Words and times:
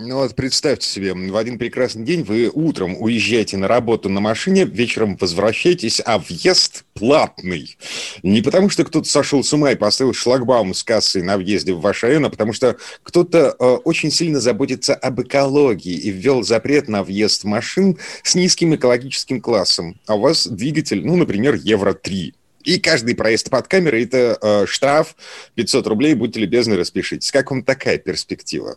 Ну 0.00 0.18
вот 0.18 0.36
представьте 0.36 0.88
себе, 0.88 1.12
в 1.12 1.36
один 1.36 1.58
прекрасный 1.58 2.04
день 2.04 2.22
вы 2.22 2.48
утром 2.54 2.94
уезжаете 3.02 3.56
на 3.56 3.66
работу 3.66 4.08
на 4.08 4.20
машине, 4.20 4.64
вечером 4.64 5.16
возвращаетесь, 5.16 6.00
а 6.04 6.20
въезд 6.20 6.84
платный. 6.94 7.76
Не 8.22 8.40
потому, 8.40 8.70
что 8.70 8.84
кто-то 8.84 9.08
сошел 9.08 9.42
с 9.42 9.52
ума 9.52 9.72
и 9.72 9.74
поставил 9.74 10.14
шлагбаум 10.14 10.72
с 10.72 10.84
кассой 10.84 11.22
на 11.22 11.36
въезде 11.36 11.72
в 11.72 11.80
ваш 11.80 12.04
район, 12.04 12.26
а 12.26 12.30
потому 12.30 12.52
что 12.52 12.76
кто-то 13.02 13.56
э, 13.58 13.64
очень 13.64 14.12
сильно 14.12 14.38
заботится 14.38 14.94
об 14.94 15.20
экологии 15.20 15.94
и 15.94 16.10
ввел 16.10 16.44
запрет 16.44 16.86
на 16.86 17.02
въезд 17.02 17.42
машин 17.42 17.98
с 18.22 18.36
низким 18.36 18.76
экологическим 18.76 19.40
классом. 19.40 19.98
А 20.06 20.14
у 20.14 20.20
вас 20.20 20.46
двигатель, 20.46 21.04
ну, 21.04 21.16
например, 21.16 21.56
Евро-3. 21.56 22.34
И 22.64 22.78
каждый 22.78 23.14
проезд 23.14 23.50
под 23.50 23.68
камерой– 23.68 24.04
это 24.04 24.38
э, 24.40 24.66
штраф 24.66 25.14
500 25.54 25.86
рублей, 25.86 26.14
будьте 26.14 26.40
любезны, 26.40 26.76
распишитесь. 26.76 27.30
Как 27.30 27.50
вам 27.50 27.62
такая 27.62 27.98
перспектива? 27.98 28.76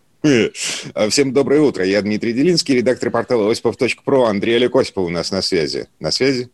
Всем 1.09 1.33
доброе 1.33 1.61
утро. 1.61 1.83
Я 1.83 2.01
Дмитрий 2.01 2.33
Делинский, 2.33 2.75
редактор 2.75 3.09
портала 3.09 3.49
осипов.про. 3.49 4.25
Андрей 4.25 4.57
Олег 4.57 4.75
Осипов 4.75 5.05
у 5.05 5.09
нас 5.09 5.31
на 5.31 5.41
связи. 5.41 5.87
На 5.99 6.11
связи? 6.11 6.49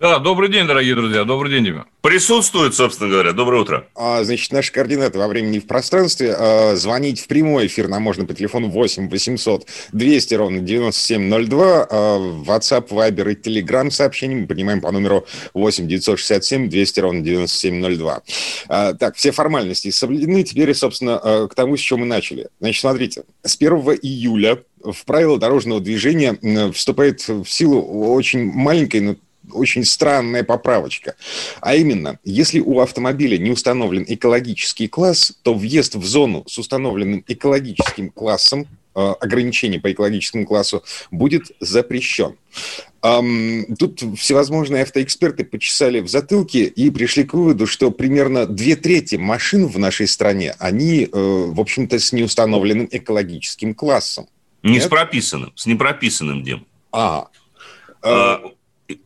Да, 0.00 0.18
добрый 0.18 0.48
день, 0.48 0.66
дорогие 0.66 0.94
друзья. 0.94 1.24
Добрый 1.24 1.52
день, 1.52 1.62
Дима. 1.62 1.86
Присутствует, 2.00 2.74
собственно 2.74 3.10
говоря. 3.10 3.34
Доброе 3.34 3.60
утро. 3.60 3.86
А, 3.94 4.24
значит, 4.24 4.50
наши 4.50 4.72
координаты 4.72 5.18
во 5.18 5.28
времени 5.28 5.58
и 5.58 5.60
в 5.60 5.66
пространстве. 5.66 6.34
А, 6.38 6.74
звонить 6.74 7.20
в 7.20 7.26
прямой 7.26 7.66
эфир 7.66 7.86
нам 7.86 8.02
можно 8.02 8.24
по 8.24 8.32
телефону 8.32 8.70
8 8.70 9.10
800 9.10 9.66
200 9.92 10.34
ровно 10.36 10.60
9702. 10.60 11.86
А, 11.90 12.18
WhatsApp, 12.46 12.88
Viber 12.88 13.32
и 13.32 13.34
Telegram 13.34 13.90
сообщения 13.90 14.36
мы 14.36 14.46
принимаем 14.46 14.80
по 14.80 14.90
номеру 14.90 15.26
8 15.52 15.86
967 15.86 16.70
200 16.70 17.00
ровно 17.00 17.20
9702. 17.20 18.22
А, 18.68 18.94
так, 18.94 19.16
все 19.16 19.32
формальности 19.32 19.90
соблюдены. 19.90 20.44
Теперь, 20.44 20.72
собственно, 20.72 21.20
а, 21.22 21.46
к 21.46 21.54
тому, 21.54 21.76
с 21.76 21.80
чего 21.80 21.98
мы 21.98 22.06
начали. 22.06 22.48
Значит, 22.58 22.80
смотрите. 22.80 23.24
С 23.42 23.54
1 23.54 23.98
июля 24.00 24.62
в 24.82 25.04
правила 25.04 25.36
дорожного 25.38 25.78
движения 25.78 26.38
вступает 26.72 27.28
в 27.28 27.44
силу 27.44 27.82
очень 28.14 28.50
маленькая, 28.50 29.02
но 29.02 29.16
очень 29.52 29.84
странная 29.84 30.44
поправочка. 30.44 31.14
А 31.60 31.74
именно, 31.74 32.18
если 32.24 32.60
у 32.60 32.80
автомобиля 32.80 33.38
не 33.38 33.50
установлен 33.50 34.04
экологический 34.06 34.88
класс, 34.88 35.32
то 35.42 35.54
въезд 35.54 35.94
в 35.94 36.04
зону 36.04 36.44
с 36.46 36.58
установленным 36.58 37.24
экологическим 37.26 38.10
классом, 38.10 38.66
э, 38.94 39.00
ограничение 39.20 39.80
по 39.80 39.90
экологическому 39.92 40.46
классу, 40.46 40.82
будет 41.10 41.52
запрещен. 41.60 42.36
Тут 43.78 44.02
всевозможные 44.18 44.82
автоэксперты 44.82 45.44
почесали 45.44 46.00
в 46.00 46.08
затылке 46.08 46.64
и 46.64 46.90
пришли 46.90 47.24
к 47.24 47.32
выводу, 47.32 47.66
что 47.66 47.90
примерно 47.90 48.46
две 48.46 48.76
трети 48.76 49.16
машин 49.16 49.66
в 49.66 49.78
нашей 49.78 50.06
стране, 50.06 50.54
они, 50.58 51.04
э, 51.04 51.08
в 51.10 51.58
общем-то, 51.58 51.98
с 51.98 52.12
неустановленным 52.12 52.88
экологическим 52.90 53.74
классом. 53.74 54.28
Не 54.62 54.74
Нет? 54.74 54.82
с 54.82 54.86
прописанным, 54.88 55.52
с 55.56 55.64
непрописанным, 55.64 56.42
Дим. 56.42 56.66
А, 56.92 57.28
э, 58.02 58.08
А, 58.10 58.42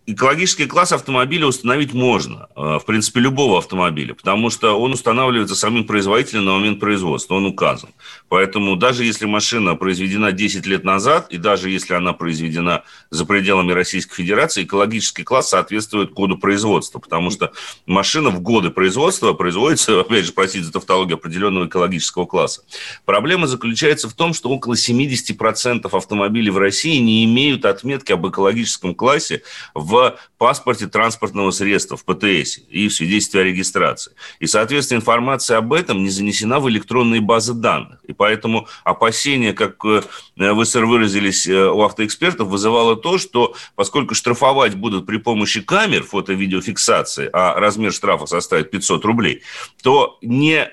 Экологический 0.06 0.66
класс 0.66 0.92
автомобиля 0.92 1.46
установить 1.46 1.92
можно, 1.92 2.48
э, 2.56 2.78
в 2.78 2.84
принципе, 2.86 3.20
любого 3.20 3.58
автомобиля, 3.58 4.14
потому 4.14 4.50
что 4.50 4.78
он 4.78 4.92
устанавливается 4.92 5.54
самим 5.54 5.84
производителем 5.84 6.44
на 6.44 6.52
момент 6.52 6.80
производства, 6.80 7.34
он 7.34 7.46
указан. 7.46 7.90
Поэтому 8.28 8.76
даже 8.76 9.04
если 9.04 9.26
машина 9.26 9.74
произведена 9.74 10.32
10 10.32 10.66
лет 10.66 10.84
назад, 10.84 11.28
и 11.30 11.36
даже 11.36 11.70
если 11.70 11.94
она 11.94 12.12
произведена 12.12 12.82
за 13.10 13.24
пределами 13.26 13.72
Российской 13.72 14.16
Федерации, 14.16 14.64
экологический 14.64 15.22
класс 15.22 15.50
соответствует 15.50 16.12
коду 16.12 16.38
производства, 16.38 16.98
потому 16.98 17.30
что 17.30 17.52
машина 17.86 18.30
в 18.30 18.40
годы 18.40 18.70
производства 18.70 19.32
производится, 19.32 20.00
опять 20.02 20.24
же, 20.24 20.32
простите 20.32 20.64
за 20.64 20.72
тавтологию, 20.72 21.16
определенного 21.16 21.66
экологического 21.66 22.26
класса. 22.26 22.62
Проблема 23.04 23.46
заключается 23.46 24.08
в 24.08 24.14
том, 24.14 24.34
что 24.34 24.50
около 24.50 24.74
70% 24.74 25.88
автомобилей 25.96 26.50
в 26.50 26.58
России 26.58 26.98
не 26.98 27.24
имеют 27.24 27.64
отметки 27.64 28.12
об 28.12 28.26
экологическом 28.26 28.94
классе 28.94 29.42
в 29.74 30.16
паспорте 30.38 30.86
транспортного 30.86 31.50
средства, 31.50 31.96
в 31.96 32.04
ПТС 32.04 32.58
и 32.68 32.88
в 32.88 32.94
свидетельстве 32.94 33.40
о 33.40 33.44
регистрации. 33.44 34.12
И, 34.38 34.46
соответственно, 34.46 34.98
информация 34.98 35.58
об 35.58 35.72
этом 35.72 36.02
не 36.02 36.10
занесена 36.10 36.60
в 36.60 36.68
электронные 36.70 37.20
базы 37.20 37.54
данных. 37.54 37.98
И 38.04 38.12
поэтому 38.12 38.68
опасения, 38.84 39.52
как 39.52 39.84
э, 39.84 40.02
вы, 40.36 40.64
сэр, 40.64 40.86
выразились 40.86 41.46
э, 41.46 41.68
у 41.68 41.82
автоэкспертов, 41.82 42.48
вызывало 42.48 42.96
то, 42.96 43.18
что 43.18 43.54
поскольку 43.74 44.14
штрафовать 44.14 44.74
будут 44.74 45.06
при 45.06 45.18
помощи 45.18 45.60
камер 45.60 46.04
фото-видеофиксации, 46.04 47.28
а 47.32 47.58
размер 47.58 47.92
штрафа 47.92 48.26
составит 48.26 48.70
500 48.70 49.04
рублей, 49.04 49.42
то 49.82 50.18
не 50.22 50.70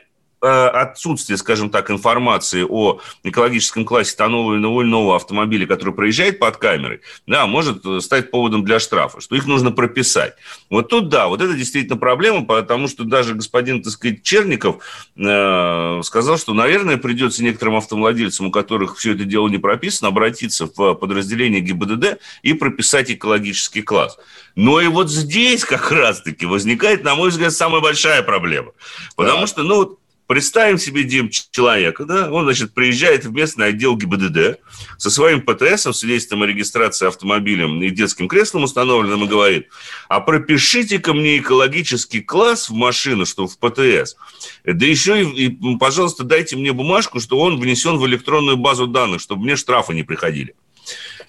отсутствие, 0.47 1.38
скажем 1.38 1.69
так, 1.69 1.91
информации 1.91 2.66
о 2.68 3.00
экологическом 3.24 3.85
классе 3.85 4.16
того 4.16 4.56
или 4.56 4.62
иного 4.62 5.16
автомобиля, 5.16 5.68
который 5.68 5.94
проезжает 5.94 6.40
под 6.40 6.57
камерой, 6.57 7.02
да, 7.28 7.46
может 7.46 7.85
э, 7.85 8.00
стать 8.02 8.31
поводом 8.31 8.63
для 8.63 8.80
штрафа, 8.80 9.22
что 9.22 9.35
их 9.35 9.46
нужно 9.46 9.72
прописать. 9.72 10.34
Вот 10.69 10.90
тут, 10.90 11.09
да, 11.09 11.28
вот 11.28 11.41
это 11.41 11.53
действительно 11.53 11.97
проблема, 11.97 12.44
потому 12.46 12.88
что 12.88 13.03
даже 13.03 13.35
господин, 13.35 13.84
так 13.84 13.94
сказать, 13.94 14.24
Черников 14.24 14.84
э, 15.16 16.01
сказал, 16.03 16.38
что, 16.38 16.53
наверное, 16.53 16.97
придется 16.97 17.44
некоторым 17.44 17.75
автовладельцам, 17.75 18.47
у 18.47 18.51
которых 18.51 18.97
все 18.97 19.13
это 19.13 19.25
дело 19.25 19.47
не 19.47 19.59
прописано, 19.59 20.07
обратиться 20.09 20.66
в 20.66 20.94
подразделение 20.96 21.62
ГИБДД 21.62 22.19
и 22.41 22.53
прописать 22.53 23.12
экологический 23.12 23.81
класс. 23.81 24.18
Но 24.56 24.81
и 24.81 24.88
вот 24.88 25.09
здесь 25.09 25.63
как 25.63 25.91
раз-таки 25.91 26.46
возникает, 26.46 27.03
на 27.03 27.16
мой 27.16 27.30
взгляд, 27.30 27.53
самая 27.53 27.81
большая 27.81 28.22
проблема. 28.24 28.72
Потому 29.16 29.41
Да. 29.41 29.47
что, 29.47 29.63
ну, 29.63 29.97
Представим 30.31 30.78
себе, 30.78 31.03
Дим, 31.03 31.30
человека, 31.30 32.06
да, 32.06 32.31
он, 32.31 32.46
значит, 32.46 32.74
приезжает 32.74 33.25
в 33.25 33.34
местный 33.34 33.68
отдел 33.68 33.97
ГИБДД 33.97 34.62
со 34.97 35.09
своим 35.09 35.42
ПТСом, 35.42 35.94
свидетельством 35.94 36.44
о 36.44 36.47
регистрации 36.47 37.09
автомобилем 37.09 37.84
и 37.84 37.90
детским 37.90 38.30
креслом 38.30 38.64
установленным, 38.64 39.25
и 39.25 39.28
говорит, 39.28 39.68
а 40.08 40.22
пропишите-ка 40.22 41.14
мне 41.14 41.40
экологический 41.40 42.22
класс 42.22 42.69
в 42.69 42.74
машину, 42.74 43.25
что 43.25 43.46
в 43.46 43.58
ПТС, 43.58 44.16
да 44.64 44.86
еще 44.86 45.22
и, 45.22 45.47
и, 45.47 45.78
пожалуйста, 45.78 46.24
дайте 46.24 46.56
мне 46.56 46.72
бумажку, 46.72 47.19
что 47.19 47.38
он 47.38 47.59
внесен 47.59 47.98
в 47.98 48.08
электронную 48.08 48.56
базу 48.56 48.88
данных, 48.88 49.19
чтобы 49.19 49.44
мне 49.44 49.58
штрафы 49.58 49.94
не 49.94 50.03
приходили. 50.03 50.56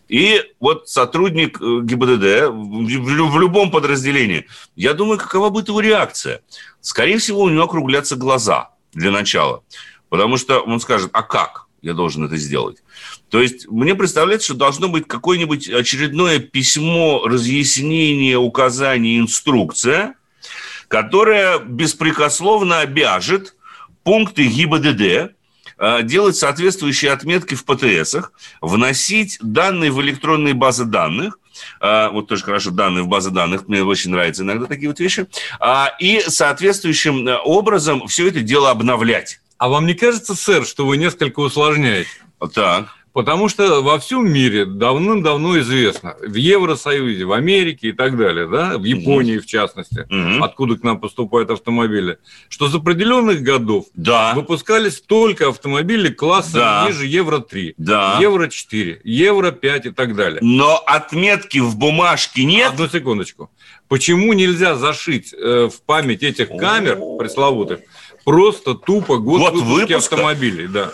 И 0.09 0.43
вот 0.61 0.89
сотрудник 0.89 1.61
э, 1.61 1.81
ГИБДД 1.83 2.53
в, 2.53 3.39
любом 3.41 3.73
подразделении, 3.73 4.47
я 4.77 4.95
думаю, 4.95 5.19
какова 5.19 5.49
будет 5.49 5.67
его 5.67 5.81
реакция? 5.81 6.43
Скорее 6.81 7.19
всего, 7.19 7.43
у 7.43 7.49
него 7.49 7.65
округлятся 7.65 8.15
глаза 8.15 8.72
для 8.93 9.11
начала. 9.11 9.63
Потому 10.09 10.37
что 10.37 10.61
он 10.61 10.81
скажет, 10.81 11.11
а 11.13 11.23
как 11.23 11.67
я 11.81 11.95
должен 11.95 12.25
это 12.25 12.37
сделать? 12.37 12.83
То 13.31 13.41
есть 13.41 13.67
мне 13.69 13.95
представляется, 13.95 14.47
что 14.47 14.55
должно 14.55 14.89
быть 14.89 15.07
какое-нибудь 15.09 15.69
очередное 15.71 16.39
письмо, 16.39 17.23
разъяснение, 17.27 18.37
указание, 18.37 19.19
инструкция, 19.19 20.15
которая 20.89 21.59
беспрекословно 21.59 22.81
обяжет 22.81 23.57
пункты 24.05 24.45
ГИБДД 24.47 25.01
э, 25.79 26.03
делать 26.03 26.37
соответствующие 26.37 27.13
отметки 27.13 27.55
в 27.55 27.65
ПТСах, 27.65 28.33
вносить 28.61 29.39
данные 29.41 29.91
в 29.91 30.01
электронные 30.03 30.55
базы 30.55 30.85
данных, 30.85 31.39
вот 32.13 32.29
тоже 32.29 32.45
хорошо, 32.45 32.71
данные 32.71 33.05
в 33.05 33.09
базы 33.09 33.31
данных, 33.31 33.69
мне 33.69 33.83
очень 33.83 34.11
нравятся 34.11 34.43
иногда 34.43 34.67
такие 34.67 34.89
вот 34.89 35.01
вещи, 35.01 35.27
а, 35.61 35.95
и 35.99 36.21
соответствующим 36.27 37.27
э, 37.29 37.37
образом 37.39 38.07
все 38.07 38.29
это 38.29 38.41
дело 38.41 38.71
обновлять. 38.71 39.41
А 39.59 39.69
вам 39.69 39.87
не 39.87 39.95
кажется, 39.95 40.35
сэр, 40.35 40.65
что 40.67 40.87
вы 40.87 40.97
несколько 40.97 41.41
усложняете? 41.41 42.11
Так. 42.55 42.89
Потому 43.13 43.51
что 43.51 43.83
во 43.83 43.99
всем 43.99 44.31
мире 44.33 44.65
давным-давно 44.65 45.59
известно, 45.61 46.17
в 46.27 46.35
Евросоюзе, 46.35 47.25
в 47.27 47.33
Америке 47.33 47.89
и 47.89 47.93
так 47.93 48.17
далее, 48.17 48.47
да, 48.49 48.79
в 48.79 48.85
Японии 48.85 49.39
в 49.39 49.45
частности, 49.45 50.07
Мгм. 50.09 50.43
откуда 50.43 50.77
к 50.77 50.83
нам 50.83 50.99
поступают 50.99 51.51
автомобили, 51.51 52.17
что 52.49 52.69
с 52.69 52.75
определенных 52.75 53.43
годов 53.43 53.85
Да. 53.95 54.33
выпускались 54.35 55.03
только 55.03 55.49
автомобили 55.49 56.09
класса 56.09 56.53
Да. 56.55 56.85
ниже 56.89 57.05
Евро-3, 57.07 57.75
Да. 57.77 58.17
Евро-4, 58.19 59.01
Евро-5 59.05 59.89
и 59.89 59.91
так 59.91 60.17
далее. 60.17 60.39
Но 60.41 60.77
отметки 60.87 61.59
в 61.59 61.77
бумажке 61.77 62.45
нет. 62.45 62.73
Одну 62.73 62.89
секундочку. 62.89 63.51
Почему 63.89 64.33
нельзя 64.33 64.75
зашить 64.75 65.35
э, 65.35 65.69
в 65.71 65.83
память 65.83 66.23
этих 66.23 66.49
камер 66.49 66.99
пресловутых 67.19 67.81
просто 68.25 68.75
тупо 68.75 69.19
год, 69.19 69.41
Год 69.41 69.53
выпуска, 69.55 69.73
выпуска? 69.75 70.15
автомобилей? 70.15 70.67
Да. 70.69 70.93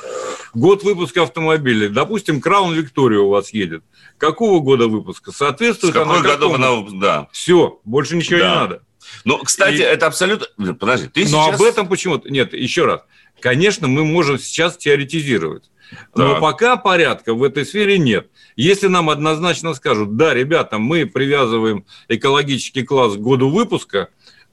Год 0.54 0.82
выпуска 0.82 1.22
автомобилей. 1.22 1.88
Допустим, 1.88 2.40
Краун 2.40 2.74
Виктория 2.74 3.20
у 3.20 3.28
вас 3.28 3.52
едет. 3.52 3.82
Какого 4.16 4.60
года 4.60 4.88
выпуска? 4.88 5.30
С 5.30 5.36
Соответствует 5.36 5.94
какой 5.94 6.18
она 6.18 6.28
какому? 6.28 6.54
она... 6.54 6.86
Да. 6.94 7.28
Все, 7.32 7.80
больше 7.84 8.16
ничего 8.16 8.40
Да. 8.40 8.48
не 8.48 8.54
надо. 8.54 8.82
Ну, 9.24 9.38
кстати, 9.38 9.76
и... 9.76 9.82
это 9.82 10.06
абсолютно... 10.06 10.74
Подожди, 10.74 11.08
ты 11.08 11.22
Но 11.28 11.44
сейчас... 11.44 11.54
об 11.54 11.62
этом 11.62 11.88
почему-то... 11.88 12.28
Нет, 12.30 12.52
еще 12.52 12.84
раз. 12.84 13.02
Конечно, 13.40 13.88
мы 13.88 14.04
можем 14.04 14.38
сейчас 14.38 14.76
теоретизировать. 14.76 15.70
Но 16.14 16.34
да. 16.34 16.40
пока 16.40 16.76
порядка 16.76 17.32
в 17.34 17.42
этой 17.42 17.64
сфере 17.64 17.98
нет. 17.98 18.28
Если 18.56 18.88
нам 18.88 19.08
однозначно 19.08 19.72
скажут, 19.74 20.16
да, 20.16 20.34
ребята, 20.34 20.78
мы 20.78 21.06
привязываем 21.06 21.86
экологический 22.08 22.82
класс 22.82 23.14
к 23.14 23.18
году 23.20 23.48
выпуска, 23.48 24.08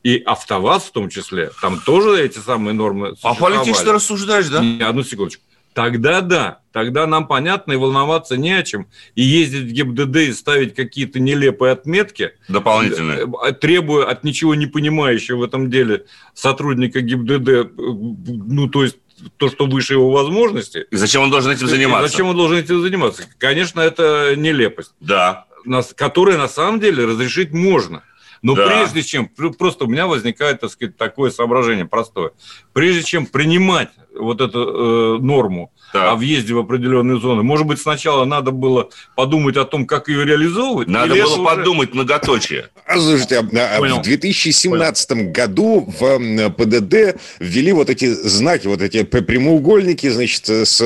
и 0.05 0.21
АвтоВАЗ 0.23 0.83
в 0.83 0.91
том 0.91 1.09
числе, 1.09 1.49
там 1.61 1.79
тоже 1.79 2.23
эти 2.23 2.37
самые 2.37 2.75
нормы 2.75 3.15
А 3.23 3.33
политично 3.33 3.91
рассуждаешь, 3.91 4.49
да? 4.49 4.63
Не, 4.63 4.83
одну 4.83 5.01
секундочку. 5.01 5.41
Тогда 5.73 6.21
да, 6.21 6.59
тогда 6.71 7.07
нам 7.07 7.27
понятно 7.27 7.73
и 7.73 7.75
волноваться 7.75 8.37
не 8.37 8.53
о 8.53 8.61
чем. 8.61 8.87
И 9.15 9.23
ездить 9.23 9.63
в 9.63 9.73
ГИБДД 9.73 10.15
и 10.17 10.33
ставить 10.33 10.75
какие-то 10.75 11.19
нелепые 11.19 11.71
отметки. 11.71 12.33
Дополнительные. 12.47 13.27
Э, 13.43 13.51
требуя 13.51 14.05
от 14.05 14.23
ничего 14.23 14.53
не 14.53 14.67
понимающего 14.67 15.37
в 15.37 15.43
этом 15.43 15.71
деле 15.71 16.05
сотрудника 16.35 17.01
ГИБДД, 17.01 17.49
э, 17.49 17.65
ну, 17.75 18.69
то 18.69 18.83
есть 18.83 18.97
то, 19.37 19.49
что 19.49 19.65
выше 19.65 19.93
его 19.93 20.11
возможности. 20.11 20.85
И 20.91 20.95
зачем 20.97 21.23
он 21.23 21.31
должен 21.31 21.51
этим 21.51 21.67
заниматься? 21.67 22.07
зачем 22.07 22.27
он 22.27 22.37
должен 22.37 22.59
этим 22.59 22.79
заниматься? 22.79 23.23
Конечно, 23.39 23.81
это 23.81 24.35
нелепость. 24.35 24.93
Да. 24.99 25.47
Которую 25.95 26.37
на 26.37 26.47
самом 26.47 26.79
деле 26.79 27.05
разрешить 27.05 27.51
можно. 27.51 28.03
Но 28.45 28.53
да. 28.53 28.67
прежде 28.67 29.01
чем, 29.01 29.27
просто 29.27 29.85
у 29.85 29.87
меня 29.87 30.05
возникает, 30.05 30.59
так 30.59 30.69
сказать, 30.69 30.95
такое 30.97 31.31
соображение 31.31 31.85
простое. 31.85 32.29
Прежде 32.73 33.01
чем 33.01 33.25
принимать 33.25 33.89
вот 34.19 34.41
эту 34.41 34.59
э, 34.59 35.17
норму 35.21 35.71
да. 35.93 36.11
о 36.11 36.15
въезде 36.15 36.53
в 36.53 36.59
определенные 36.59 37.19
зоны, 37.19 37.43
может 37.43 37.65
быть, 37.65 37.79
сначала 37.79 38.25
надо 38.25 38.51
было 38.51 38.89
подумать 39.15 39.57
о 39.57 39.65
том, 39.65 39.85
как 39.85 40.09
ее 40.09 40.25
реализовывать? 40.25 40.87
Надо 40.87 41.15
было 41.15 41.43
подумать 41.43 41.89
уже... 41.89 41.99
многоточие. 41.99 42.69
А, 42.85 42.99
слушайте, 42.99 43.39
а, 43.39 43.79
в 43.79 44.01
2017 44.01 45.09
Понял. 45.09 45.31
году 45.31 45.93
в 45.99 46.49
ПДД 46.49 47.19
ввели 47.39 47.71
вот 47.71 47.89
эти 47.89 48.05
знаки, 48.05 48.67
вот 48.67 48.81
эти 48.81 49.03
прямоугольники, 49.03 50.09
значит, 50.09 50.47
с 50.47 50.77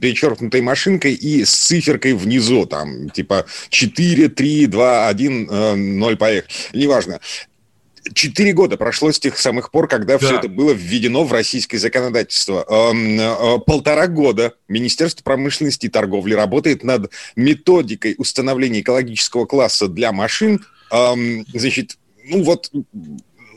перечеркнутой 0.00 0.60
машинкой 0.60 1.14
и 1.14 1.44
с 1.44 1.50
циферкой 1.50 2.12
внизу, 2.12 2.66
там, 2.66 3.10
типа 3.10 3.46
4, 3.70 4.28
3, 4.28 4.66
2, 4.66 5.08
1, 5.08 5.98
0, 5.98 6.16
поехали. 6.16 6.52
Неважно 6.72 7.08
важно. 7.08 7.20
Четыре 8.14 8.52
года 8.52 8.76
прошло 8.76 9.12
с 9.12 9.18
тех 9.18 9.38
самых 9.38 9.70
пор, 9.70 9.88
когда 9.88 10.18
да. 10.18 10.26
все 10.26 10.36
это 10.36 10.48
было 10.48 10.72
введено 10.72 11.24
в 11.24 11.32
российское 11.32 11.78
законодательство. 11.78 12.64
Эм, 12.68 13.18
э, 13.18 13.58
полтора 13.66 14.06
года 14.06 14.54
Министерство 14.68 15.22
промышленности 15.22 15.86
и 15.86 15.88
торговли 15.88 16.34
работает 16.34 16.84
над 16.84 17.10
методикой 17.36 18.14
установления 18.18 18.80
экологического 18.80 19.46
класса 19.46 19.88
для 19.88 20.12
машин. 20.12 20.64
Эм, 20.90 21.44
значит, 21.52 21.98
ну 22.24 22.42
вот 22.42 22.70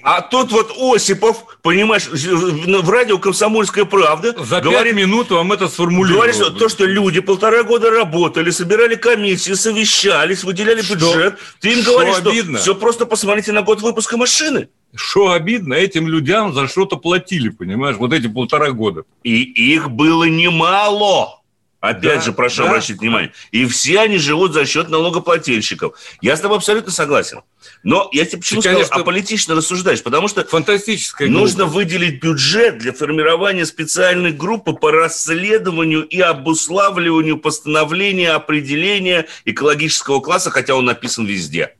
а 0.03 0.21
тут 0.21 0.51
вот 0.51 0.71
Осипов, 0.77 1.57
понимаешь, 1.61 2.07
в 2.07 2.89
радио 2.89 3.17
«Комсомольская 3.17 3.85
правда» 3.85 4.35
За 4.43 4.61
говорит, 4.61 4.95
минут 4.95 5.31
вам 5.31 5.51
это 5.51 5.67
сформулировал. 5.67 6.21
Говорит, 6.23 6.35
что 6.35 6.49
то, 6.49 6.69
что 6.69 6.85
люди 6.85 7.19
полтора 7.19 7.63
года 7.63 7.89
работали, 7.89 8.49
собирали 8.49 8.95
комиссии, 8.95 9.53
совещались, 9.53 10.43
выделяли 10.43 10.81
что? 10.81 10.95
бюджет. 10.95 11.37
Ты 11.59 11.73
им 11.73 11.81
что 11.81 11.93
говоришь, 11.93 12.17
обидно? 12.17 12.57
что 12.59 12.63
все 12.63 12.75
просто 12.75 13.05
посмотрите 13.05 13.51
на 13.51 13.61
год 13.61 13.81
выпуска 13.81 14.17
машины. 14.17 14.69
Что 14.93 15.31
обидно, 15.31 15.73
этим 15.73 16.07
людям 16.07 16.53
за 16.53 16.67
что-то 16.67 16.97
платили, 16.97 17.49
понимаешь, 17.49 17.97
вот 17.97 18.13
эти 18.13 18.27
полтора 18.27 18.71
года. 18.71 19.03
И 19.23 19.41
их 19.41 19.89
было 19.89 20.25
немало. 20.25 21.40
Опять 21.81 22.19
да, 22.19 22.21
же, 22.21 22.31
прошу 22.31 22.61
да. 22.61 22.69
обратить 22.69 22.99
внимание. 22.99 23.33
И 23.51 23.65
все 23.65 24.01
они 24.01 24.19
живут 24.19 24.53
за 24.53 24.67
счет 24.67 24.89
налогоплательщиков. 24.89 25.95
Я 26.21 26.37
с 26.37 26.39
тобой 26.39 26.57
абсолютно 26.57 26.91
согласен. 26.91 27.41
Но 27.83 28.07
я 28.13 28.23
тебе 28.23 28.37
почему 28.37 28.61
Ты, 28.61 28.69
сказал, 28.69 28.81
конечно, 28.81 29.01
аполитично 29.01 29.55
рассуждаешь? 29.55 30.03
Потому 30.03 30.27
что 30.27 30.45
фантастическая 30.45 31.27
нужно 31.27 31.65
глупость. 31.65 31.75
выделить 31.75 32.21
бюджет 32.21 32.77
для 32.77 32.93
формирования 32.93 33.65
специальной 33.65 34.31
группы 34.31 34.73
по 34.73 34.91
расследованию 34.91 36.03
и 36.03 36.19
обуславливанию 36.21 37.37
постановления 37.37 38.29
определения 38.29 39.25
экологического 39.45 40.19
класса, 40.19 40.51
хотя 40.51 40.75
он 40.75 40.85
написан 40.85 41.25
везде 41.25 41.73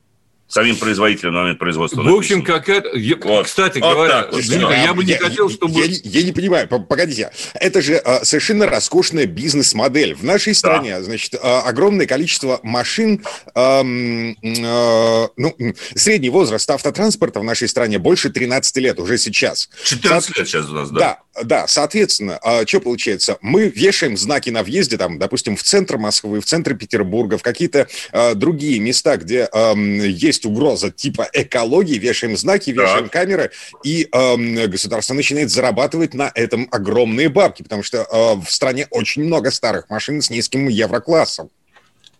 самим 0.52 0.76
производителем 0.76 1.34
на 1.34 1.42
момент 1.42 1.60
производства. 1.60 2.02
В 2.02 2.14
общем, 2.14 2.44
какая-то... 2.44 2.92
Вот. 3.24 3.46
Кстати 3.46 3.80
вот 3.80 3.94
говоря, 3.94 4.24
так, 4.24 4.32
Дмитрий, 4.32 4.84
я 4.84 4.94
бы 4.94 5.04
не 5.04 5.14
я, 5.14 5.20
хотел, 5.20 5.50
чтобы... 5.50 5.80
Я, 5.80 5.86
я 6.04 6.24
не 6.24 6.32
понимаю, 6.32 6.68
погодите. 6.68 7.32
Это 7.54 7.82
же 7.82 7.96
а, 7.96 8.24
совершенно 8.26 8.68
роскошная 8.68 9.26
бизнес-модель. 9.26 10.14
В 10.16 10.24
нашей 10.24 10.54
стране, 10.54 10.98
да. 10.98 11.04
значит, 11.04 11.36
а, 11.42 11.62
огромное 11.62 12.06
количество 12.06 12.60
машин... 12.64 13.24
А, 13.56 13.82
а, 13.82 15.30
ну, 15.38 15.56
средний 15.96 16.30
возраст 16.30 16.70
автотранспорта 16.70 17.40
в 17.40 17.44
нашей 17.44 17.68
стране 17.68 18.00
больше 18.00 18.30
13 18.30 18.78
лет 18.78 19.00
уже 19.00 19.18
сейчас. 19.18 19.70
14 19.84 20.38
лет 20.38 20.48
сейчас 20.48 20.70
у 20.70 20.74
нас, 20.74 20.92
да? 20.92 21.00
Да, 21.00 21.44
да, 21.44 21.68
соответственно, 21.68 22.38
а, 22.42 22.66
что 22.68 22.82
получается? 22.82 23.38
Мы 23.42 23.70
вешаем 23.70 24.18
знаки 24.18 24.50
на 24.50 24.64
въезде, 24.64 24.98
там, 24.98 25.18
допустим, 25.18 25.56
в 25.56 25.64
центр 25.64 25.98
Москвы, 25.98 26.42
в 26.42 26.46
центр 26.46 26.76
Петербурга, 26.76 27.38
в 27.38 27.44
какие-то 27.44 27.88
а, 28.12 28.36
другие 28.36 28.80
места, 28.80 29.18
где 29.18 29.48
а, 29.52 29.74
есть 29.74 30.41
угроза 30.46 30.92
типа 30.92 31.30
экологии, 31.34 31.98
вешаем 31.98 32.38
знаки, 32.38 32.72
вешаем 32.72 33.04
так. 33.04 33.12
камеры, 33.14 33.52
и 33.84 34.08
а, 34.12 34.36
государство 34.68 35.14
начинает 35.14 35.50
зарабатывать 35.50 36.14
на 36.14 36.32
этом 36.34 36.68
огромные 36.72 37.30
бабки, 37.30 37.64
потому 37.64 37.84
что 37.84 38.04
а, 38.04 38.36
в 38.36 38.50
стране 38.52 38.88
очень 38.92 39.24
много 39.24 39.52
старых 39.52 39.90
машин 39.90 40.22
с 40.22 40.30
низким 40.30 40.68
евроклассом. 40.68 41.50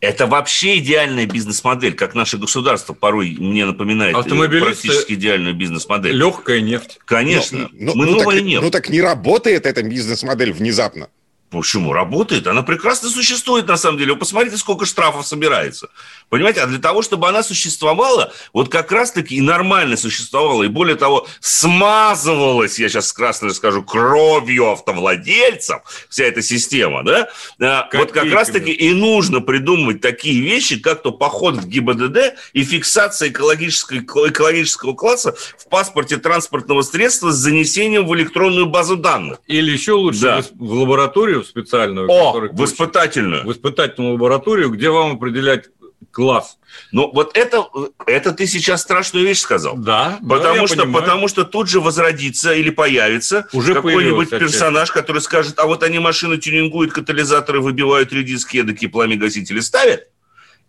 Это 0.02 0.26
вообще 0.26 0.80
идеальная 0.80 1.28
бизнес-модель, 1.28 1.94
как 1.94 2.16
наше 2.16 2.40
государство 2.40 2.94
порой 2.94 3.36
мне 3.38 3.66
напоминает 3.66 4.16
э, 4.18 4.60
практически 4.60 5.14
идеальную 5.14 5.54
бизнес-модель. 5.54 6.16
Легкая 6.16 6.60
нефть. 6.60 6.98
Конечно. 7.06 7.70
Но, 7.72 7.94
но, 7.94 7.96
Мы 7.96 8.06
ну, 8.08 8.12
новая 8.18 8.38
так, 8.38 8.46
нефть. 8.46 8.64
Ну 8.64 8.72
так 8.72 8.90
не 8.90 9.00
работает 9.00 9.68
эта 9.68 9.84
бизнес-модель 9.84 10.54
внезапно. 10.54 11.10
Почему? 11.52 11.92
Работает. 11.92 12.48
Она 12.48 12.64
прекрасно 12.64 13.10
существует, 13.10 13.68
на 13.68 13.76
самом 13.76 13.98
деле. 13.98 14.14
Вы 14.14 14.20
посмотрите, 14.20 14.56
сколько 14.56 14.86
штрафов 14.86 15.28
собирается. 15.28 15.90
Понимаете? 16.30 16.62
А 16.62 16.66
для 16.66 16.80
того, 16.80 17.02
чтобы 17.02 17.28
она 17.28 17.44
существовала, 17.44 18.32
вот 18.54 18.70
как 18.70 18.90
раз-таки 18.94 19.36
и 19.36 19.42
нормально 19.42 19.98
существовала, 19.98 20.64
и 20.64 20.70
более 20.70 20.96
того, 20.96 21.28
смазывалась, 21.42 22.80
я 22.80 22.88
сейчас 22.88 23.12
красно 23.12 23.54
скажу, 23.54 23.84
кровью 23.84 24.72
автовладельцев, 24.72 25.82
вся 26.08 26.24
эта 26.24 26.42
система, 26.42 27.04
да? 27.04 27.30
Как 27.60 27.96
вот 27.96 28.12
как 28.14 28.32
раз-таки 28.32 28.72
и 28.72 28.94
нужно 28.94 29.42
придумывать 29.42 30.00
такие 30.00 30.40
вещи, 30.40 30.80
как 30.80 31.02
то 31.02 31.12
поход 31.12 31.56
в 31.56 31.68
ГИБДД 31.68 32.34
и 32.54 32.64
фиксация 32.64 33.28
экологического, 33.28 34.30
экологического 34.30 34.94
класса 34.94 35.36
в 35.58 35.68
паспорте 35.68 36.16
транспортного 36.16 36.82
средства 36.82 37.32
с 37.32 37.36
занесением 37.36 38.08
в 38.08 38.16
электронную 38.16 38.68
базу 38.68 38.96
данных. 38.96 39.40
Или 39.48 39.72
еще 39.72 39.94
лучше 39.94 40.22
да. 40.22 40.44
в 40.58 40.74
лабораторию 40.76 41.41
лабораторию 41.42 41.46
специальную. 41.46 42.10
О, 42.10 42.50
в 42.52 42.66
испытательную. 42.66 43.46
В 43.46 43.52
испытательную 43.52 44.14
лабораторию, 44.14 44.70
где 44.70 44.90
вам 44.90 45.14
определять 45.14 45.66
класс. 46.12 46.58
Ну, 46.92 47.12
вот 47.14 47.38
это, 47.38 47.66
это 48.06 48.32
ты 48.34 48.48
сейчас 48.48 48.82
страшную 48.82 49.26
вещь 49.26 49.40
сказал. 49.40 49.78
Да. 49.78 50.20
Потому, 50.28 50.62
да, 50.62 50.68
что, 50.68 50.88
потому 50.88 51.28
что 51.28 51.44
тут 51.46 51.70
же 51.70 51.80
возродится 51.80 52.54
или 52.54 52.70
появится 52.70 53.48
Уже 53.54 53.74
какой-нибудь 53.74 54.30
персонаж, 54.30 54.92
который 54.92 55.22
скажет, 55.22 55.60
а 55.60 55.68
вот 55.68 55.84
они 55.84 56.00
машины 56.00 56.38
тюнингуют, 56.38 56.92
катализаторы 56.92 57.62
выбивают 57.62 58.12
редиски, 58.12 58.58
эдакие 58.58 58.90
пламя-гасители 58.90 59.60
ставят. 59.60 60.08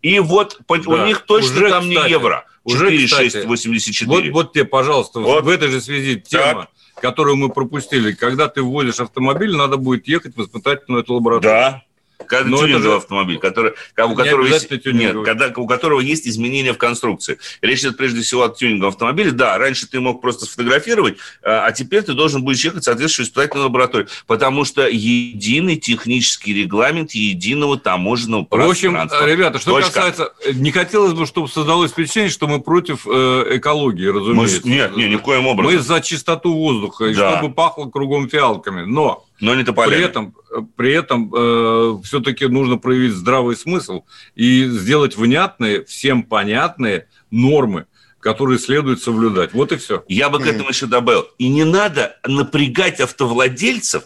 И 0.01 0.19
вот 0.19 0.59
да. 0.69 0.75
у 0.87 1.07
них 1.07 1.23
точно 1.23 1.57
уже, 1.57 1.71
там 1.71 1.89
кстати, 1.89 2.05
не 2.05 2.11
евро. 2.11 2.45
4,684. 2.69 4.07
Вот, 4.07 4.29
вот 4.31 4.53
тебе, 4.53 4.65
пожалуйста, 4.65 5.21
вот. 5.21 5.45
в 5.45 5.49
этой 5.49 5.69
же 5.69 5.81
связи 5.81 6.21
тема. 6.21 6.63
Так 6.63 6.71
которую 7.03 7.37
мы 7.37 7.51
пропустили. 7.51 8.13
Когда 8.13 8.49
ты 8.49 8.63
вводишь 8.63 9.01
автомобиль, 9.01 9.55
надо 9.55 9.77
будет 9.77 10.07
ехать 10.07 10.37
в 10.37 10.43
испытательную 10.43 11.03
эту 11.03 11.15
лабораторию. 11.15 11.53
Да. 11.53 11.83
Когда 12.27 12.49
Но 12.49 12.59
тюнинговый 12.59 12.83
же... 12.83 12.97
автомобиль, 12.97 13.39
который, 13.39 13.73
у, 13.99 14.15
которого 14.15 14.47
есть, 14.47 14.71
нет, 14.87 15.17
когда, 15.25 15.53
у 15.55 15.67
которого 15.67 16.01
есть 16.01 16.27
изменения 16.27 16.73
в 16.73 16.79
конструкции. 16.79 17.39
Речь 17.61 17.81
идет 17.81 17.97
прежде 17.97 18.23
всего 18.23 18.45
о 18.45 18.49
тюнинговом 18.49 18.93
автомобиле. 18.93 19.33
Да, 19.33 19.59
раньше 19.59 19.87
ты 19.87 20.01
мог 20.01 20.21
просто 20.21 20.47
сфотографировать, 20.47 21.17
а, 21.43 21.67
а 21.67 21.73
теперь 21.73 22.03
ты 22.03 22.15
должен 22.15 22.43
будешь 22.43 22.65
ехать 22.65 22.83
в 22.83 22.85
соответствующую 22.85 23.27
испытательную 23.27 23.67
лабораторию, 23.67 24.09
потому 24.27 24.65
что 24.65 24.87
единый 24.89 25.77
технический 25.77 26.55
регламент 26.55 27.13
единого 27.13 27.79
таможенного 27.79 28.45
пространства. 28.45 29.17
В 29.17 29.23
общем, 29.23 29.29
ребята, 29.29 29.59
что 29.59 29.73
Точка. 29.73 29.93
касается... 29.93 30.33
Не 30.55 30.71
хотелось 30.71 31.13
бы, 31.13 31.27
чтобы 31.27 31.49
создалось 31.49 31.93
впечатление, 31.93 32.31
что 32.31 32.47
мы 32.47 32.61
против 32.61 33.07
э, 33.07 33.57
экологии, 33.57 34.07
разумеется. 34.07 34.61
Мы, 34.65 34.71
нет, 34.71 34.97
нет, 34.97 35.11
никоим 35.11 35.47
образом. 35.47 35.73
Мы 35.73 35.79
за 35.81 36.01
чистоту 36.01 36.53
воздуха, 36.53 37.05
да. 37.05 37.11
и 37.11 37.15
чтобы 37.15 37.53
пахло 37.53 37.87
кругом 37.87 38.29
фиалками. 38.29 38.85
Но 38.85 39.25
но 39.43 39.57
не 39.57 39.65
тополями. 39.65 39.97
При 39.97 40.05
этом, 40.05 40.35
при 40.77 40.93
этом 40.93 41.35
э, 41.35 41.99
все-таки 42.05 42.47
нужно 42.47 42.79
проявить 42.79 43.13
здравый 43.13 43.57
смысл 43.57 44.05
и 44.37 44.67
сделать 44.67 45.17
внятные, 45.17 45.85
всем 45.85 46.23
понятные 46.23 47.09
нормы, 47.33 47.87
которые 48.21 48.61
следует 48.61 49.03
соблюдать. 49.03 49.53
Вот 49.53 49.73
и 49.73 49.77
все. 49.77 50.05
Я 50.09 50.31
бы 50.31 50.39
к 50.39 50.47
этому 50.47 50.69
еще 50.69 50.87
добавил. 50.87 51.27
И 51.39 51.49
не 51.49 51.65
надо 51.65 52.17
напрягать 52.25 53.01
автовладельцев 53.01 54.05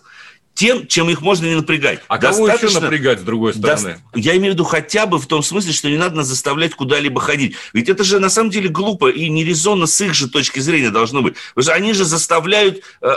тем, 0.57 0.87
чем 0.87 1.11
их 1.11 1.21
можно 1.21 1.47
не 1.47 1.55
напрягать. 1.55 2.01
А 2.09 2.19
кого 2.19 2.49
еще 2.49 2.71
напрягать, 2.81 3.21
с 3.21 3.23
другой 3.23 3.55
стороны? 3.55 4.01
До... 4.13 4.19
Я 4.19 4.37
имею 4.37 4.53
в 4.53 4.55
виду 4.55 4.65
хотя 4.65 5.07
бы 5.07 5.19
в 5.19 5.27
том 5.27 5.43
смысле, 5.43 5.73
что 5.73 5.89
не 5.89 5.99
надо 5.99 6.17
нас 6.17 6.27
заставлять 6.27 6.75
куда-либо 6.75 7.21
ходить. 7.21 7.55
Ведь 7.75 7.91
это 7.91 8.03
же 8.03 8.19
на 8.19 8.31
самом 8.31 8.51
деле 8.51 8.71
глупо 8.71 9.11
и 9.11 9.29
нерезонно 9.29 9.87
с 9.87 10.01
их 10.01 10.15
же 10.15 10.29
точки 10.29 10.59
зрения 10.59 10.91
должно 10.91 11.21
быть. 11.21 11.35
Потому 11.55 11.63
что 11.63 11.75
они 11.75 11.93
же 11.93 12.07
заставляют, 12.07 12.81
э, 13.03 13.17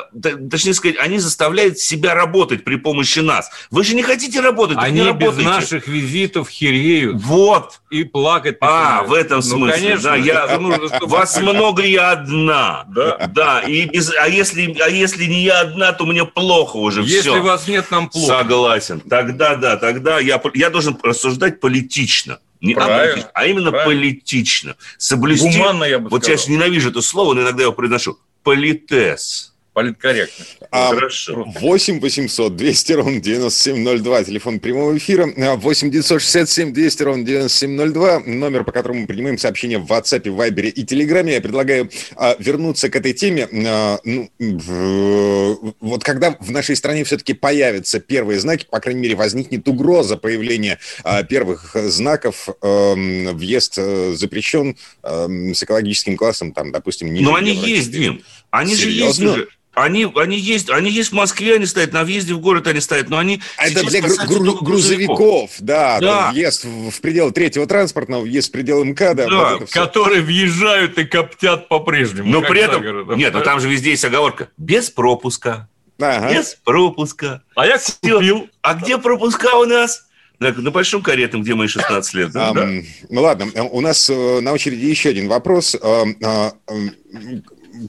точнее 0.51 0.74
сказать, 0.74 0.98
они 1.00 1.17
заставляют 1.17 1.79
себя 1.79 2.13
работать 2.13 2.65
при 2.65 2.75
помощи 2.75 3.19
нас. 3.19 3.50
Вы 3.72 3.86
же 3.86 3.96
не 3.96 4.03
хотите 4.03 4.41
работать, 4.41 4.77
Они 4.77 5.01
не 5.01 5.13
без 5.13 5.38
наших 5.38 5.88
визитов 5.88 6.50
хереют. 6.50 7.22
Вот. 7.24 7.79
И 7.89 8.03
плакать. 8.03 8.58
А, 8.60 9.03
в 9.03 9.13
этом 9.13 9.38
ну, 9.38 9.43
смысле. 9.43 9.65
Ну, 9.65 9.72
конечно. 9.72 10.03
Да, 10.10 10.15
я, 10.17 10.60
вас 11.03 11.39
много, 11.39 11.84
я 11.84 12.12
одна. 12.12 12.86
Да. 12.89 13.27
Да. 13.34 13.60
И 13.62 13.86
без, 13.86 14.13
а, 14.13 14.27
если, 14.27 14.75
а 14.81 14.89
если 14.89 15.24
не 15.24 15.43
я 15.43 15.62
одна, 15.62 15.93
то 15.93 16.05
мне 16.05 16.25
плохо 16.25 16.75
уже 16.75 17.01
Если 17.01 17.28
все. 17.33 17.41
вас 17.41 17.67
нет, 17.67 17.91
нам 17.91 18.09
плохо. 18.09 18.39
Согласен. 18.39 19.00
Тогда, 19.01 19.55
да, 19.55 19.77
тогда 19.77 20.19
я, 20.19 20.41
я 20.53 20.69
должен 20.69 20.98
рассуждать 21.01 21.59
политично. 21.59 22.39
Не 22.62 22.74
Правильно. 22.74 23.29
а 23.33 23.45
именно 23.45 23.71
Правильно. 23.71 23.93
политично. 24.01 24.75
Соблюсти... 24.98 25.57
Гуманно, 25.57 25.86
я 25.86 26.00
бы 26.00 26.09
Вот 26.09 26.24
сказал. 26.24 26.45
я 26.45 26.53
ненавижу 26.53 26.89
это 26.89 27.01
слово, 27.01 27.33
но 27.33 27.41
иногда 27.41 27.59
я 27.62 27.65
его 27.67 27.74
произношу. 27.74 28.19
Политес 28.43 29.49
политкорректно. 29.79 30.45
А, 30.71 30.89
Хорошо. 30.89 31.45
8 31.59 32.00
800 32.00 32.55
200 32.55 32.93
ровно 32.93 33.19
9702, 33.19 34.24
телефон 34.24 34.59
прямого 34.59 34.98
эфира. 34.98 35.27
8 35.36 35.91
967 35.91 36.74
200 36.74 37.03
ровно 37.03 37.24
9702, 37.24 38.19
номер, 38.25 38.63
по 38.63 38.71
которому 38.71 39.01
мы 39.01 39.07
принимаем 39.07 39.38
сообщения 39.38 39.79
в 39.79 39.91
WhatsApp, 39.91 40.24
Viber 40.24 40.67
и 40.67 40.83
Telegram. 40.83 41.29
Я 41.31 41.41
предлагаю 41.41 41.89
а, 42.15 42.36
вернуться 42.39 42.89
к 42.89 42.95
этой 42.95 43.13
теме. 43.13 43.48
А, 43.67 44.00
ну, 44.03 44.29
в, 44.38 45.74
вот 45.79 46.03
когда 46.03 46.36
в 46.39 46.51
нашей 46.51 46.75
стране 46.75 47.03
все-таки 47.03 47.33
появятся 47.33 48.00
первые 48.00 48.39
знаки, 48.39 48.67
по 48.69 48.79
крайней 48.79 49.01
мере, 49.01 49.15
возникнет 49.15 49.67
угроза 49.67 50.17
появления 50.17 50.79
а, 51.03 51.24
первых 51.24 51.75
знаков, 51.75 52.50
а, 52.62 52.93
въезд 52.95 53.75
а, 53.77 54.13
запрещен 54.15 54.77
а, 55.03 55.27
с 55.27 55.63
экологическим 55.63 56.17
классом, 56.17 56.51
там, 56.51 56.71
допустим. 56.71 57.13
Но 57.13 57.36
они 57.36 57.53
есть, 57.53 57.91
Дим. 57.91 58.21
Они 58.51 58.75
Серьезно? 58.75 59.13
же 59.13 59.29
есть 59.29 59.38
уже. 59.38 59.48
Они, 59.75 60.12
они, 60.15 60.38
есть, 60.38 60.70
они 60.70 60.89
есть 60.89 61.12
в 61.12 61.13
Москве, 61.13 61.56
они 61.56 61.65
стоят, 61.65 61.94
на 61.94 62.03
въезде 62.03 62.34
в 62.34 62.41
город 62.41 62.68
они 62.68 62.82
стоят, 62.82 63.10
но 63.10 63.18
они... 63.18 63.39
А 63.56 63.68
это 63.68 63.86
для 63.86 64.01
гру- 64.01 64.10
грузовиков, 64.18 64.63
грузовиков, 64.63 65.51
да, 65.60 66.00
да. 66.00 66.32
въезд 66.32 66.65
в, 66.65 66.89
в 66.89 67.01
пределы 67.01 67.32
третьего 67.32 67.65
транспортного, 67.65 68.24
въезд 68.24 68.50
в 68.50 68.51
пределы 68.51 68.84
МКАДа. 68.86 69.27
Да, 69.29 69.58
вот 69.58 69.70
которые 69.70 70.22
въезжают 70.22 70.98
и 70.98 71.06
коптят 71.06 71.70
по-прежнему. 71.70 72.29
Но 72.29 72.41
при 72.41 72.62
этом... 72.62 73.15
Нет, 73.15 73.34
но 73.34 73.41
там 73.41 73.62
же 73.62 73.70
везде 73.70 73.91
есть 73.91 74.03
оговорка. 74.03 74.50
Без 74.58 74.89
пропуска. 74.89 75.70
Ага. 75.98 76.34
Без 76.34 76.58
пропуска. 76.63 77.44
А 77.56 77.65
я 77.65 77.79
купил. 78.01 78.50
А 78.62 78.74
где 78.74 78.98
пропуска 78.98 79.56
у 79.58 79.65
нас? 79.65 80.08
На, 80.39 80.53
на 80.53 80.72
большом 80.72 81.01
каретном, 81.01 81.44
где 81.44 81.53
мои 81.53 81.68
16 81.68 82.13
лет. 82.13 82.32
Да? 82.32 82.51
Um, 82.51 82.86
ну 83.10 83.22
ладно, 83.22 83.51
у 83.72 83.82
нас 83.82 84.10
э, 84.10 84.39
на 84.39 84.53
очереди 84.53 84.86
еще 84.86 85.10
один 85.10 85.27
вопрос. 85.27 85.75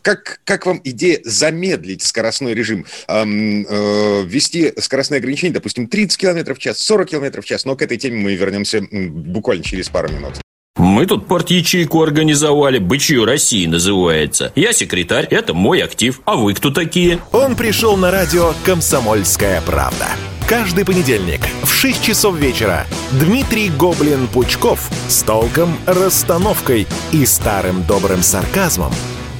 Как, 0.02 0.40
как 0.44 0.66
вам 0.66 0.80
идея 0.84 1.20
замедлить 1.24 2.02
скоростной 2.02 2.54
режим? 2.54 2.86
Эм, 3.08 3.66
э, 3.68 4.24
ввести 4.24 4.72
скоростные 4.78 5.18
ограничения, 5.18 5.54
допустим, 5.54 5.88
30 5.88 6.18
км 6.18 6.54
в 6.54 6.58
час, 6.58 6.78
40 6.80 7.08
км 7.10 7.42
в 7.42 7.44
час, 7.44 7.64
но 7.64 7.76
к 7.76 7.82
этой 7.82 7.96
теме 7.96 8.18
мы 8.18 8.34
вернемся 8.34 8.82
буквально 8.90 9.64
через 9.64 9.88
пару 9.88 10.08
минут. 10.10 10.40
Мы 10.76 11.04
тут 11.04 11.26
порт-ячейку 11.26 12.00
организовали, 12.02 12.78
«Бычью 12.78 13.24
России» 13.24 13.66
называется. 13.66 14.52
Я 14.54 14.72
секретарь, 14.72 15.26
это 15.26 15.52
мой 15.52 15.82
актив. 15.82 16.20
А 16.24 16.36
вы 16.36 16.54
кто 16.54 16.70
такие? 16.70 17.18
Он 17.32 17.56
пришел 17.56 17.96
на 17.96 18.10
радио 18.10 18.54
«Комсомольская 18.64 19.60
правда». 19.62 20.06
Каждый 20.48 20.84
понедельник 20.84 21.40
в 21.62 21.72
6 21.72 22.02
часов 22.02 22.36
вечера 22.36 22.86
Дмитрий 23.12 23.70
Гоблин-Пучков 23.70 24.80
с 25.08 25.22
толком, 25.22 25.76
расстановкой 25.86 26.86
и 27.12 27.26
старым 27.26 27.84
добрым 27.84 28.22
сарказмом– 28.22 28.92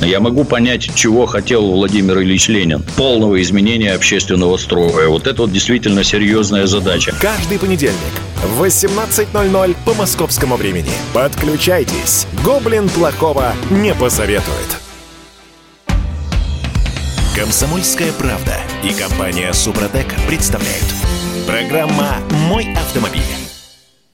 Я 0.00 0.20
могу 0.20 0.44
понять, 0.44 0.94
чего 0.94 1.26
хотел 1.26 1.66
Владимир 1.70 2.20
Ильич 2.20 2.48
Ленин. 2.48 2.84
Полного 2.96 3.40
изменения 3.40 3.92
общественного 3.92 4.56
строя. 4.56 5.08
Вот 5.08 5.26
это 5.26 5.42
вот 5.42 5.52
действительно 5.52 6.04
серьезная 6.04 6.66
задача. 6.66 7.14
Каждый 7.20 7.58
понедельник 7.58 7.96
в 8.44 8.62
18.00 8.62 9.76
по 9.84 9.94
московскому 9.94 10.56
времени. 10.56 10.90
Подключайтесь. 11.14 12.26
Гоблин 12.44 12.88
плохого 12.88 13.54
не 13.70 13.94
посоветует. 13.94 14.76
Комсомольская 17.34 18.12
правда 18.12 18.56
и 18.82 18.92
компания 18.92 19.52
Супротек 19.52 20.06
представляют. 20.26 20.86
Программа 21.46 22.16
«Мой 22.48 22.66
автомобиль». 22.74 23.45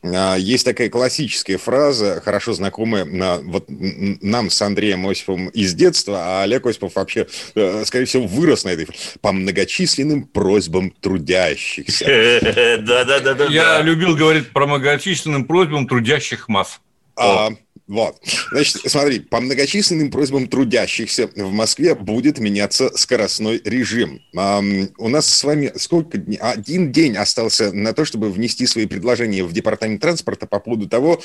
А, 0.05 0.37
есть 0.37 0.65
такая 0.65 0.89
классическая 0.89 1.59
фраза, 1.59 2.21
хорошо 2.25 2.53
знакомая 2.53 3.05
вот 3.43 3.67
нам 3.69 4.51
с 4.51 4.61
Андреем 4.61 5.07
Осиповым 5.07 5.49
из 5.49 5.75
детства, 5.75 6.19
а 6.19 6.43
Олег 6.43 6.67
Осипов 6.67 6.97
вообще, 6.97 7.29
э, 7.55 7.85
скорее 7.85 8.07
всего, 8.07 8.27
вырос 8.27 8.65
на 8.65 8.71
этой 8.71 8.89
по 9.21 9.33
многочисленным 9.33 10.25
просьбам 10.25 10.91
трудящихся. 10.91 12.05
Да-да-да. 12.81 13.45
Я 13.47 13.81
любил 13.81 14.17
говорить 14.17 14.51
про 14.51 14.67
многочисленным 14.67 15.45
просьбам 15.45 15.87
трудящих 15.87 16.49
масс. 16.49 16.81
А, 17.17 17.51
вот. 17.89 18.17
Значит, 18.51 18.83
смотри, 18.87 19.21
по 19.21 19.41
многочисленным 19.41 20.11
просьбам 20.11 20.47
трудящихся 20.47 21.29
в 21.35 21.53
Москве 21.53 21.95
будет 21.95 22.39
меняться 22.39 22.97
скоростной 22.97 23.61
режим. 23.65 24.23
у 24.33 25.09
нас 25.09 25.29
с 25.29 25.45
вами 25.45 25.73
сколько 25.77 26.19
дней? 26.19 26.39
Один 26.39 26.93
день 26.93 27.17
остался 27.17 27.73
на 27.73 27.93
то, 27.93 28.05
чтобы 28.05 28.31
внести 28.31 28.67
свои 28.67 28.87
предложения 28.87 29.45
в 29.45 29.53
департамент 29.53 30.01
транспорта 30.01 30.47
по 30.47 30.61
поводу 30.61 30.89
того, 30.89 31.21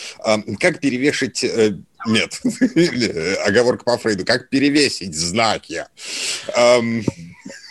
как 0.60 0.80
перевешать... 0.82 1.44
Э, 1.44 1.78
нет, 2.06 2.42
оговорка 3.46 3.84
по 3.84 3.98
Фрейду. 3.98 4.26
Как 4.26 4.50
перевесить 4.50 5.16
знаки. 5.16 5.86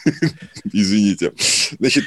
Извините. 0.72 1.32
Значит, 1.78 2.04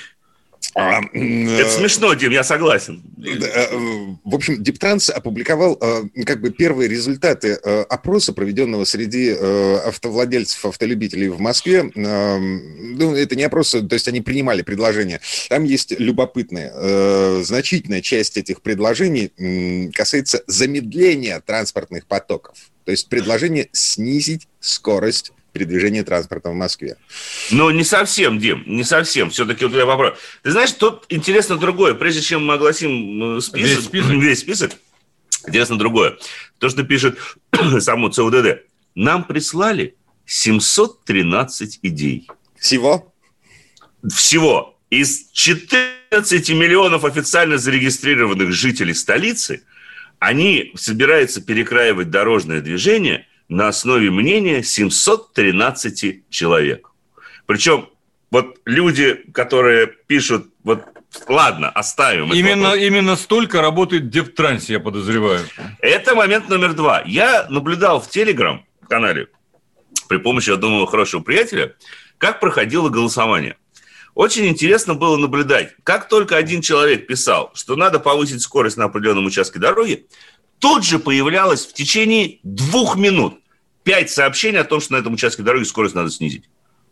Это 0.76 1.10
э, 1.14 1.70
смешно, 1.70 2.14
Дим, 2.14 2.32
я 2.32 2.44
согласен. 2.44 3.02
Э, 3.26 3.76
в 4.24 4.36
общем, 4.36 4.62
Диптранс 4.62 5.10
опубликовал 5.10 5.78
э, 5.82 6.24
как 6.26 6.42
бы 6.42 6.52
первые 6.52 6.88
результаты 6.88 7.54
опроса, 7.54 8.34
проведенного 8.34 8.86
среди 8.86 9.32
автовладельцев, 9.32 10.66
автолюбителей 10.66 11.30
в 11.30 11.40
Москве. 11.40 11.84
Ну, 11.96 13.16
это 13.16 13.36
не 13.36 13.44
опрос, 13.44 13.72
то 13.72 13.94
есть 13.94 14.08
они 14.08 14.22
принимали 14.22 14.62
предложения. 14.62 15.22
Там 15.50 15.64
есть 15.64 15.98
любопытные. 16.00 17.44
Значительная 17.44 18.02
часть 18.02 18.38
этих 18.38 18.62
предложений 18.62 19.90
касается 19.94 20.44
замедления 20.48 21.40
транспортных 21.40 22.06
потоков. 22.06 22.58
То 22.86 22.92
есть 22.92 23.10
предложение 23.10 23.70
снизить 23.72 24.48
скорость 24.60 25.32
передвижения 25.52 26.04
транспорта 26.04 26.50
в 26.50 26.54
Москве. 26.54 26.98
Но 27.52 27.72
не 27.72 27.84
совсем, 27.84 28.40
Дим, 28.40 28.64
не 28.66 28.84
совсем. 28.84 29.30
Все-таки 29.30 29.66
вот 29.66 29.76
я 29.76 29.86
вопрос. 29.86 30.18
Ты 30.44 30.52
знаешь, 30.52 30.72
тут 30.72 31.06
интересно 31.10 31.58
другое. 31.58 31.94
Прежде 31.94 32.22
чем 32.22 32.46
мы 32.46 32.56
огласим 32.56 33.38
э, 33.38 33.42
список, 33.42 33.78
весь 33.78 33.86
список, 33.86 34.12
весь 34.12 34.40
список 34.40 34.72
интересно 35.48 35.78
другое. 35.78 36.18
То, 36.60 36.70
что 36.70 36.84
пишет 36.84 37.18
само 37.80 38.10
ЦУДД. 38.10 38.62
Нам 38.96 39.24
прислали 39.24 39.96
713 40.26 41.80
идей. 41.84 42.28
Всего? 42.58 43.14
Всего. 44.08 44.76
Из 44.90 45.30
14 45.32 46.50
миллионов 46.50 47.06
официально 47.06 47.58
зарегистрированных 47.58 48.52
жителей 48.52 48.94
столицы 48.94 49.64
они 50.18 50.74
собираются 50.76 51.42
перекраивать 51.42 52.10
дорожное 52.10 52.62
движение– 52.62 53.26
на 53.50 53.68
основе 53.68 54.12
мнения 54.12 54.64
713 54.64 56.30
человек. 56.30 56.92
Причем 57.48 57.90
вот 58.32 58.60
люди, 58.66 59.26
которые 59.34 59.88
пишут, 59.88 60.48
вот 60.64 60.84
ладно, 61.28 61.70
оставим. 61.70 62.32
Именно, 62.32 62.76
именно 62.76 63.16
столько 63.16 63.62
работает 63.62 64.04
в 64.04 64.10
Дептрансе, 64.10 64.74
я 64.74 64.80
подозреваю. 64.80 65.46
Это 65.82 66.16
момент 66.16 66.48
номер 66.48 66.74
два. 66.74 67.02
Я 67.06 67.48
наблюдал 67.50 68.00
в 68.00 68.10
Телеграм-канале 68.10 69.28
при 70.08 70.18
помощи 70.18 70.52
одного 70.52 70.86
хорошего 70.86 71.22
приятеля, 71.22 71.76
как 72.20 72.40
проходило 72.40 72.90
голосование. 72.90 73.58
очень 74.14 74.48
интересно 74.48 74.94
было 74.94 75.18
наблюдать, 75.18 75.76
как 75.84 76.08
только 76.08 76.36
один 76.36 76.62
человек 76.62 77.08
писал, 77.08 77.52
что 77.56 77.76
надо 77.76 78.00
повысить 78.00 78.42
скорость 78.42 78.78
на 78.78 78.86
определенном 78.86 79.26
участке 79.26 79.60
дороги, 79.60 80.08
тут 80.60 80.86
же 80.86 81.00
появлялось 81.00 81.66
в 81.66 81.74
течение 81.74 82.40
двух 82.44 82.96
минут 82.96 83.40
пять 83.84 84.10
сообщений 84.10 84.60
о 84.60 84.66
том, 84.66 84.82
что 84.82 84.94
на 84.94 84.98
этом 84.98 85.14
участке 85.14 85.44
дороги 85.44 85.64
скорость 85.64 85.96
надо 85.96 86.12
снизить. 86.12 86.44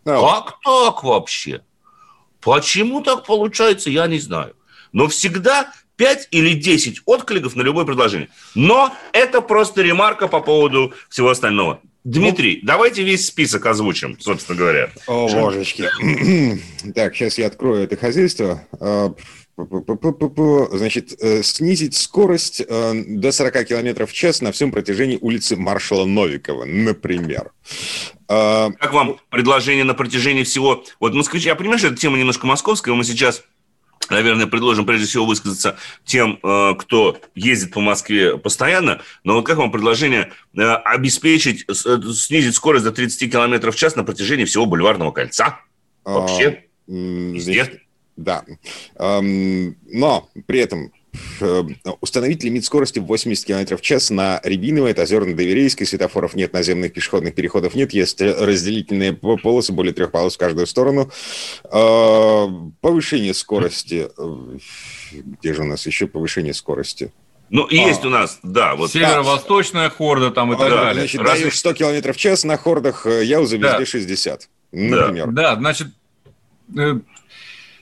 Oh. 0.06 0.22
Как 0.22 0.60
так 0.64 1.04
вообще? 1.04 1.62
Почему 2.42 3.02
так 3.02 3.26
получается, 3.26 3.90
я 3.90 4.08
не 4.08 4.20
знаю. 4.20 4.56
Но 4.94 5.08
всегда 5.08 5.72
5 5.98 6.30
или 6.32 6.54
10 6.54 7.02
откликов 7.06 7.56
на 7.56 7.62
любое 7.62 7.86
предложение. 7.86 8.30
Но 8.56 8.94
это 9.12 9.42
просто 9.42 9.82
ремарка 9.82 10.28
по 10.28 10.40
поводу 10.40 10.94
всего 11.10 11.30
остального. 11.30 11.82
Дмитрий, 12.04 12.60
ну, 12.62 12.68
давайте 12.68 13.04
весь 13.04 13.28
список 13.28 13.66
озвучим, 13.66 14.18
собственно 14.22 14.58
говоря. 14.58 14.90
О, 15.08 15.28
божечки. 15.28 15.90
так, 16.96 17.14
сейчас 17.16 17.38
я 17.38 17.48
открою 17.48 17.84
это 17.84 17.98
хозяйство. 17.98 18.66
А, 19.58 20.78
значит, 20.78 21.16
э, 21.20 21.42
снизить 21.42 21.96
скорость 21.96 22.62
э, 22.62 23.04
до 23.08 23.32
40 23.32 23.66
км 23.66 24.06
в 24.06 24.14
час 24.14 24.42
на 24.42 24.52
всем 24.52 24.72
протяжении 24.72 25.18
улицы 25.20 25.56
маршала 25.56 26.06
Новикова, 26.06 26.66
например. 26.66 27.52
А, 28.28 28.70
как 28.72 28.94
вам 28.94 29.20
предложение 29.30 29.84
на 29.84 29.96
протяжении 29.96 30.44
всего... 30.44 30.84
Вот 31.00 31.14
москвичи, 31.16 31.48
я 31.48 31.56
понимаю, 31.56 31.80
что 31.80 31.88
эта 31.88 31.98
тема 31.98 32.18
немножко 32.18 32.46
московская, 32.46 32.94
мы 32.94 33.04
сейчас 33.04 33.44
наверное, 34.10 34.48
предложим 34.48 34.86
прежде 34.86 35.06
всего 35.06 35.26
высказаться 35.26 35.78
тем, 36.06 36.40
э, 36.42 36.76
кто 36.78 37.20
ездит 37.36 37.74
по 37.74 37.82
Москве 37.82 38.38
постоянно. 38.38 39.02
Но 39.24 39.34
вот 39.34 39.46
как 39.46 39.58
вам 39.58 39.72
предложение 39.72 40.32
э, 40.56 40.62
обеспечить, 40.62 41.66
э, 41.68 41.74
снизить 42.14 42.56
скорость 42.56 42.86
до 42.86 42.92
30 42.92 43.32
км 43.32 43.72
в 43.72 43.76
час 43.76 43.96
на 43.96 44.04
протяжении 44.04 44.46
всего 44.46 44.66
бульварного 44.66 45.12
кольца? 45.12 45.60
Вообще? 46.06 46.48
А, 46.48 46.68
Значит, 46.90 47.82
да. 48.18 48.44
Но 49.00 50.30
при 50.46 50.60
этом 50.60 50.92
Э, 51.40 51.64
установить 52.02 52.44
лимит 52.44 52.66
скорости 52.66 53.00
в 53.00 53.06
80 53.06 53.46
км 53.46 53.78
в 53.78 53.82
час 53.82 54.10
на 54.10 54.40
Рябиново, 54.44 54.88
это 54.88 55.04
Озерно-Доверейской, 55.04 55.86
светофоров 55.86 56.36
нет, 56.36 56.54
наземных 56.54 56.94
пешеходных 56.94 57.36
переходов 57.36 57.76
нет, 57.76 57.94
есть 57.94 58.22
разделительные 58.22 59.14
полосы, 59.14 59.74
более 59.74 59.94
трех 59.94 60.12
полос 60.12 60.36
в 60.36 60.38
каждую 60.38 60.68
сторону. 60.68 61.12
Э, 61.64 62.48
повышение 62.82 63.34
скорости, 63.34 64.08
э, 64.18 64.58
где 65.12 65.54
же 65.54 65.62
у 65.62 65.66
нас 65.66 65.86
еще 65.86 66.08
повышение 66.08 66.54
скорости? 66.54 67.12
Ну, 67.50 67.66
а. 67.66 67.74
есть 67.74 68.04
у 68.04 68.10
нас, 68.10 68.40
да. 68.44 68.76
Вот. 68.76 68.92
Северо-восточная 68.92 69.90
хорда 69.90 70.32
там 70.32 70.54
и 70.54 70.58
так 70.58 70.70
да, 70.70 70.86
далее. 70.86 71.02
Значит, 71.02 71.22
Раз... 71.22 71.40
даешь 71.40 71.58
100 71.58 71.74
км 71.74 72.14
в 72.14 72.18
час, 72.18 72.44
на 72.44 72.58
хордах 72.58 73.06
Яуза 73.06 73.58
везде 73.58 73.80
да. 73.80 73.86
60, 73.86 74.50
например. 74.72 75.28
Да, 75.28 75.56
да 75.56 75.56
значит, 75.56 75.88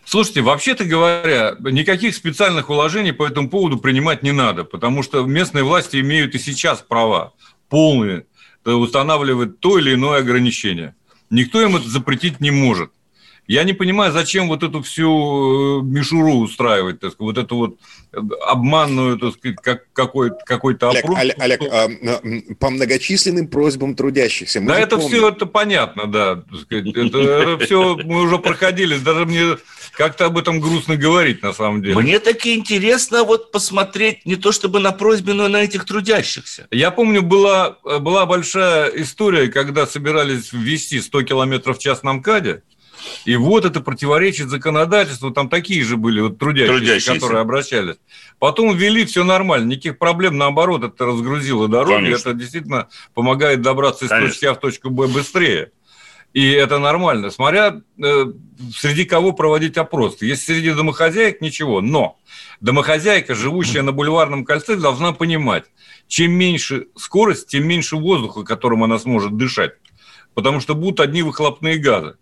Слушайте, 0.05 0.41
вообще-то 0.41 0.85
говоря, 0.85 1.55
никаких 1.59 2.15
специальных 2.15 2.69
уложений 2.69 3.13
по 3.13 3.25
этому 3.25 3.49
поводу 3.49 3.77
принимать 3.77 4.21
не 4.23 4.31
надо, 4.31 4.63
потому 4.63 5.01
что 5.01 5.25
местные 5.25 5.63
власти 5.63 5.97
имеют 5.97 6.35
и 6.35 6.39
сейчас 6.39 6.81
права 6.81 7.33
полные 7.69 8.25
устанавливать 8.63 9.59
то 9.59 9.77
или 9.79 9.93
иное 9.93 10.19
ограничение. 10.19 10.95
Никто 11.29 11.61
им 11.61 11.75
это 11.75 11.89
запретить 11.89 12.39
не 12.39 12.51
может. 12.51 12.91
Я 13.47 13.63
не 13.63 13.73
понимаю, 13.73 14.11
зачем 14.11 14.47
вот 14.47 14.63
эту 14.63 14.81
всю 14.81 15.81
э, 15.81 15.83
мишуру 15.83 16.37
устраивать, 16.37 16.99
так 16.99 17.11
сказать, 17.11 17.35
вот 17.35 17.43
эту 17.43 17.55
вот 17.57 17.79
обманную, 18.47 19.19
так 19.19 19.33
сказать, 19.33 19.57
как, 19.61 19.93
какой, 19.93 20.31
какой-то 20.45 20.89
Олег, 20.89 21.03
опрос. 21.03 21.19
Олег, 21.19 21.35
Олег 21.39 21.61
а, 21.71 21.87
по 22.59 22.71
многочисленным 22.71 23.47
просьбам 23.47 23.95
трудящихся. 23.95 24.61
Мы 24.61 24.69
да, 24.69 24.79
это 24.79 24.97
помним. 24.97 25.09
все 25.09 25.29
это 25.29 25.45
понятно, 25.45 26.07
да. 26.07 26.43
Сказать, 26.59 26.87
это, 26.87 27.19
это 27.19 27.63
все 27.63 27.95
мы 27.97 28.23
уже 28.23 28.39
проходили. 28.39 28.97
Даже 28.97 29.25
мне 29.25 29.57
как-то 29.95 30.25
об 30.25 30.37
этом 30.37 30.59
грустно 30.59 30.95
говорить, 30.95 31.41
на 31.41 31.53
самом 31.53 31.81
деле. 31.81 31.95
Мне 31.95 32.19
таки 32.19 32.55
интересно 32.55 33.23
вот 33.23 33.51
посмотреть 33.51 34.25
не 34.25 34.35
то 34.35 34.51
чтобы 34.51 34.79
на 34.79 34.91
просьбы, 34.91 35.33
но 35.33 35.47
на 35.47 35.57
этих 35.63 35.85
трудящихся. 35.85 36.67
Я 36.71 36.91
помню, 36.91 37.21
была, 37.21 37.77
была 37.83 38.25
большая 38.25 38.89
история, 38.89 39.47
когда 39.47 39.87
собирались 39.87 40.51
ввести 40.53 40.99
100 40.99 41.23
километров 41.23 41.77
в 41.77 41.81
час 41.81 42.03
на 42.03 42.13
МКАДе. 42.13 42.63
И 43.25 43.35
вот 43.35 43.65
это 43.65 43.81
противоречит 43.81 44.49
законодательству. 44.49 45.29
Там 45.31 45.47
такие 45.47 45.83
же 45.83 45.95
были 45.95 46.21
вот 46.21 46.39
трудящиеся, 46.39 46.77
трудящиеся. 46.79 47.13
которые 47.13 47.41
обращались. 47.41 47.95
Потом 48.39 48.75
ввели, 48.75 49.05
все 49.05 49.23
нормально, 49.23 49.71
никаких 49.71 49.97
проблем. 49.97 50.37
Наоборот, 50.37 50.83
это 50.83 51.05
разгрузило 51.05 51.67
дороги. 51.67 52.05
Конечно. 52.05 52.29
Это 52.29 52.39
действительно 52.39 52.87
помогает 53.13 53.61
добраться 53.61 54.05
из 54.05 54.09
Конечно. 54.09 54.29
точки 54.29 54.45
А 54.45 54.53
в 54.53 54.59
точку 54.59 54.89
Б 54.89 55.07
быстрее. 55.07 55.71
И 56.35 56.51
это 56.51 56.79
нормально. 56.79 57.31
Смотря 57.31 57.81
э, 57.97 58.25
среди 58.75 59.05
кого 59.05 59.31
проводить 59.31 59.77
опрос. 59.77 60.21
Если 60.21 60.53
среди 60.55 60.73
домохозяек, 60.73 61.39
ничего. 61.39 61.79
Но 61.79 62.19
домохозяйка, 62.59 63.33
живущая 63.35 63.83
на 63.83 63.93
бульварном 63.93 64.43
кольце, 64.43 64.75
должна 64.75 65.13
понимать, 65.13 65.63
чем 66.09 66.33
меньше 66.33 66.87
скорость, 66.97 67.47
тем 67.47 67.65
меньше 67.65 67.95
воздуха, 67.95 68.43
которым 68.43 68.83
она 68.83 68.99
сможет 68.99 69.37
дышать. 69.37 69.75
Потому 70.33 70.59
что 70.59 70.75
будут 70.75 70.99
одни 70.99 71.23
выхлопные 71.23 71.77
газы. 71.77 72.17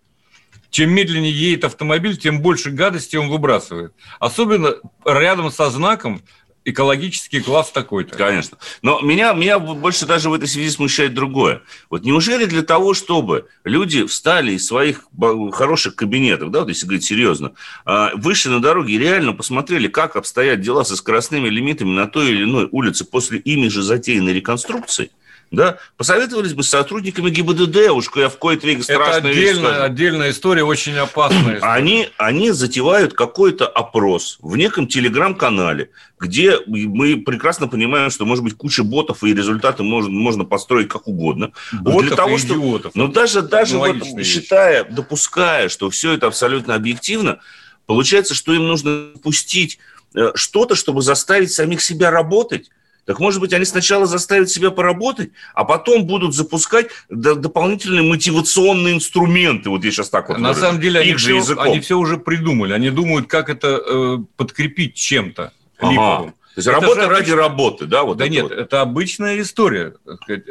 Чем 0.70 0.92
медленнее 0.92 1.32
едет 1.32 1.64
автомобиль, 1.64 2.16
тем 2.16 2.40
больше 2.40 2.70
гадости 2.70 3.16
он 3.16 3.28
выбрасывает. 3.28 3.94
Особенно 4.20 4.74
рядом 5.04 5.50
со 5.50 5.70
знаком, 5.70 6.22
экологический 6.64 7.40
класс 7.40 7.70
такой-то. 7.70 8.16
Конечно. 8.16 8.58
Но 8.82 9.00
меня, 9.00 9.32
меня 9.32 9.58
больше 9.58 10.06
даже 10.06 10.30
в 10.30 10.34
этой 10.34 10.48
связи 10.48 10.70
смущает 10.70 11.14
другое. 11.14 11.62
Вот 11.90 12.04
неужели 12.04 12.46
для 12.46 12.62
того, 12.62 12.94
чтобы 12.94 13.48
люди 13.64 14.06
встали 14.06 14.52
из 14.52 14.66
своих 14.66 15.06
хороших 15.52 15.96
кабинетов, 15.96 16.50
да, 16.50 16.60
вот 16.60 16.68
если 16.68 16.86
говорить 16.86 17.04
серьезно, 17.04 17.52
а, 17.84 18.12
вышли 18.14 18.48
на 18.48 18.60
дороги 18.60 18.92
и 18.92 18.98
реально 18.98 19.32
посмотрели, 19.32 19.88
как 19.88 20.16
обстоят 20.16 20.60
дела 20.60 20.84
со 20.84 20.96
скоростными 20.96 21.48
лимитами 21.48 21.90
на 21.90 22.06
той 22.06 22.30
или 22.30 22.44
иной 22.44 22.68
улице 22.70 23.04
после 23.04 23.38
ими 23.38 23.68
же 23.68 23.82
затеянной 23.82 24.32
реконструкции– 24.32 25.10
да, 25.50 25.78
посоветовались 25.96 26.54
бы 26.54 26.62
с 26.62 26.68
сотрудниками 26.68 27.30
ГИБДД, 27.30 27.90
уж 27.90 28.10
я 28.16 28.28
в 28.28 28.38
кои-то 28.38 28.66
веке 28.66 28.82
страшная 28.82 29.18
Это 29.18 29.28
отдельная, 29.28 29.82
отдельная 29.84 30.30
история, 30.30 30.64
очень 30.64 30.96
опасная. 30.96 31.56
История. 31.56 31.60
Они, 31.60 32.08
они 32.16 32.50
затевают 32.50 33.14
какой-то 33.14 33.66
опрос 33.66 34.38
в 34.40 34.56
неком 34.56 34.86
телеграм-канале, 34.86 35.90
где 36.18 36.58
мы 36.66 37.20
прекрасно 37.20 37.68
понимаем, 37.68 38.10
что 38.10 38.24
может 38.24 38.44
быть 38.44 38.56
куча 38.56 38.82
ботов, 38.82 39.22
и 39.24 39.34
результаты 39.34 39.82
можно, 39.82 40.10
можно 40.10 40.44
построить 40.44 40.88
как 40.88 41.06
угодно. 41.06 41.52
Ботов 41.72 42.02
для 42.06 42.16
того, 42.16 42.36
и 42.36 42.38
что, 42.38 42.54
идиотов. 42.54 42.94
Но 42.94 43.08
даже, 43.08 43.42
даже 43.42 43.78
вот, 43.78 43.96
считая, 44.24 44.84
допуская, 44.84 45.68
что 45.68 45.90
все 45.90 46.12
это 46.12 46.26
абсолютно 46.26 46.74
объективно, 46.74 47.40
получается, 47.86 48.34
что 48.34 48.54
им 48.54 48.66
нужно 48.66 49.10
пустить 49.22 49.78
э, 50.14 50.32
что-то, 50.34 50.74
чтобы 50.74 51.02
заставить 51.02 51.52
самих 51.52 51.82
себя 51.82 52.10
работать. 52.10 52.70
Так 53.06 53.20
может 53.20 53.40
быть, 53.40 53.52
они 53.52 53.64
сначала 53.64 54.06
заставят 54.06 54.50
себя 54.50 54.70
поработать, 54.70 55.30
а 55.54 55.64
потом 55.64 56.06
будут 56.06 56.34
запускать 56.34 56.88
дополнительные 57.10 58.02
мотивационные 58.02 58.94
инструменты. 58.94 59.70
Вот 59.70 59.84
я 59.84 59.90
сейчас 59.90 60.08
так 60.08 60.28
вот. 60.28 60.38
На 60.38 60.48
выражу. 60.48 60.60
самом 60.60 60.80
деле 60.80 61.00
они 61.00 61.14
все, 61.14 61.42
они 61.58 61.80
все 61.80 61.98
уже 61.98 62.16
придумали. 62.16 62.72
Они 62.72 62.90
думают, 62.90 63.26
как 63.26 63.50
это 63.50 63.80
э, 63.84 64.18
подкрепить 64.36 64.94
чем-то 64.94 65.52
липовым. 65.80 66.34
То 66.54 66.60
есть 66.60 66.68
это 66.68 66.80
работа 66.80 67.00
ради 67.08 67.14
обычная... 67.14 67.36
работы, 67.36 67.86
да? 67.86 68.04
Вот 68.04 68.16
да 68.16 68.28
нет, 68.28 68.44
вот. 68.44 68.52
это 68.52 68.80
обычная 68.80 69.40
история. 69.40 69.94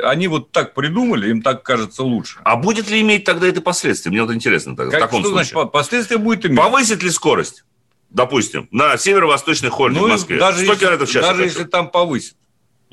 Они 0.04 0.28
вот 0.28 0.52
так 0.52 0.74
придумали, 0.74 1.30
им 1.30 1.42
так 1.42 1.64
кажется 1.64 2.04
лучше. 2.04 2.40
А 2.44 2.58
будет 2.58 2.90
ли 2.90 3.00
иметь 3.00 3.24
тогда 3.24 3.48
это 3.48 3.62
последствия? 3.62 4.12
Мне 4.12 4.22
вот 4.22 4.34
интересно. 4.34 4.76
Тогда, 4.76 4.92
как, 4.92 5.00
в 5.00 5.04
таком 5.06 5.22
что 5.22 5.30
случае. 5.30 5.54
значит 5.54 5.72
последствия 5.72 6.18
будет 6.18 6.46
иметь? 6.46 6.58
Повысит 6.58 7.04
ли 7.04 7.10
скорость? 7.10 7.64
Допустим, 8.10 8.68
на 8.70 8.98
северо-восточной 8.98 9.70
холде 9.70 10.00
ну, 10.00 10.08
в 10.08 10.10
Москве. 10.10 10.38
Даже 10.38 10.66
100 10.66 10.76
км 10.76 11.06
в 11.06 11.10
час. 11.10 11.26
Даже 11.26 11.44
если 11.44 11.64
там 11.64 11.90
повысит. 11.90 12.36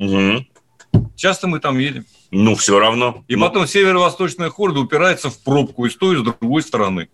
Угу. 0.01 0.47
Часто 1.15 1.47
мы 1.47 1.61
там 1.61 1.79
едем. 1.79 2.07
Ну, 2.31 2.55
все 2.57 2.79
равно. 2.79 3.25
И 3.29 3.37
Но... 3.37 3.47
потом 3.47 3.67
северо-восточная 3.67 4.49
хорда 4.49 4.81
упирается 4.81 5.31
в 5.31 5.39
пробку 5.39 5.87
и 5.87 5.91
с 5.91 5.97
той, 5.97 6.17
и 6.17 6.19
с 6.19 6.23
другой 6.23 6.63
стороны. 6.63 7.09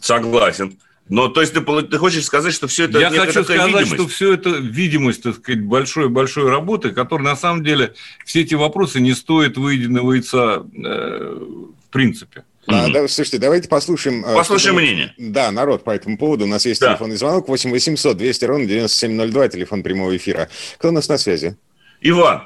Согласен. 0.00 0.78
Но 1.08 1.28
то 1.28 1.40
есть 1.40 1.54
ты, 1.54 1.60
ты 1.60 1.98
хочешь 1.98 2.24
сказать, 2.24 2.52
что 2.52 2.66
все 2.66 2.84
это 2.84 2.98
Я 2.98 3.10
хочу 3.10 3.42
сказать, 3.44 3.66
видимость? 3.66 3.94
что 3.94 4.06
все 4.08 4.34
это 4.34 4.50
видимость, 4.50 5.22
так 5.22 5.36
сказать, 5.36 5.62
большой-большой 5.62 6.50
работы, 6.50 6.90
которая 6.90 7.28
на 7.28 7.36
самом 7.36 7.64
деле 7.64 7.94
все 8.26 8.42
эти 8.42 8.54
вопросы 8.54 9.00
не 9.00 9.14
стоит 9.14 9.56
выеденного 9.56 10.12
яйца 10.12 10.66
э, 10.76 11.38
в 11.86 11.90
принципе. 11.90 12.44
А, 12.66 12.88
да, 12.90 13.08
слушайте, 13.08 13.38
давайте 13.38 13.68
послушаем... 13.68 14.22
Э, 14.24 14.34
послушаем 14.34 14.76
мнение. 14.76 15.14
Да, 15.16 15.50
народ 15.50 15.84
по 15.84 15.90
этому 15.90 16.18
поводу. 16.18 16.44
У 16.44 16.48
нас 16.48 16.66
есть 16.66 16.80
да. 16.82 16.88
телефонный 16.88 17.16
звонок 17.16 17.48
8 17.48 17.70
800 17.70 18.16
200 18.16 18.44
ровно 18.44 18.66
9702, 18.66 19.48
телефон 19.48 19.82
прямого 19.82 20.14
эфира. 20.14 20.50
Кто 20.76 20.88
у 20.88 20.92
нас 20.92 21.08
на 21.08 21.16
связи? 21.16 21.56
Иван. 22.00 22.42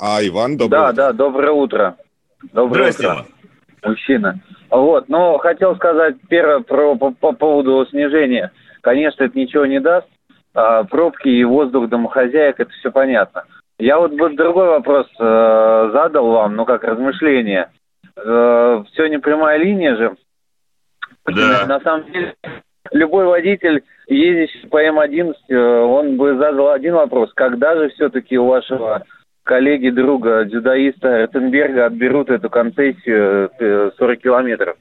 А, 0.00 0.24
Иван, 0.26 0.56
доброе 0.56 0.80
Да, 0.80 0.92
да, 0.92 1.12
доброе 1.12 1.52
утро. 1.52 1.96
Доброе 2.52 2.90
утро, 2.90 3.04
Иван. 3.04 3.26
мужчина. 3.84 4.40
Вот, 4.70 5.08
но 5.08 5.38
хотел 5.38 5.76
сказать 5.76 6.16
первое 6.28 6.60
про, 6.60 6.94
по, 6.96 7.10
по 7.10 7.32
поводу 7.32 7.86
снижения. 7.90 8.52
Конечно, 8.82 9.24
это 9.24 9.38
ничего 9.38 9.66
не 9.66 9.80
даст. 9.80 10.06
А, 10.54 10.84
пробки 10.84 11.28
и 11.28 11.44
воздух 11.44 11.88
домохозяек, 11.88 12.60
это 12.60 12.70
все 12.70 12.90
понятно. 12.90 13.44
Я 13.78 13.98
вот 13.98 14.16
другой 14.16 14.68
вопрос 14.68 15.06
э, 15.20 15.90
задал 15.92 16.32
вам, 16.32 16.56
ну 16.56 16.64
как 16.64 16.82
размышление. 16.82 17.70
Э, 18.16 18.82
все 18.88 19.06
не 19.06 19.18
прямая 19.18 19.58
линия 19.58 19.96
же. 19.96 20.16
Да. 21.26 21.64
На 21.66 21.80
самом 21.80 22.10
деле 22.10 22.34
любой 22.90 23.26
водитель, 23.26 23.84
ездящий 24.08 24.68
по 24.68 24.82
М11, 24.82 25.34
э, 25.48 25.56
он 25.56 26.16
бы 26.16 26.36
задал 26.36 26.70
один 26.70 26.94
вопрос. 26.94 27.32
Когда 27.34 27.76
же 27.76 27.90
все-таки 27.90 28.38
у 28.38 28.46
вашего 28.46 29.04
коллеги, 29.44 29.90
друга, 29.90 30.44
дзюдоиста 30.44 31.18
Ротенберга 31.22 31.86
отберут 31.86 32.30
эту 32.30 32.50
концессию 32.50 33.50
40 33.58 34.00
э, 34.00 34.16
километров? 34.22 34.76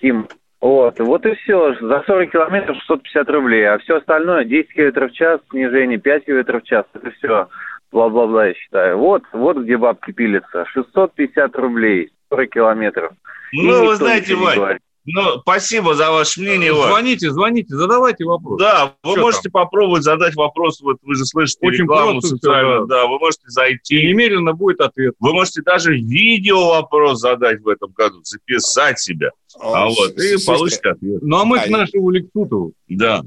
Хим. 0.00 0.28
Вот, 0.60 0.98
вот 0.98 1.26
и 1.26 1.34
все. 1.34 1.74
За 1.80 2.02
40 2.06 2.30
километров 2.30 2.76
650 2.78 3.30
рублей, 3.30 3.68
а 3.68 3.78
все 3.78 3.96
остальное 3.96 4.44
10 4.44 4.72
километров 4.72 5.12
в 5.12 5.14
час, 5.14 5.40
снижение 5.50 5.98
5 5.98 6.24
километров 6.24 6.62
в 6.62 6.66
час, 6.66 6.86
это 6.94 7.10
все 7.12 7.48
бла-бла-бла, 7.92 8.46
я 8.46 8.54
считаю. 8.54 8.98
Вот, 8.98 9.22
вот 9.32 9.58
где 9.58 9.76
бабки 9.76 10.12
пилятся. 10.12 10.64
650 10.72 11.56
рублей, 11.56 12.10
40 12.30 12.50
километров. 12.50 13.12
Ну, 13.52 13.86
вы 13.86 13.94
знаете, 13.94 14.34
Вань, 14.34 14.78
ну, 15.06 15.40
спасибо 15.40 15.94
за 15.94 16.10
ваше 16.10 16.40
мнение. 16.40 16.74
Звоните, 16.74 17.30
звоните, 17.30 17.76
задавайте 17.76 18.24
вопрос. 18.24 18.58
Да, 18.58 18.94
вы 19.02 19.12
Что 19.12 19.20
можете 19.20 19.50
там? 19.50 19.62
попробовать 19.62 20.02
задать 20.02 20.34
вопрос, 20.34 20.80
вот 20.80 20.96
вы 21.02 21.14
же 21.14 21.24
слышите 21.24 21.66
Очень 21.66 21.84
рекламу 21.84 22.20
социальную, 22.20 22.86
да. 22.86 23.06
вы 23.06 23.18
можете 23.18 23.44
зайти. 23.46 24.00
И 24.00 24.08
немедленно 24.08 24.52
будет 24.52 24.80
ответ. 24.80 25.14
Вы 25.20 25.32
можете 25.32 25.62
даже 25.62 25.94
видео 25.94 26.70
вопрос 26.70 27.20
задать 27.20 27.60
в 27.60 27.68
этом 27.68 27.92
году, 27.92 28.20
записать 28.24 28.98
себя. 28.98 29.30
А, 29.60 29.88
вот, 29.88 30.18
и 30.18 30.36
получите 30.44 30.90
ответ. 30.90 31.22
Ну, 31.22 31.36
а 31.36 31.44
мы 31.44 31.60
к 31.60 31.68
нашему 31.68 32.10
Лексутову. 32.10 32.72
Да. 32.88 33.22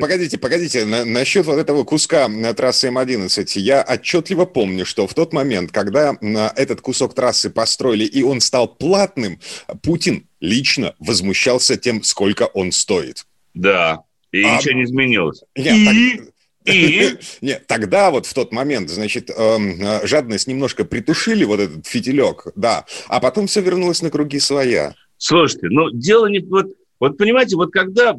Погодите, 0.00 0.38
погодите. 0.38 0.84
насчет 0.84 1.46
вот 1.46 1.58
этого 1.58 1.84
куска 1.84 2.28
на 2.28 2.52
трассе 2.54 2.88
М11. 2.88 3.58
Я 3.58 3.82
отчетливо 3.82 4.44
помню, 4.44 4.84
что 4.84 5.06
в 5.06 5.14
тот 5.14 5.32
момент, 5.32 5.72
когда 5.72 6.16
этот 6.56 6.80
кусок 6.80 7.14
трассы 7.14 7.50
построили, 7.50 8.04
и 8.04 8.22
он 8.22 8.40
стал 8.40 8.68
платным, 8.68 9.38
Путин 9.82 10.26
лично 10.40 10.94
возмущался 10.98 11.76
тем, 11.76 12.02
сколько 12.02 12.44
он 12.46 12.72
стоит. 12.72 13.26
Да. 13.54 14.04
И 14.32 14.42
а, 14.44 14.56
ничего 14.56 14.74
не 14.74 14.84
изменилось. 14.84 15.42
Нет, 15.56 15.74
и... 15.74 16.16
Так, 16.16 16.26
и? 16.64 17.16
Нет, 17.40 17.66
тогда 17.66 18.10
вот 18.10 18.26
в 18.26 18.34
тот 18.34 18.52
момент, 18.52 18.90
значит, 18.90 19.30
эм, 19.30 19.80
э, 19.80 20.06
жадность 20.06 20.46
немножко 20.46 20.84
притушили 20.84 21.44
вот 21.44 21.60
этот 21.60 21.86
фитилек, 21.86 22.48
да, 22.54 22.84
а 23.08 23.20
потом 23.20 23.46
все 23.46 23.60
вернулось 23.60 24.02
на 24.02 24.10
круги 24.10 24.38
своя. 24.38 24.94
Слушайте, 25.16 25.68
ну 25.70 25.90
дело 25.90 26.26
не... 26.26 26.40
Вот, 26.40 26.66
вот 26.98 27.16
понимаете, 27.16 27.56
вот 27.56 27.72
когда 27.72 28.16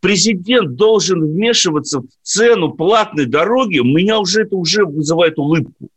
президент 0.00 0.76
должен 0.76 1.20
вмешиваться 1.20 2.00
в 2.00 2.06
цену 2.22 2.72
платной 2.72 3.26
дороги, 3.26 3.78
у 3.78 3.84
меня 3.84 4.18
уже 4.18 4.42
это 4.42 4.56
уже 4.56 4.84
вызывает 4.84 5.38
улыбку. 5.38 5.88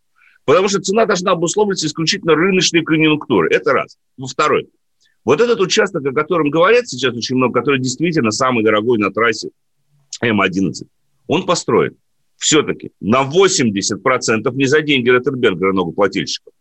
Потому 0.45 0.67
что 0.67 0.81
цена 0.81 1.05
должна 1.05 1.33
обусловливаться 1.33 1.85
исключительно 1.85 2.33
рыночной 2.33 2.83
конъюнктурой. 2.83 3.53
Это 3.53 3.71
раз. 3.71 3.97
Ну, 4.17 4.25
второй. 4.25 4.67
Вот 5.23 5.41
этот 5.41 5.59
участок, 5.59 6.03
о 6.05 6.11
котором 6.11 6.49
говорят 6.49 6.87
сейчас 6.87 7.13
очень 7.13 7.35
много, 7.35 7.59
который 7.59 7.79
действительно 7.79 8.31
самый 8.31 8.63
дорогой 8.63 8.97
на 8.97 9.11
трассе 9.11 9.49
М11, 10.23 10.87
он 11.29 11.45
построен 11.45 11.95
все-таки 12.37 12.91
на 12.99 13.21
80% 13.21 14.51
не 14.53 14.65
за 14.65 14.81
деньги 14.81 15.09
Роттербергера 15.09 15.73
налогоплательщиков. 15.73 16.51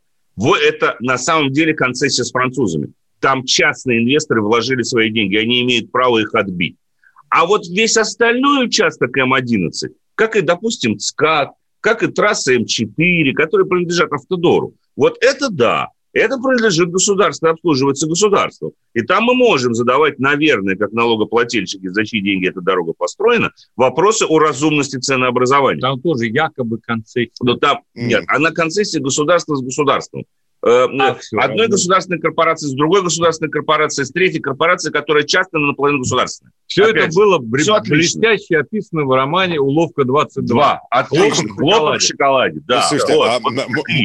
Это 0.63 0.97
на 1.01 1.17
самом 1.17 1.53
деле 1.53 1.73
концессия 1.75 2.23
с 2.23 2.31
французами. 2.31 2.93
Там 3.19 3.45
частные 3.45 4.03
инвесторы 4.03 4.43
вложили 4.43 4.83
свои 4.83 5.11
деньги, 5.11 5.37
они 5.37 5.63
имеют 5.63 5.91
право 5.91 6.19
их 6.19 6.35
отбить. 6.35 6.77
А 7.31 7.47
вот 7.47 7.67
весь 7.67 7.97
остальной 7.97 8.67
участок 8.67 9.17
М11, 9.17 9.71
как 10.15 10.37
и, 10.37 10.43
допустим, 10.43 10.99
ЦКАД, 10.99 11.53
как 11.81 12.03
и 12.03 12.09
трасса 12.09 12.55
М4, 12.55 13.33
которые 13.33 13.67
принадлежат 13.67 14.13
Автодору, 14.13 14.75
вот 14.97 15.17
это 15.23 15.49
да, 15.49 15.89
это 16.19 16.39
принадлежит 16.39 16.91
государству, 16.91 17.49
обслуживается 17.49 18.07
государством. 18.07 18.73
И 18.95 19.03
там 19.03 19.25
мы 19.25 19.35
можем 19.35 19.75
задавать, 19.75 20.19
наверное, 20.19 20.77
как 20.77 20.93
налогоплательщики, 20.93 21.89
за 21.89 22.05
чьи 22.05 22.21
деньги 22.21 22.49
эта 22.49 22.61
дорога 22.61 22.93
построена, 22.97 23.53
вопросы 23.77 24.25
о 24.29 24.39
разумности 24.39 24.97
ценообразования. 24.97 25.81
Там 25.81 26.01
тоже 26.01 26.27
якобы 26.27 26.79
концессия. 26.79 27.33
Но 27.41 27.55
там, 27.57 27.81
нет, 27.95 28.25
она 28.29 28.51
концессия 28.51 29.01
государства 29.01 29.55
с 29.57 29.63
государством. 29.63 30.25
Э, 30.69 30.87
а, 31.01 31.17
одной 31.45 31.61
равно. 31.63 31.69
государственной 31.69 32.21
корпорации 32.21 32.67
с 32.67 32.73
другой 32.73 33.03
государственной 33.03 33.51
корпорацией, 33.51 34.07
с 34.07 34.11
третьей 34.11 34.41
корпорацией, 34.41 34.93
которая 34.93 35.25
часто 35.25 35.59
наполовину 35.59 36.01
государственная. 36.01 36.53
Все 36.67 36.85
Опять 36.85 37.05
это 37.05 37.15
было 37.15 37.43
все 37.57 37.81
блестяще 37.81 38.59
описано 38.59 39.05
в 39.05 39.17
романе 39.17 39.59
«Уловка 39.59 40.03
22». 40.03 40.79
Отлично. 40.91 41.49
Хлопок 41.55 42.01
в 42.01 42.03
шоколаде. 42.03 42.61
Да. 42.67 42.83
Слушайте, 42.83 43.15
вот, 43.15 43.29
а, 43.29 43.39
вот, 43.41 43.55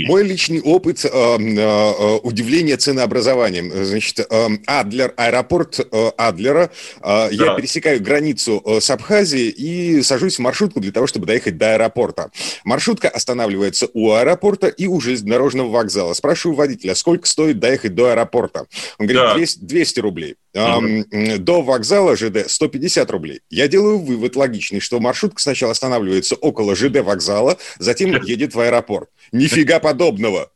мой 0.07 0.23
личный 0.23 0.61
опыт 0.61 1.03
э, 1.03 1.09
э, 1.09 2.19
удивления 2.23 2.77
ценообразованием. 2.77 3.69
Значит, 3.83 4.19
э, 4.19 4.47
Адлер, 4.65 5.13
аэропорт 5.17 5.79
э, 5.79 6.11
Адлера. 6.17 6.71
Э, 7.01 7.01
да. 7.01 7.29
Я 7.31 7.55
пересекаю 7.55 8.01
границу 8.01 8.61
э, 8.65 8.79
с 8.79 8.89
Абхазией 8.89 9.49
и 9.49 10.01
сажусь 10.01 10.37
в 10.37 10.39
маршрутку 10.39 10.79
для 10.79 10.93
того, 10.93 11.05
чтобы 11.05 11.25
доехать 11.25 11.57
до 11.57 11.73
аэропорта. 11.73 12.31
Маршрутка 12.63 13.09
останавливается 13.09 13.89
у 13.93 14.13
аэропорта 14.13 14.67
и 14.67 14.87
у 14.87 15.01
железнодорожного 15.01 15.69
вокзала. 15.69 16.13
Спрашиваю 16.13 16.52
спрашиваю 16.53 16.55
водителя, 16.55 16.95
сколько 16.95 17.27
стоит 17.27 17.59
доехать 17.59 17.95
до 17.95 18.11
аэропорта? 18.11 18.65
Он 18.99 19.07
говорит, 19.07 19.21
да. 19.21 19.33
200, 19.35 19.59
200 19.59 19.99
рублей. 19.99 20.35
Mm-hmm. 20.55 21.37
До 21.37 21.61
вокзала 21.61 22.15
ЖД 22.15 22.49
150 22.49 23.11
рублей. 23.11 23.41
Я 23.49 23.67
делаю 23.67 23.99
вывод 23.99 24.35
логичный, 24.35 24.79
что 24.79 24.99
маршрутка 24.99 25.41
сначала 25.41 25.71
останавливается 25.71 26.35
около 26.35 26.75
ЖД 26.75 27.01
вокзала, 27.01 27.57
затем 27.79 28.21
едет 28.23 28.55
в 28.55 28.59
аэропорт. 28.59 29.09
Нифига 29.31 29.79
подобного. 29.79 30.49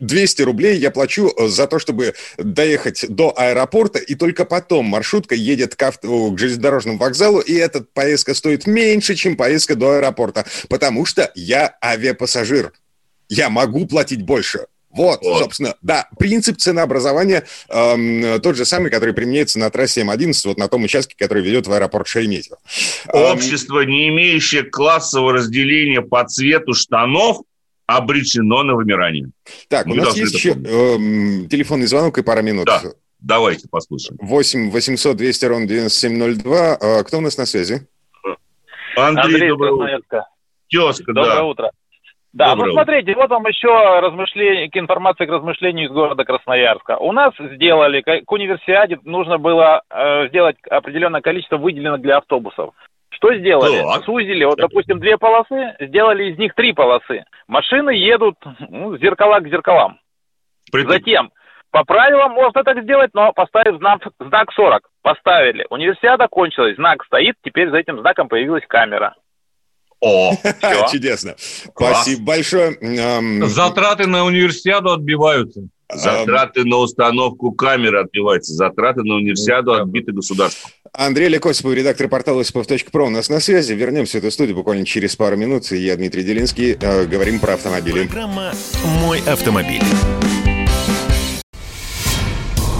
200 0.00 0.42
рублей 0.42 0.78
я 0.78 0.92
плачу 0.92 1.32
э, 1.36 1.48
за 1.48 1.66
то, 1.66 1.80
чтобы 1.80 2.14
доехать 2.36 3.04
до 3.08 3.34
аэропорта, 3.36 3.98
и 3.98 4.14
только 4.14 4.44
потом 4.44 4.86
маршрутка 4.86 5.34
едет 5.34 5.74
к, 5.74 5.82
авто, 5.82 6.30
к 6.30 6.38
железнодорожному 6.38 6.98
вокзалу, 6.98 7.40
и 7.40 7.54
эта 7.54 7.80
поездка 7.80 8.34
стоит 8.34 8.68
меньше, 8.68 9.16
чем 9.16 9.36
поездка 9.36 9.74
до 9.74 9.96
аэропорта, 9.96 10.46
потому 10.68 11.04
что 11.04 11.32
я 11.34 11.76
авиапассажир. 11.82 12.72
Я 13.28 13.50
могу 13.50 13.86
платить 13.86 14.22
больше. 14.22 14.66
Вот, 14.90 15.20
вот, 15.22 15.38
собственно, 15.42 15.74
да, 15.82 16.08
принцип 16.18 16.56
ценообразования 16.56 17.44
эм, 17.68 18.40
тот 18.40 18.56
же 18.56 18.64
самый, 18.64 18.90
который 18.90 19.14
применяется 19.14 19.58
на 19.58 19.70
трассе 19.70 20.02
М11, 20.02 20.32
вот 20.46 20.56
на 20.56 20.68
том 20.68 20.84
участке, 20.84 21.14
который 21.18 21.42
ведет 21.42 21.66
в 21.66 21.72
аэропорт 21.72 22.08
Шереметьево. 22.08 22.58
Общество, 23.12 23.82
эм... 23.82 23.90
не 23.90 24.08
имеющее 24.08 24.62
классового 24.62 25.34
разделения 25.34 26.00
по 26.00 26.24
цвету 26.24 26.72
штанов, 26.72 27.42
обречено 27.86 28.62
на 28.62 28.74
вымирание. 28.74 29.30
Так, 29.68 29.86
Мы 29.86 29.94
у 29.94 29.96
нас 29.96 30.16
есть 30.16 30.34
еще 30.34 30.50
эм, 30.50 31.48
телефонный 31.48 31.86
звонок 31.86 32.18
и 32.18 32.22
пара 32.22 32.42
минут. 32.42 32.66
Да, 32.66 32.82
давайте 33.18 33.68
послушаем. 33.68 34.18
8 34.20 34.70
800 34.70 35.16
200 35.16 35.44
ровно 35.46 35.66
9702. 35.66 36.78
Э, 36.80 37.04
кто 37.04 37.18
у 37.18 37.20
нас 37.20 37.36
на 37.38 37.46
связи? 37.46 37.86
Андрей, 38.96 39.24
Андрей 39.24 39.48
доброе 39.48 39.72
утро. 39.72 40.26
Тезка, 40.68 41.12
Доброе 41.12 41.36
да. 41.36 41.44
утро. 41.44 41.70
Да, 42.34 42.50
Доброго. 42.50 42.66
ну 42.66 42.72
смотрите, 42.74 43.14
вот 43.14 43.30
вам 43.30 43.46
еще 43.46 44.00
размышление, 44.00 44.68
информация 44.72 45.26
к 45.26 45.30
размышлению 45.30 45.86
из 45.86 45.92
города 45.92 46.24
Красноярска. 46.24 46.98
У 46.98 47.12
нас 47.12 47.32
сделали, 47.38 48.02
к 48.02 48.30
универсиаде 48.30 48.98
нужно 49.04 49.38
было 49.38 49.82
э, 49.90 50.28
сделать 50.28 50.56
определенное 50.70 51.22
количество 51.22 51.56
выделенных 51.56 52.02
для 52.02 52.18
автобусов. 52.18 52.74
Что 53.10 53.34
сделали? 53.34 53.82
Так. 53.82 54.04
Сузили, 54.04 54.44
вот, 54.44 54.58
допустим, 54.58 55.00
две 55.00 55.16
полосы, 55.16 55.74
сделали 55.80 56.30
из 56.30 56.38
них 56.38 56.54
три 56.54 56.72
полосы. 56.72 57.24
Машины 57.48 57.90
едут 57.90 58.36
ну, 58.68 58.96
зеркала 58.98 59.40
к 59.40 59.48
зеркалам. 59.48 59.98
Притом. 60.70 60.92
Затем, 60.92 61.30
по 61.70 61.84
правилам 61.84 62.32
можно 62.32 62.62
так 62.62 62.82
сделать, 62.82 63.10
но 63.14 63.32
поставив 63.32 63.78
знак, 63.78 64.06
знак 64.20 64.52
40. 64.52 64.88
Поставили. 65.02 65.66
Универсиада 65.70 66.28
кончилась, 66.28 66.76
знак 66.76 67.04
стоит, 67.04 67.36
теперь 67.42 67.70
за 67.70 67.78
этим 67.78 67.98
знаком 68.00 68.28
появилась 68.28 68.66
камера. 68.66 69.14
О, 70.00 70.36
чудесно. 70.90 71.34
Спасибо 71.38 72.22
большое. 72.22 72.78
Затраты 73.48 74.06
на 74.06 74.24
универсиаду 74.24 74.92
отбиваются. 74.92 75.62
Затраты 75.92 76.64
на 76.64 76.76
установку 76.76 77.52
камеры 77.52 78.00
отбиваются. 78.00 78.52
Затраты 78.52 79.02
на 79.02 79.14
универсиаду 79.14 79.72
отбиты 79.72 80.12
государством. 80.12 80.70
Андрей 80.92 81.28
Лекосипов, 81.28 81.74
редактор 81.74 82.08
портала 82.08 82.42
осипов.про 82.42 83.06
у 83.06 83.10
нас 83.10 83.28
на 83.30 83.40
связи. 83.40 83.72
Вернемся 83.72 84.18
в 84.18 84.24
эту 84.24 84.30
студию 84.30 84.56
буквально 84.56 84.84
через 84.84 85.16
пару 85.16 85.36
минут. 85.36 85.70
Я 85.70 85.96
Дмитрий 85.96 86.24
Делинский. 86.24 86.76
Э, 86.80 87.06
говорим 87.06 87.40
про 87.40 87.54
автомобили. 87.54 88.06
Программа 88.06 88.52
«Мой 89.00 89.20
автомобиль». 89.26 89.82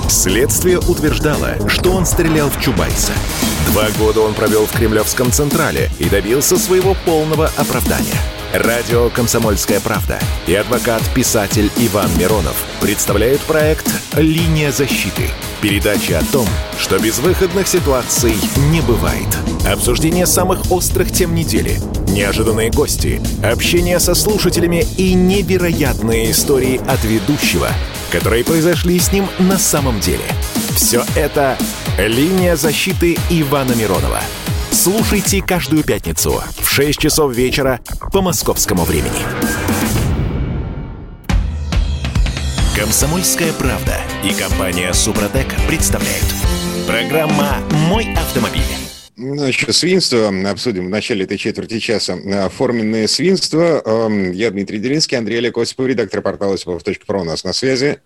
Следствие 0.08 0.78
утверждало, 0.78 1.56
что 1.68 1.92
он 1.92 2.04
стрелял 2.04 2.50
в 2.50 2.60
Чубайса. 2.60 3.12
Два 3.68 3.90
года 3.98 4.20
он 4.20 4.32
провел 4.32 4.64
в 4.64 4.72
Кремлевском 4.72 5.30
Централе 5.30 5.90
и 5.98 6.08
добился 6.08 6.56
своего 6.56 6.96
полного 7.04 7.50
оправдания. 7.56 8.16
Радио 8.54 9.10
«Комсомольская 9.10 9.78
правда» 9.80 10.18
и 10.46 10.54
адвокат-писатель 10.54 11.70
Иван 11.76 12.08
Миронов 12.16 12.56
представляют 12.80 13.42
проект 13.42 13.86
«Линия 14.16 14.72
защиты». 14.72 15.28
Передача 15.60 16.18
о 16.18 16.24
том, 16.32 16.46
что 16.78 16.98
безвыходных 16.98 17.68
ситуаций 17.68 18.34
не 18.70 18.80
бывает. 18.80 19.28
Обсуждение 19.70 20.24
самых 20.24 20.72
острых 20.72 21.12
тем 21.12 21.34
недели, 21.34 21.78
неожиданные 22.08 22.70
гости, 22.70 23.20
общение 23.44 24.00
со 24.00 24.14
слушателями 24.14 24.86
и 24.96 25.12
невероятные 25.12 26.30
истории 26.30 26.80
от 26.88 27.04
ведущего, 27.04 27.68
которые 28.10 28.44
произошли 28.44 28.98
с 28.98 29.12
ним 29.12 29.28
на 29.38 29.58
самом 29.58 30.00
деле. 30.00 30.24
Все 30.74 31.04
это 31.14 31.58
Линия 31.98 32.54
защиты 32.54 33.16
Ивана 33.28 33.72
Миронова. 33.72 34.20
Слушайте 34.70 35.42
каждую 35.42 35.82
пятницу 35.82 36.40
в 36.56 36.68
6 36.68 36.96
часов 36.96 37.34
вечера 37.34 37.80
по 38.12 38.22
московскому 38.22 38.84
времени. 38.84 39.18
Комсомольская 42.76 43.52
правда 43.52 43.96
и 44.24 44.32
компания 44.32 44.92
Супротек 44.92 45.48
представляют. 45.66 46.24
Программа 46.86 47.56
«Мой 47.88 48.06
автомобиль». 48.14 48.62
Значит, 49.16 49.74
свинство 49.74 50.30
обсудим 50.48 50.86
в 50.86 50.90
начале 50.90 51.24
этой 51.24 51.36
четверти 51.36 51.80
часа. 51.80 52.16
Форменное 52.50 53.08
свинство. 53.08 53.82
Эм, 53.84 54.30
я 54.30 54.52
Дмитрий 54.52 54.78
Делинский, 54.78 55.18
Андрей 55.18 55.38
Олег 55.38 55.58
Осипов, 55.58 55.88
редактор 55.88 56.22
портала 56.22 56.54
осипов.про 56.54 57.22
у 57.22 57.24
нас 57.24 57.42
на 57.42 57.52
связи. 57.52 57.98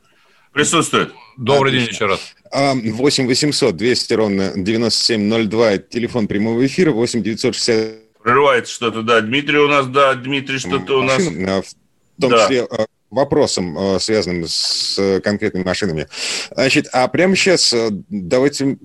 Присутствует. 0.53 1.13
Добрый 1.37 1.73
Отлично. 1.73 1.87
день 1.87 1.95
еще 1.95 2.07
раз. 2.07 2.35
8 2.53 3.27
800 3.27 3.77
200 3.77 4.13
ровно 4.15 4.53
9702, 4.55 5.79
телефон 5.79 6.29
прямого 6.29 6.65
эфира, 6.67 6.93
8 6.93 7.23
960... 7.23 8.23
Прерывается 8.23 8.73
что-то, 8.73 9.03
да. 9.03 9.21
Дмитрий 9.21 9.59
у 9.59 9.69
нас, 9.69 9.87
да, 9.87 10.15
Дмитрий 10.15 10.59
что-то 10.59 11.01
у 11.01 11.03
нас... 11.03 11.23
А, 11.27 11.63
в 11.63 12.21
том 12.21 12.31
да. 12.31 12.43
числе 12.43 12.65
а, 12.65 12.87
вопросом, 13.11 13.77
а, 13.79 13.99
связанным 13.99 14.45
с 14.47 15.21
конкретными 15.25 15.65
машинами. 15.65 16.07
Значит, 16.51 16.89
а 16.93 17.09
прямо 17.09 17.35
сейчас 17.35 17.75
давайте 18.09 18.77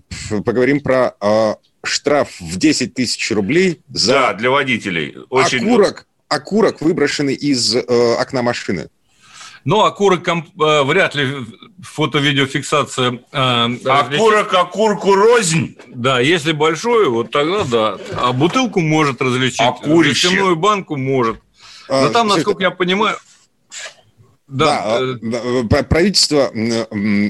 поговорим 0.45 0.79
про 0.79 1.57
штраф 1.83 2.29
в 2.39 2.57
10 2.57 2.93
тысяч 2.93 3.31
рублей 3.31 3.81
за... 3.89 4.13
Да, 4.13 4.33
для 4.33 4.49
водителей. 4.49 5.17
Очень... 5.29 5.67
Окурок, 5.67 6.07
окурок, 6.29 6.81
выброшенный 6.81 7.35
из 7.35 7.75
э, 7.75 7.81
окна 8.19 8.41
машины. 8.41 8.89
Ну, 9.67 9.83
окурок 9.83 10.23
комп... 10.23 10.45
Э, 10.61 10.83
вряд 10.83 11.13
ли 11.13 11.45
фото-видеофиксация. 11.83 13.19
Э, 13.33 13.67
окурок, 13.85 14.53
окурку 14.53 15.13
рознь. 15.13 15.75
Да, 15.87 16.21
если 16.21 16.53
большой, 16.53 17.09
вот 17.09 17.31
тогда 17.31 17.65
да. 17.65 17.97
А 18.15 18.31
бутылку 18.31 18.79
может 18.79 19.21
различить. 19.21 19.59
Окурище. 19.59 20.29
Жестяную 20.29 20.55
банку 20.55 20.95
может. 20.95 21.41
Но 21.89 22.05
а, 22.05 22.09
там, 22.11 22.29
насколько 22.29 22.63
я 22.63 22.71
понимаю, 22.71 23.17
да, 24.47 24.99
да, 25.21 25.41
э, 25.43 25.83
правительство, 25.83 26.49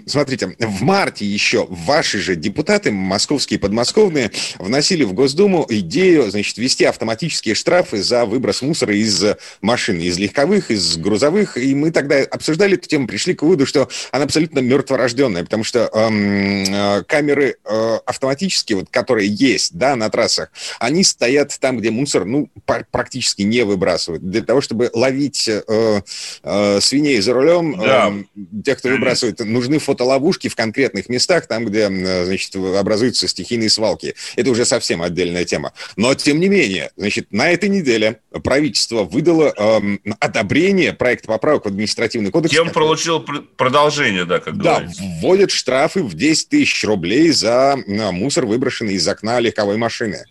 смотрите, 0.06 0.56
в 0.60 0.84
марте 0.84 1.26
еще 1.26 1.66
ваши 1.68 2.20
же 2.20 2.36
депутаты, 2.36 2.92
московские 2.92 3.58
и 3.58 3.62
подмосковные, 3.62 4.32
вносили 4.60 5.04
в 5.04 5.14
Госдуму 5.14 5.66
идею, 5.68 6.30
значит, 6.30 6.58
ввести 6.58 6.86
автоматические 6.86 7.56
штрафы 7.56 8.04
за 8.04 8.26
выброс 8.26 8.62
мусора 8.62 8.96
из 8.96 9.24
машин, 9.62 10.00
из 10.00 10.20
легковых, 10.20 10.70
из 10.70 10.98
грузовых, 10.98 11.58
и 11.58 11.74
мы 11.74 11.90
тогда 11.90 12.20
обсуждали 12.20 12.76
эту 12.76 12.88
тему, 12.88 13.08
пришли 13.08 13.34
к 13.34 13.42
выводу, 13.42 13.66
что 13.66 13.90
она 14.12 14.26
абсолютно 14.26 14.60
мертворожденная, 14.60 15.44
потому 15.44 15.64
что 15.64 15.90
э, 15.92 17.04
камеры 17.08 17.58
э, 17.66 18.00
автоматические, 18.06 18.78
вот, 18.78 18.90
которые 18.92 19.28
есть, 19.28 19.76
да, 19.76 19.96
на 19.96 20.12
трассах, 20.12 20.52
они 20.80 21.04
стоят 21.04 21.58
там, 21.60 21.80
где 21.80 21.90
мусор, 21.90 22.26
ну, 22.26 22.52
практически 22.92 23.42
не 23.42 23.64
выбрасывают, 23.64 24.30
для 24.30 24.44
того, 24.44 24.62
чтобы 24.62 24.92
ловить 24.94 25.48
э, 25.48 26.02
э, 26.44 26.80
свиней 26.80 27.07
свиней 27.08 27.22
за 27.22 27.34
рулем, 27.34 27.78
да. 27.78 28.13
э, 28.13 28.62
тех, 28.63 28.78
кто 28.78 28.89
выбрасывает, 28.89 29.39
нужны 29.39 29.80
фотоловушки 29.80 30.48
в 30.48 30.56
конкретных 30.56 31.10
местах, 31.10 31.48
там, 31.48 31.65
где, 31.65 31.88
значит, 31.88 32.56
образуются 32.56 33.28
стихийные 33.28 33.70
свалки. 33.70 34.15
Это 34.36 34.52
уже 34.52 34.65
совсем 34.65 35.02
отдельная 35.02 35.46
тема. 35.46 35.74
Но, 35.96 36.13
тем 36.15 36.39
не 36.39 36.48
менее, 36.48 36.91
значит, 36.98 37.32
на 37.32 37.50
этой 37.52 37.70
неделе 37.70 38.20
правительство 38.43 39.04
выдало 39.04 39.54
э, 39.56 40.13
одобрение 40.20 40.93
проекта 40.93 41.28
поправок 41.28 41.65
в 41.65 41.67
административный 41.67 42.32
кодекс. 42.32 42.54
Который... 42.54 42.74
получил 42.74 43.26
продолжение, 43.56 44.26
да, 44.26 44.39
как 44.39 44.58
Да, 44.58 44.76
говорится. 44.76 45.04
вводят 45.22 45.52
штрафы 45.52 46.04
в 46.04 46.13
10 46.13 46.50
тысяч 46.50 46.84
рублей 46.84 47.30
за 47.32 47.78
мусор, 47.88 48.46
выброшенный 48.46 48.96
из 48.96 49.08
окна 49.08 49.39
легковой 49.39 49.78
машины. 49.78 50.26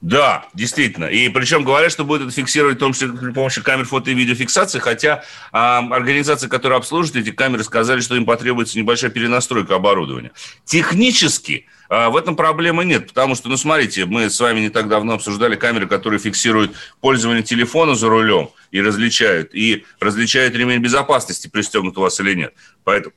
Да, 0.00 0.46
действительно. 0.54 1.04
И 1.04 1.28
причем 1.28 1.62
говорят, 1.62 1.92
что 1.92 2.04
будет 2.04 2.22
это 2.22 2.30
фиксировать 2.30 2.76
в 2.76 2.80
том 2.80 2.94
числе 2.94 3.08
при 3.08 3.32
помощи 3.32 3.60
камер 3.62 3.84
фото 3.84 4.10
и 4.10 4.14
видеофиксации, 4.14 4.78
хотя 4.78 5.22
а, 5.52 5.78
организации, 5.90 6.48
которые 6.48 6.78
обслуживают 6.78 7.26
эти 7.26 7.34
камеры, 7.34 7.64
сказали, 7.64 8.00
что 8.00 8.16
им 8.16 8.24
потребуется 8.24 8.78
небольшая 8.78 9.10
перенастройка 9.10 9.74
оборудования. 9.74 10.32
Технически 10.64 11.66
а, 11.90 12.08
в 12.08 12.16
этом 12.16 12.34
проблемы 12.34 12.86
нет, 12.86 13.08
потому 13.08 13.34
что, 13.34 13.50
ну, 13.50 13.58
смотрите, 13.58 14.06
мы 14.06 14.30
с 14.30 14.40
вами 14.40 14.60
не 14.60 14.70
так 14.70 14.88
давно 14.88 15.14
обсуждали 15.14 15.54
камеры, 15.54 15.86
которые 15.86 16.18
фиксируют 16.18 16.72
пользование 17.02 17.42
телефона 17.42 17.94
за 17.94 18.08
рулем 18.08 18.48
и 18.70 18.80
различают, 18.80 19.54
и 19.54 19.84
различают 20.00 20.54
ремень 20.54 20.80
безопасности, 20.80 21.48
пристегнут 21.48 21.98
у 21.98 22.00
вас 22.00 22.18
или 22.20 22.32
нет. 22.34 22.54
Поэтому 22.84 23.12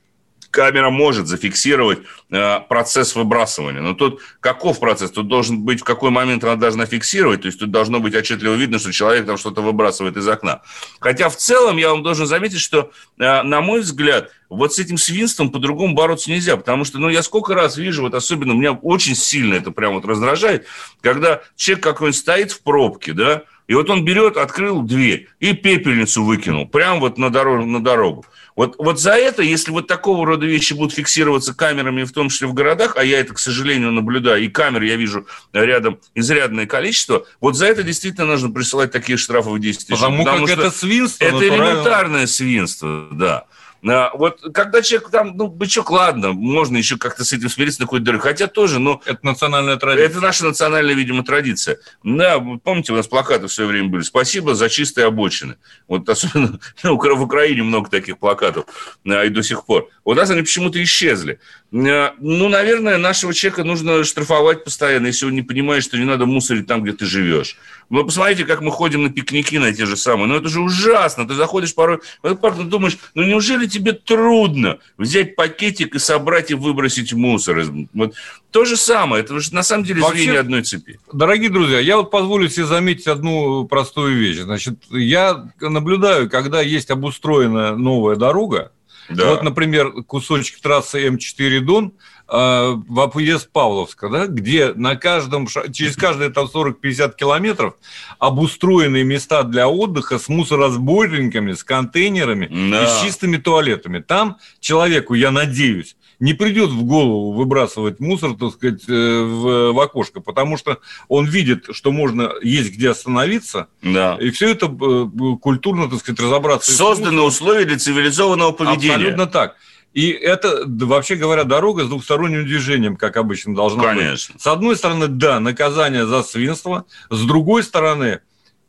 камера 0.54 0.88
может 0.88 1.26
зафиксировать 1.26 1.98
э, 2.30 2.60
процесс 2.68 3.16
выбрасывания. 3.16 3.82
Но 3.82 3.94
тут 3.94 4.20
каков 4.38 4.78
процесс? 4.78 5.10
Тут 5.10 5.26
должен 5.26 5.62
быть, 5.62 5.80
в 5.80 5.84
какой 5.84 6.10
момент 6.10 6.44
она 6.44 6.54
должна 6.54 6.86
фиксировать. 6.86 7.42
То 7.42 7.46
есть 7.46 7.58
тут 7.58 7.72
должно 7.72 7.98
быть 7.98 8.14
отчетливо 8.14 8.54
видно, 8.54 8.78
что 8.78 8.92
человек 8.92 9.26
там 9.26 9.36
что-то 9.36 9.62
выбрасывает 9.62 10.16
из 10.16 10.28
окна. 10.28 10.62
Хотя 11.00 11.28
в 11.28 11.36
целом 11.36 11.76
я 11.76 11.90
вам 11.90 12.04
должен 12.04 12.26
заметить, 12.26 12.60
что, 12.60 12.92
э, 13.18 13.42
на 13.42 13.60
мой 13.60 13.80
взгляд, 13.80 14.30
вот 14.48 14.72
с 14.72 14.78
этим 14.78 14.96
свинством 14.96 15.50
по-другому 15.50 15.94
бороться 15.94 16.30
нельзя, 16.30 16.56
потому 16.56 16.84
что, 16.84 16.98
ну, 16.98 17.08
я 17.08 17.22
сколько 17.24 17.54
раз 17.54 17.76
вижу, 17.76 18.02
вот 18.02 18.14
особенно 18.14 18.52
меня 18.52 18.72
очень 18.72 19.16
сильно 19.16 19.54
это 19.54 19.72
прямо 19.72 19.96
вот 19.96 20.04
раздражает, 20.04 20.66
когда 21.00 21.42
человек 21.56 21.82
какой-нибудь 21.82 22.20
стоит 22.20 22.52
в 22.52 22.62
пробке, 22.62 23.12
да, 23.12 23.42
и 23.66 23.74
вот 23.74 23.88
он 23.88 24.04
берет, 24.04 24.36
открыл 24.36 24.82
дверь 24.82 25.28
и 25.40 25.54
пепельницу 25.54 26.22
выкинул 26.22 26.68
прямо 26.68 27.00
вот 27.00 27.18
на 27.18 27.30
дорогу. 27.30 27.64
На 27.64 27.82
дорогу. 27.82 28.26
Вот, 28.56 28.76
вот 28.78 29.00
за 29.00 29.12
это, 29.12 29.42
если 29.42 29.72
вот 29.72 29.88
такого 29.88 30.24
рода 30.26 30.46
вещи 30.46 30.74
будут 30.74 30.94
фиксироваться 30.94 31.54
камерами, 31.54 32.04
в 32.04 32.12
том 32.12 32.28
числе 32.28 32.46
в 32.46 32.54
городах, 32.54 32.96
а 32.96 33.04
я 33.04 33.18
это, 33.18 33.34
к 33.34 33.38
сожалению, 33.38 33.90
наблюдаю, 33.90 34.44
и 34.44 34.48
камер 34.48 34.82
я 34.82 34.96
вижу 34.96 35.26
рядом 35.52 35.98
изрядное 36.14 36.66
количество, 36.66 37.26
вот 37.40 37.56
за 37.56 37.66
это 37.66 37.82
действительно 37.82 38.26
нужно 38.26 38.50
присылать 38.50 38.92
такие 38.92 39.18
штрафы 39.18 39.50
в 39.50 39.58
10 39.58 39.86
тысяч. 39.86 39.98
Потому, 39.98 40.24
потому 40.24 40.46
как 40.46 40.58
это 40.58 40.70
свинство. 40.70 41.24
Это 41.24 41.34
натурально. 41.34 41.64
элементарное 41.64 42.26
свинство, 42.26 43.08
да. 43.10 43.44
А, 43.86 44.10
вот 44.14 44.40
когда 44.54 44.82
человек 44.82 45.10
там, 45.10 45.36
ну, 45.36 45.48
бычок, 45.48 45.90
ладно, 45.90 46.32
можно 46.32 46.76
еще 46.76 46.96
как-то 46.96 47.24
с 47.24 47.32
этим 47.32 47.48
смириться 47.48 47.80
на 47.80 47.86
какой-то 47.86 48.06
дороге. 48.06 48.22
Хотя 48.22 48.46
тоже, 48.46 48.78
ну... 48.78 49.00
Это 49.04 49.18
национальная 49.22 49.76
традиция. 49.76 50.08
Это 50.08 50.20
наша 50.20 50.44
национальная, 50.44 50.94
видимо, 50.94 51.22
традиция. 51.24 51.78
Да, 52.02 52.40
помните, 52.62 52.92
у 52.92 52.96
нас 52.96 53.06
плакаты 53.06 53.46
в 53.46 53.52
свое 53.52 53.68
время 53.68 53.88
были. 53.88 54.02
Спасибо 54.02 54.54
за 54.54 54.68
чистые 54.68 55.06
обочины. 55.06 55.56
Вот 55.88 56.08
особенно 56.08 56.58
ну, 56.82 56.96
в 56.96 57.22
Украине 57.22 57.62
много 57.62 57.90
таких 57.90 58.18
плакатов 58.18 58.66
а, 59.06 59.24
и 59.24 59.28
до 59.28 59.42
сих 59.42 59.64
пор. 59.66 59.88
У 60.04 60.14
нас 60.14 60.30
они 60.30 60.42
почему-то 60.42 60.82
исчезли. 60.82 61.38
А, 61.76 62.14
ну, 62.20 62.48
наверное, 62.48 62.98
нашего 62.98 63.34
человека 63.34 63.64
нужно 63.64 64.04
штрафовать 64.04 64.62
постоянно, 64.62 65.08
если 65.08 65.26
он 65.26 65.34
не 65.34 65.42
понимает, 65.42 65.82
что 65.82 65.98
не 65.98 66.04
надо 66.04 66.24
мусорить 66.24 66.68
там, 66.68 66.82
где 66.82 66.92
ты 66.92 67.04
живешь. 67.04 67.56
Вы 67.90 68.06
посмотрите, 68.06 68.44
как 68.44 68.60
мы 68.60 68.70
ходим 68.70 69.02
на 69.02 69.10
пикники 69.10 69.56
на 69.56 69.72
те 69.72 69.84
же 69.84 69.96
самые. 69.96 70.28
Ну, 70.28 70.36
это 70.36 70.48
же 70.48 70.60
ужасно. 70.60 71.26
Ты 71.26 71.34
заходишь 71.34 71.74
порой 71.74 71.98
в 72.22 72.26
этот 72.26 72.40
парк, 72.40 72.60
и 72.60 72.62
думаешь, 72.62 72.96
ну, 73.14 73.24
неужели 73.24 73.66
тебе 73.66 73.92
трудно 73.92 74.78
взять 74.98 75.34
пакетик 75.34 75.96
и 75.96 75.98
собрать 75.98 76.52
и 76.52 76.54
выбросить 76.54 77.12
мусор. 77.12 77.64
Вот 77.92 78.14
то 78.52 78.64
же 78.64 78.76
самое. 78.76 79.24
Это 79.24 79.40
же 79.40 79.52
на 79.52 79.64
самом 79.64 79.84
деле 79.84 80.00
Вообще, 80.00 80.22
звенья 80.22 80.40
одной 80.40 80.62
цепи. 80.62 81.00
Дорогие 81.12 81.50
друзья, 81.50 81.80
я 81.80 81.96
вот 81.96 82.12
позволю 82.12 82.48
себе 82.48 82.66
заметить 82.66 83.08
одну 83.08 83.64
простую 83.66 84.16
вещь. 84.16 84.38
Значит, 84.38 84.78
я 84.90 85.50
наблюдаю, 85.60 86.30
когда 86.30 86.60
есть 86.62 86.90
обустроена 86.90 87.76
новая 87.76 88.14
дорога, 88.14 88.70
да. 89.08 89.30
Вот, 89.30 89.42
например, 89.42 89.92
кусочек 90.04 90.60
трассы 90.60 91.06
М4 91.06 91.60
Дон– 91.60 91.92
в 92.26 93.00
объезд 93.00 93.50
Павловска, 93.50 94.08
да, 94.08 94.26
где 94.26 94.72
на 94.72 94.96
каждом, 94.96 95.46
через 95.46 95.96
каждые 95.96 96.30
там 96.30 96.46
40-50 96.46 97.16
километров 97.16 97.74
обустроенные 98.18 99.04
места 99.04 99.42
для 99.42 99.68
отдыха 99.68 100.18
с 100.18 100.28
мусоросборниками, 100.28 101.52
с 101.52 101.62
контейнерами 101.62 102.46
да. 102.70 102.84
и 102.84 102.86
с 102.86 103.02
чистыми 103.02 103.36
туалетами. 103.36 104.00
Там 104.00 104.38
человеку, 104.60 105.14
я 105.14 105.30
надеюсь, 105.30 105.96
не 106.20 106.32
придет 106.32 106.70
в 106.70 106.84
голову 106.84 107.32
выбрасывать 107.32 108.00
мусор, 108.00 108.34
так 108.34 108.52
сказать, 108.52 108.82
э, 108.88 109.22
в, 109.22 109.72
в 109.72 109.80
окошко, 109.80 110.20
потому 110.20 110.56
что 110.56 110.78
он 111.08 111.26
видит, 111.26 111.66
что 111.72 111.92
можно 111.92 112.32
есть 112.42 112.72
где 112.74 112.90
остановиться, 112.90 113.68
да. 113.82 114.16
и 114.20 114.30
все 114.30 114.50
это 114.50 114.66
э, 114.66 115.36
культурно, 115.40 115.88
так 115.90 115.98
сказать, 116.00 116.20
разобраться. 116.20 116.72
Созданы 116.72 117.22
условия 117.22 117.64
для 117.64 117.78
цивилизованного 117.78 118.52
поведения. 118.52 118.94
Абсолютно 118.94 119.26
так. 119.26 119.56
И 119.94 120.10
это, 120.10 120.64
вообще 120.66 121.14
говоря, 121.14 121.44
дорога 121.44 121.84
с 121.84 121.88
двухсторонним 121.88 122.44
движением, 122.44 122.96
как 122.96 123.16
обычно 123.16 123.54
должна 123.54 123.84
Конечно. 123.84 124.34
быть. 124.34 124.42
С 124.42 124.46
одной 124.48 124.76
стороны, 124.76 125.06
да, 125.06 125.38
наказание 125.38 126.04
за 126.04 126.24
свинство. 126.24 126.84
С 127.10 127.24
другой 127.24 127.62
стороны, 127.62 128.20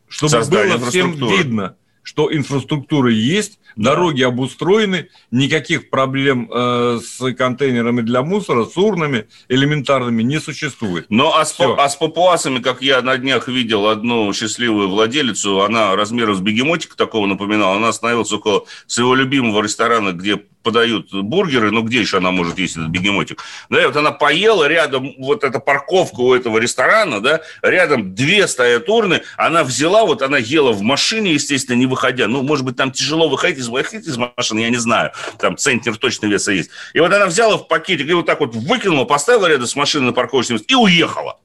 чтобы 0.07 0.29
Создание 0.29 0.77
было 0.77 0.89
всем 0.89 1.13
видно, 1.13 1.77
что 2.03 2.31
инфраструктура 2.31 3.11
есть, 3.11 3.59
да. 3.75 3.95
дороги 3.95 4.21
обустроены, 4.21 5.09
никаких 5.31 5.89
проблем 5.89 6.47
э, 6.53 6.99
с 7.03 7.33
контейнерами 7.33 8.01
для 8.01 8.21
мусора, 8.21 8.65
с 8.65 8.77
урнами 8.77 9.25
элементарными 9.49 10.21
не 10.21 10.39
существует. 10.39 11.07
Но 11.09 11.35
а 11.35 11.43
с, 11.43 11.59
а 11.59 11.89
с 11.89 11.95
папуасами, 11.95 12.59
как 12.59 12.83
я 12.83 13.01
на 13.01 13.17
днях 13.17 13.47
видел 13.47 13.87
одну 13.87 14.31
счастливую 14.31 14.89
владелицу, 14.89 15.61
она 15.61 15.95
размером 15.95 16.35
с 16.35 16.39
бегемотика 16.39 16.95
такого 16.95 17.25
напоминала, 17.25 17.77
она 17.77 17.89
остановилась 17.89 18.31
около 18.31 18.65
своего 18.85 19.15
любимого 19.15 19.63
ресторана, 19.63 20.11
где 20.11 20.43
подают 20.65 21.13
бургеры, 21.13 21.71
ну 21.71 21.83
где 21.83 22.01
еще 22.01 22.17
она 22.17 22.31
может 22.31 22.57
есть 22.57 22.75
этот 22.75 22.89
бегемотик? 22.89 23.41
Да, 23.69 23.81
и 23.81 23.85
вот 23.85 23.95
она 23.95 24.11
поела 24.11 24.67
рядом, 24.67 25.13
вот 25.19 25.43
эта 25.43 25.59
парковка 25.59 26.19
у 26.19 26.33
этого 26.33 26.57
ресторана, 26.57 27.21
да, 27.21 27.41
рядом 27.61 28.15
две 28.15 28.47
стоят 28.47 28.89
урны, 28.89 29.21
она 29.37 29.63
взяла, 29.63 30.05
вот 30.05 30.23
она 30.23 30.37
ела 30.39 30.71
в 30.71 30.81
машине, 30.81 31.33
естественно, 31.33 31.77
не 31.77 31.85
выходя, 31.85 32.27
ну, 32.27 32.41
может 32.41 32.65
быть, 32.65 32.75
там 32.75 32.91
тяжело 32.91 33.29
выходить 33.29 33.59
из, 33.59 33.67
выходить 33.67 34.07
из 34.07 34.17
машины, 34.17 34.59
я 34.59 34.69
не 34.69 34.77
знаю, 34.77 35.11
там 35.39 35.55
центнер 35.55 35.95
точно 35.97 36.25
веса 36.25 36.51
есть. 36.51 36.71
И 36.93 36.99
вот 36.99 37.13
она 37.13 37.27
взяла 37.27 37.57
в 37.57 37.67
пакетик 37.67 38.09
и 38.09 38.13
вот 38.13 38.25
так 38.25 38.39
вот 38.39 38.55
выкинула, 38.55 39.05
поставила 39.05 39.45
рядом 39.45 39.67
с 39.67 39.75
машиной 39.75 40.07
на 40.07 40.13
парковочном 40.13 40.57
месте 40.57 40.73
и 40.73 40.75
уехала 40.75 41.37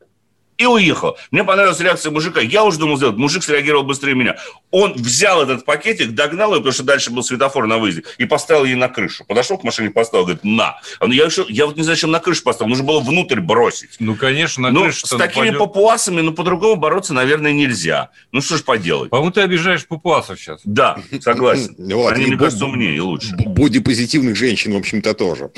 и 0.60 0.66
уехал. 0.66 1.16
Мне 1.30 1.42
понравилась 1.42 1.80
реакция 1.80 2.12
мужика. 2.12 2.38
Я 2.40 2.64
уже 2.64 2.78
думал 2.78 2.98
сделать. 2.98 3.16
Мужик 3.16 3.42
среагировал 3.42 3.82
быстрее 3.82 4.14
меня. 4.14 4.36
Он 4.70 4.92
взял 4.92 5.42
этот 5.42 5.64
пакетик, 5.64 6.10
догнал 6.10 6.52
ее, 6.52 6.58
потому 6.58 6.74
что 6.74 6.82
дальше 6.82 7.10
был 7.10 7.22
светофор 7.22 7.66
на 7.66 7.78
выезде, 7.78 8.04
и 8.18 8.26
поставил 8.26 8.66
ей 8.66 8.74
на 8.74 8.90
крышу. 8.90 9.24
Подошел 9.24 9.56
к 9.56 9.64
машине, 9.64 9.88
поставил, 9.88 10.24
говорит, 10.24 10.44
на. 10.44 10.78
Я, 11.00 11.24
еще, 11.24 11.46
я 11.48 11.64
вот 11.64 11.78
не 11.78 11.82
знаю, 11.82 11.96
чем 11.96 12.10
на 12.10 12.20
крышу 12.20 12.42
поставил. 12.42 12.68
Нужно 12.68 12.84
было 12.84 13.00
внутрь 13.00 13.40
бросить. 13.40 13.96
Ну, 14.00 14.16
конечно, 14.16 14.64
на 14.64 14.70
ну, 14.70 14.82
крышу. 14.82 15.06
С 15.06 15.16
такими 15.16 15.46
нападет. 15.46 15.58
папуасами, 15.58 16.20
ну, 16.20 16.32
по-другому 16.34 16.76
бороться, 16.76 17.14
наверное, 17.14 17.52
нельзя. 17.52 18.10
Ну, 18.30 18.42
что 18.42 18.58
ж 18.58 18.62
поделать. 18.62 19.08
По-моему, 19.08 19.32
ты 19.32 19.40
обижаешь 19.40 19.86
папуасов 19.86 20.38
сейчас. 20.38 20.60
Да, 20.64 20.98
согласен. 21.22 21.74
Они, 22.10 22.26
мне 22.26 22.36
кажется, 22.36 22.66
умнее 22.66 22.96
и 22.96 23.00
лучше. 23.00 23.34
Бодипозитивных 23.46 24.36
женщин, 24.36 24.74
в 24.74 24.76
общем-то, 24.76 25.14
тоже. 25.14 25.50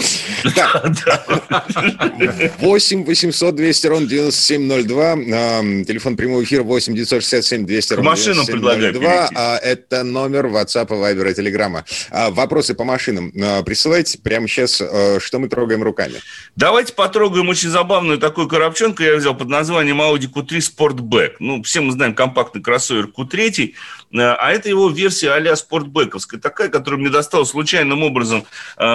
8 2.60 3.04
800 3.04 3.54
200 3.56 3.86
ровно 3.88 4.06
9702 4.06 4.91
телефон 4.94 6.16
прямого 6.16 6.42
эфира 6.42 6.62
8 6.62 6.94
967 6.94 7.66
200 7.66 7.94
К 7.94 8.02
машинам 8.02 8.46
предлагаю 8.46 8.92
2, 8.92 9.30
а 9.34 9.58
Это 9.58 10.02
номер 10.02 10.46
WhatsApp, 10.46 10.88
Viber 10.88 11.30
и 11.30 11.34
Telegram. 11.34 11.82
А, 12.10 12.30
вопросы 12.30 12.74
по 12.74 12.84
машинам 12.84 13.32
а, 13.40 13.62
присылайте 13.62 14.18
прямо 14.18 14.48
сейчас, 14.48 14.80
а, 14.80 15.18
что 15.20 15.38
мы 15.38 15.48
трогаем 15.48 15.82
руками. 15.82 16.14
Давайте 16.56 16.92
потрогаем 16.92 17.48
очень 17.48 17.68
забавную 17.68 18.18
такую 18.18 18.48
коробчонку. 18.48 19.02
Я 19.02 19.16
взял 19.16 19.36
под 19.36 19.48
названием 19.48 20.00
Audi 20.00 20.28
Q3 20.32 20.58
Sportback. 20.58 21.32
Ну, 21.38 21.62
все 21.62 21.80
мы 21.80 21.92
знаем 21.92 22.14
компактный 22.14 22.62
кроссовер 22.62 23.06
Q3. 23.06 23.74
А 24.14 24.50
это 24.50 24.68
его 24.68 24.88
версия 24.90 25.30
а-ля 25.30 25.56
спортбековская, 25.56 26.40
такая, 26.40 26.68
которая 26.68 27.00
мне 27.00 27.10
досталась 27.10 27.50
случайным 27.50 28.02
образом, 28.02 28.44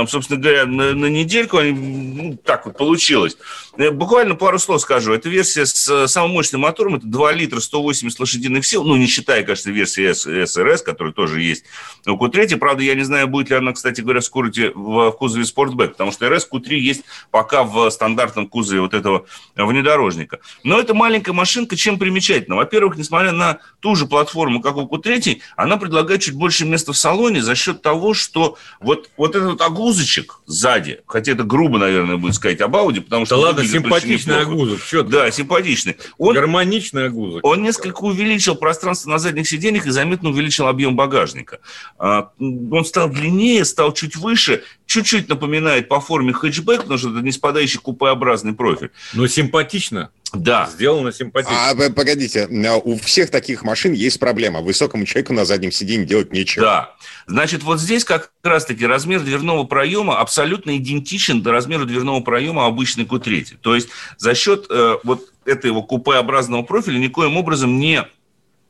собственно 0.07 0.39
говоря, 0.39 0.65
на, 0.65 0.93
на 0.93 1.05
недельку, 1.07 1.59
ну, 1.61 2.37
так 2.43 2.65
вот 2.65 2.77
получилось. 2.77 3.37
Э, 3.77 3.91
буквально 3.91 4.35
пару 4.35 4.59
слов 4.59 4.81
скажу. 4.81 5.13
Это 5.13 5.29
версия 5.29 5.65
с 5.65 6.07
самым 6.07 6.31
мощным 6.31 6.61
мотором, 6.61 6.95
это 6.95 7.07
2 7.07 7.31
литра 7.33 7.59
180 7.59 8.19
лошадиных 8.19 8.65
сил, 8.65 8.83
ну, 8.83 8.95
не 8.95 9.07
считая, 9.07 9.43
конечно, 9.43 9.69
версии 9.69 10.13
СРС, 10.45 10.81
которая 10.81 11.13
тоже 11.13 11.41
есть 11.41 11.65
у 12.05 12.11
Q3. 12.11 12.57
Правда, 12.57 12.83
я 12.83 12.95
не 12.95 13.03
знаю, 13.03 13.27
будет 13.27 13.49
ли 13.49 13.55
она, 13.55 13.73
кстати 13.73 14.01
говоря, 14.01 14.21
в 14.21 14.25
скорости 14.25 14.71
в 14.73 15.11
кузове 15.11 15.45
Sportback, 15.45 15.89
потому 15.89 16.11
что 16.11 16.29
РС 16.29 16.47
Q3 16.51 16.75
есть 16.75 17.03
пока 17.31 17.63
в 17.63 17.89
стандартном 17.89 18.47
кузове 18.47 18.81
вот 18.81 18.93
этого 18.93 19.25
внедорожника. 19.55 20.39
Но 20.63 20.79
эта 20.79 20.93
маленькая 20.93 21.33
машинка 21.33 21.75
чем 21.75 21.99
примечательна? 21.99 22.55
Во-первых, 22.55 22.97
несмотря 22.97 23.31
на 23.31 23.59
ту 23.79 23.95
же 23.95 24.05
платформу, 24.05 24.61
как 24.61 24.77
у 24.77 24.87
Q3, 24.87 25.06
она 25.55 25.77
предлагает 25.77 26.21
чуть 26.21 26.35
больше 26.35 26.65
места 26.65 26.93
в 26.93 26.97
салоне 26.97 27.41
за 27.41 27.55
счет 27.55 27.81
того, 27.81 28.13
что 28.13 28.57
вот, 28.79 29.09
вот 29.17 29.35
этот 29.35 29.61
огузочек 29.61 30.39
сзади, 30.45 31.01
хотя 31.05 31.33
это 31.33 31.43
грубо, 31.43 31.77
наверное, 31.77 32.17
будет 32.17 32.35
сказать 32.35 32.61
об 32.61 32.75
Audi, 32.75 33.01
потому 33.01 33.25
что... 33.25 33.35
Да 33.35 33.41
ладно, 33.41 33.65
симпатичный 33.65 34.41
огузок. 34.41 34.81
Что 34.81 35.03
да, 35.03 35.31
симпатичный. 35.31 35.97
Он, 36.17 36.35
Гармоничный 36.35 37.07
огузок. 37.07 37.45
Он 37.45 37.61
несколько 37.61 38.01
увеличил 38.01 38.55
пространство 38.55 39.09
на 39.09 39.19
задних 39.19 39.47
сиденьях 39.47 39.85
и 39.85 39.91
заметно 39.91 40.29
увеличил 40.29 40.67
объем 40.67 40.95
багажника. 40.95 41.59
А, 41.97 42.31
он 42.39 42.85
стал 42.85 43.09
длиннее, 43.09 43.65
стал 43.65 43.93
чуть 43.93 44.15
выше, 44.15 44.63
чуть-чуть 44.87 45.29
напоминает 45.29 45.87
по 45.87 45.99
форме 45.99 46.33
хэтчбэк, 46.33 46.81
потому 46.81 46.97
что 46.97 47.11
это 47.11 47.19
не 47.19 47.31
спадающий 47.31 47.79
купеобразный 47.79 48.53
профиль. 48.53 48.91
Но 49.13 49.27
симпатично. 49.27 50.09
Да. 50.33 50.69
Сделано 50.71 51.11
симпатично. 51.11 51.69
А, 51.69 51.89
погодите, 51.91 52.47
у 52.83 52.97
всех 52.97 53.29
таких 53.29 53.63
машин 53.63 53.93
есть 53.93 54.19
проблема. 54.19 54.61
Высокому 54.61 55.05
человеку 55.05 55.33
на 55.33 55.45
заднем 55.45 55.71
сиденье 55.71 56.05
делать 56.05 56.33
нечего. 56.33 56.65
Да. 56.65 56.95
Значит, 57.27 57.63
вот 57.63 57.79
здесь 57.79 58.03
как 58.03 58.31
раз-таки 58.43 58.85
размер 58.85 59.21
дверного 59.21 59.63
проема 59.65 60.19
абсолютно 60.19 60.77
идентичен 60.77 61.41
до 61.41 61.51
размера 61.51 61.85
дверного 61.85 62.21
проема 62.21 62.65
обычной 62.65 63.05
Q3. 63.05 63.57
То 63.61 63.75
есть 63.75 63.89
за 64.17 64.35
счет 64.35 64.65
э, 64.69 64.97
вот 65.03 65.29
этого 65.45 65.81
купеобразного 65.81 66.63
профиля 66.63 66.97
никоим 66.97 67.37
образом 67.37 67.79
не 67.79 68.05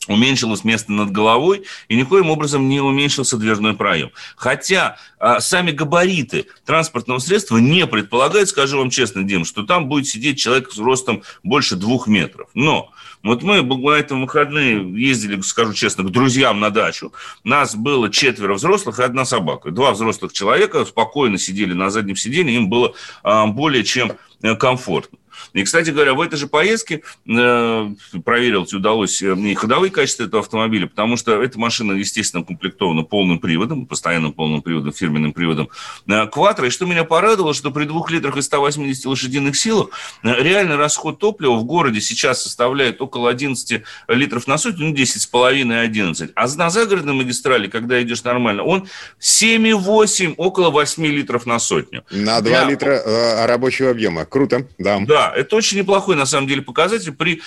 уменьшилось 0.08 0.64
место 0.64 0.92
над 0.92 1.12
головой 1.12 1.64
и 1.88 1.96
никоим 1.96 2.30
образом 2.30 2.68
не 2.70 2.80
уменьшился 2.80 3.38
дверной 3.38 3.76
проем. 3.76 4.12
Хотя 4.36 4.98
а, 5.20 5.40
сами 5.40 5.72
габариты 5.72 6.48
транспортного 6.66 7.20
средства 7.20 7.58
не 7.58 7.86
предполагают, 7.88 8.50
скажу 8.50 8.78
вам 8.78 8.90
честно, 8.90 9.24
Дим, 9.24 9.46
что 9.46 9.64
там 9.64 9.88
будет 9.88 10.08
сидеть 10.08 10.40
человек 10.40 10.72
с 10.72 10.78
ростом 10.78 11.24
больше 11.44 11.76
двух 11.76 12.08
метров. 12.08 12.50
Но 12.54 12.92
вот 13.24 13.44
мы 13.44 13.62
на 13.62 13.90
этом 13.96 14.22
выходные 14.22 14.78
ездили, 15.00 15.42
скажу 15.42 15.74
честно, 15.74 16.04
к 16.04 16.12
друзьям 16.12 16.60
на 16.60 16.70
дачу. 16.70 17.14
Нас 17.44 17.76
было 17.76 18.10
четверо 18.10 18.54
взрослых 18.54 19.00
и 19.00 19.04
одна 19.04 19.26
собака. 19.26 19.72
Два 19.72 19.92
взрослых 19.92 20.34
человека 20.34 20.86
спокойно 20.86 21.38
сидели 21.38 21.74
на 21.74 21.90
заднем 21.90 22.16
сиденье, 22.16 22.56
им 22.56 22.70
было 22.70 22.94
а, 23.24 23.48
более 23.48 23.84
чем 23.84 24.14
э, 24.42 24.56
комфортно. 24.56 25.18
И, 25.54 25.64
кстати 25.64 25.90
говоря, 25.90 26.14
в 26.14 26.22
этой 26.22 26.38
же 26.38 26.48
поездке 26.48 27.02
э, 27.28 27.90
проверил, 28.24 28.68
удалось 28.74 29.22
э, 29.22 29.36
мне 29.36 29.56
ходовые 29.56 29.92
качества 29.92 30.24
этого 30.24 30.42
автомобиля, 30.42 30.88
потому 30.88 31.18
что 31.18 31.42
эта 31.42 31.60
машина, 31.60 31.94
естественно, 31.94 32.44
комплектована 32.44 33.04
полным 33.04 33.40
приводом, 33.40 33.86
постоянным 33.86 34.34
полным 34.34 34.62
приводом, 34.62 34.94
фирменным 34.94 35.34
приводом 35.34 35.70
э, 36.08 36.12
Quattro. 36.28 36.68
И 36.68 36.70
что 36.70 36.86
меня 36.86 37.04
порадовало, 37.04 37.54
что 37.54 37.72
при 37.72 37.86
двух 37.86 38.12
литрах 38.12 38.38
и 38.38 38.42
180 38.42 39.06
лошадиных 39.06 39.58
силах 39.58 39.90
э, 40.24 40.34
реальный 40.42 40.76
расход 40.76 41.20
топлива 41.20 41.56
в 41.56 41.64
городе 41.64 42.02
сейчас 42.02 42.44
составляет 42.44 43.02
около 43.02 43.30
11 43.30 43.84
литров 44.08 44.48
на 44.48 44.58
сотню, 44.58 44.88
ну, 44.88 44.94
10,5 44.94 45.58
и 45.58 45.74
11. 45.74 46.32
А 46.36 46.48
на 46.56 46.70
загородной 46.70 47.14
магистрали, 47.14 47.68
когда 47.68 48.02
идешь 48.02 48.24
нормально, 48.24 48.64
он 48.64 48.88
7,8, 49.20 50.36
около 50.38 50.70
8 50.70 51.06
литров 51.06 51.46
на 51.46 51.60
сотню. 51.60 52.04
На 52.12 52.42
2 52.42 52.52
Я... 52.52 52.70
литра 52.70 52.92
э, 52.92 53.46
рабочего 53.46 53.92
объема. 53.92 54.26
Круто, 54.26 54.68
да. 54.78 55.00
Да, 55.02 55.27
это 55.36 55.56
очень 55.56 55.78
неплохой, 55.78 56.16
на 56.16 56.26
самом 56.26 56.48
деле, 56.48 56.62
показатель 56.62 57.12
при 57.14 57.42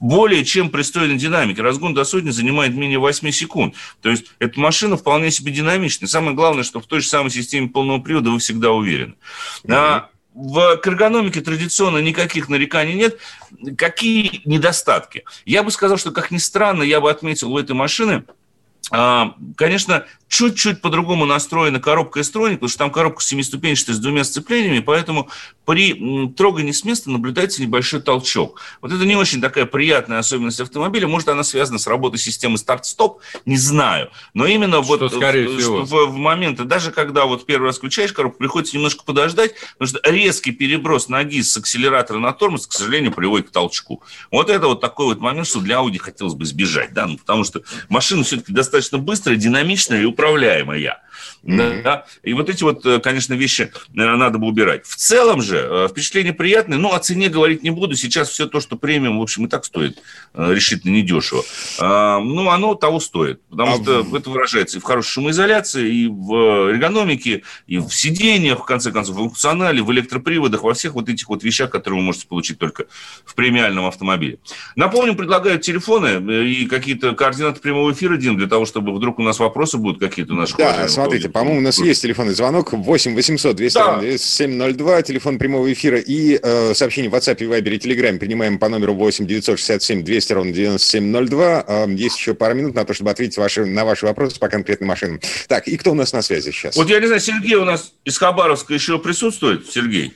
более 0.00 0.44
чем 0.44 0.70
пристойной 0.70 1.16
динамике. 1.16 1.62
Разгон 1.62 1.94
до 1.94 2.04
сотни 2.04 2.30
занимает 2.30 2.74
менее 2.74 2.98
8 2.98 3.30
секунд. 3.30 3.74
То 4.02 4.10
есть, 4.10 4.26
эта 4.38 4.58
машина 4.60 4.96
вполне 4.96 5.30
себе 5.30 5.52
динамичная. 5.52 6.08
Самое 6.08 6.34
главное, 6.34 6.64
что 6.64 6.80
в 6.80 6.86
той 6.86 7.00
же 7.00 7.08
самой 7.08 7.30
системе 7.30 7.68
полного 7.68 8.00
привода 8.00 8.30
вы 8.30 8.38
всегда 8.38 8.72
уверены. 8.72 9.14
Mm-hmm. 9.64 10.04
В 10.36 10.58
эргономике 10.84 11.40
традиционно 11.40 11.96
никаких 11.96 12.50
нареканий 12.50 12.92
нет. 12.92 13.18
Какие 13.78 14.42
недостатки? 14.44 15.24
Я 15.46 15.62
бы 15.62 15.70
сказал, 15.70 15.96
что, 15.96 16.10
как 16.10 16.30
ни 16.30 16.36
странно, 16.36 16.82
я 16.82 17.00
бы 17.00 17.10
отметил 17.10 17.54
у 17.54 17.58
этой 17.58 17.72
машины, 17.72 18.22
конечно, 18.90 20.06
чуть-чуть 20.28 20.80
по-другому 20.80 21.24
настроена 21.26 21.80
коробка 21.80 22.20
S-Tronic, 22.20 22.54
потому 22.54 22.68
что 22.68 22.78
там 22.78 22.90
коробка 22.90 23.22
семиступенчатая 23.22 23.96
с 23.96 23.98
двумя 23.98 24.24
сцеплениями, 24.24 24.80
поэтому 24.80 25.28
при 25.64 26.30
трогании 26.36 26.70
с 26.70 26.84
места 26.84 27.10
наблюдается 27.10 27.62
небольшой 27.62 28.00
толчок. 28.00 28.60
Вот 28.80 28.92
это 28.92 29.04
не 29.04 29.16
очень 29.16 29.40
такая 29.40 29.66
приятная 29.66 30.20
особенность 30.20 30.60
автомобиля. 30.60 31.08
Может, 31.08 31.28
она 31.28 31.42
связана 31.42 31.78
с 31.78 31.88
работой 31.88 32.18
системы 32.18 32.58
старт-стоп, 32.58 33.20
не 33.44 33.56
знаю. 33.56 34.10
Но 34.34 34.46
именно 34.46 34.82
что, 34.84 34.98
вот 34.98 35.12
скорее 35.12 35.48
в, 35.48 35.58
всего. 35.58 35.84
В, 35.84 36.12
в 36.12 36.16
моменты, 36.16 36.64
даже 36.64 36.92
когда 36.92 37.24
вот 37.26 37.46
первый 37.46 37.66
раз 37.66 37.78
включаешь 37.78 38.12
коробку, 38.12 38.38
приходится 38.38 38.76
немножко 38.76 39.04
подождать, 39.04 39.54
потому 39.76 39.88
что 39.88 40.10
резкий 40.10 40.52
переброс 40.52 41.08
ноги 41.08 41.42
с 41.42 41.56
акселератора 41.56 42.18
на 42.18 42.32
тормоз, 42.32 42.68
к 42.68 42.72
сожалению, 42.72 43.12
приводит 43.12 43.48
к 43.48 43.52
толчку. 43.52 44.02
Вот 44.30 44.50
это 44.50 44.68
вот 44.68 44.80
такой 44.80 45.06
вот 45.06 45.18
момент, 45.18 45.48
что 45.48 45.60
для 45.60 45.76
Audi 45.76 45.98
хотелось 45.98 46.34
бы 46.34 46.44
избежать, 46.44 46.92
да, 46.92 47.06
ну, 47.06 47.18
потому 47.18 47.42
что 47.42 47.62
машина 47.88 48.22
все-таки 48.22 48.52
достаточно 48.52 48.75
быстрая, 48.98 49.36
динамичная 49.36 50.02
и 50.02 50.04
управляемая. 50.04 50.98
Mm-hmm. 51.44 51.82
Да? 51.82 52.06
И 52.22 52.32
вот 52.32 52.48
эти 52.50 52.62
вот, 52.64 52.84
э, 52.86 52.98
конечно, 53.00 53.34
вещи 53.34 53.70
э, 53.72 53.72
надо 53.94 54.38
бы 54.38 54.46
убирать. 54.46 54.86
В 54.86 54.96
целом 54.96 55.42
же 55.42 55.58
э, 55.58 55.88
впечатление 55.90 56.32
приятное, 56.32 56.78
но 56.78 56.94
о 56.94 56.98
цене 56.98 57.28
говорить 57.28 57.62
не 57.62 57.70
буду. 57.70 57.94
Сейчас 57.94 58.28
все 58.28 58.46
то, 58.46 58.60
что 58.60 58.76
премиум, 58.76 59.18
в 59.18 59.22
общем, 59.22 59.46
и 59.46 59.48
так 59.48 59.64
стоит 59.64 59.98
решительно 60.34 60.92
недешево. 60.92 61.42
А, 61.78 62.20
ну, 62.20 62.50
оно 62.50 62.74
того 62.74 63.00
стоит, 63.00 63.40
потому 63.48 63.74
а 63.74 63.82
что 63.82 64.02
в... 64.02 64.14
это 64.14 64.30
выражается 64.30 64.78
и 64.78 64.80
в 64.80 64.84
хорошей 64.84 65.10
шумоизоляции, 65.10 65.88
и 65.88 66.08
в 66.08 66.70
эргономике, 66.70 67.42
и 67.66 67.78
в 67.78 67.90
сиденьях, 67.90 68.60
в 68.60 68.64
конце 68.64 68.90
концов, 68.90 69.16
в 69.16 69.18
функционале, 69.18 69.82
в 69.82 69.92
электроприводах, 69.92 70.62
во 70.62 70.74
всех 70.74 70.94
вот 70.94 71.08
этих 71.08 71.28
вот 71.28 71.42
вещах, 71.42 71.70
которые 71.70 72.00
вы 72.00 72.06
можете 72.06 72.26
получить 72.26 72.58
только 72.58 72.86
в 73.24 73.34
премиальном 73.34 73.86
автомобиле. 73.86 74.38
Напомню, 74.74 75.14
предлагают 75.14 75.62
телефоны 75.62 76.44
и 76.44 76.66
какие-то 76.66 77.12
координаты 77.14 77.60
прямого 77.60 77.92
эфира, 77.92 78.16
Дин, 78.16 78.36
для 78.36 78.46
того, 78.46 78.66
чтобы 78.66 78.94
вдруг 78.94 79.18
у 79.18 79.22
нас 79.22 79.38
вопросы 79.38 79.78
будут 79.78 80.00
какие-то 80.00 80.32
у 80.32 80.36
наших 80.36 80.56
Да, 80.58 80.88
Смотрите, 81.06 81.28
по-моему, 81.30 81.58
у 81.58 81.62
нас 81.62 81.78
есть 81.78 82.02
телефонный 82.02 82.34
звонок 82.34 82.72
8 82.72 83.14
800 83.14 83.56
29702, 83.56 84.96
да. 84.96 85.02
телефон 85.02 85.38
прямого 85.38 85.72
эфира 85.72 85.98
и 85.98 86.38
э, 86.42 86.74
сообщение 86.74 87.10
в 87.10 87.14
WhatsApp, 87.14 87.38
Viber 87.38 87.70
и 87.70 87.78
Telegram 87.78 88.18
принимаем 88.18 88.58
по 88.58 88.68
номеру 88.68 88.94
8 88.94 89.26
967 89.26 90.04
200 90.04 90.32
ровно 90.32 90.52
9702. 90.52 91.64
Э, 91.66 91.86
есть 91.90 92.18
еще 92.18 92.34
пару 92.34 92.54
минут 92.54 92.74
на 92.74 92.84
то, 92.84 92.94
чтобы 92.94 93.10
ответить 93.10 93.36
ваши, 93.38 93.64
на 93.64 93.84
ваши 93.84 94.06
вопросы 94.06 94.38
по 94.38 94.48
конкретным 94.48 94.88
машинам. 94.88 95.20
Так, 95.48 95.68
и 95.68 95.76
кто 95.76 95.92
у 95.92 95.94
нас 95.94 96.12
на 96.12 96.22
связи 96.22 96.50
сейчас? 96.50 96.76
Вот 96.76 96.88
я 96.88 97.00
не 97.00 97.06
знаю, 97.06 97.20
Сергей 97.20 97.56
у 97.56 97.64
нас 97.64 97.92
из 98.04 98.18
Хабаровска 98.18 98.74
еще 98.74 98.98
присутствует? 98.98 99.66
Сергей? 99.66 100.14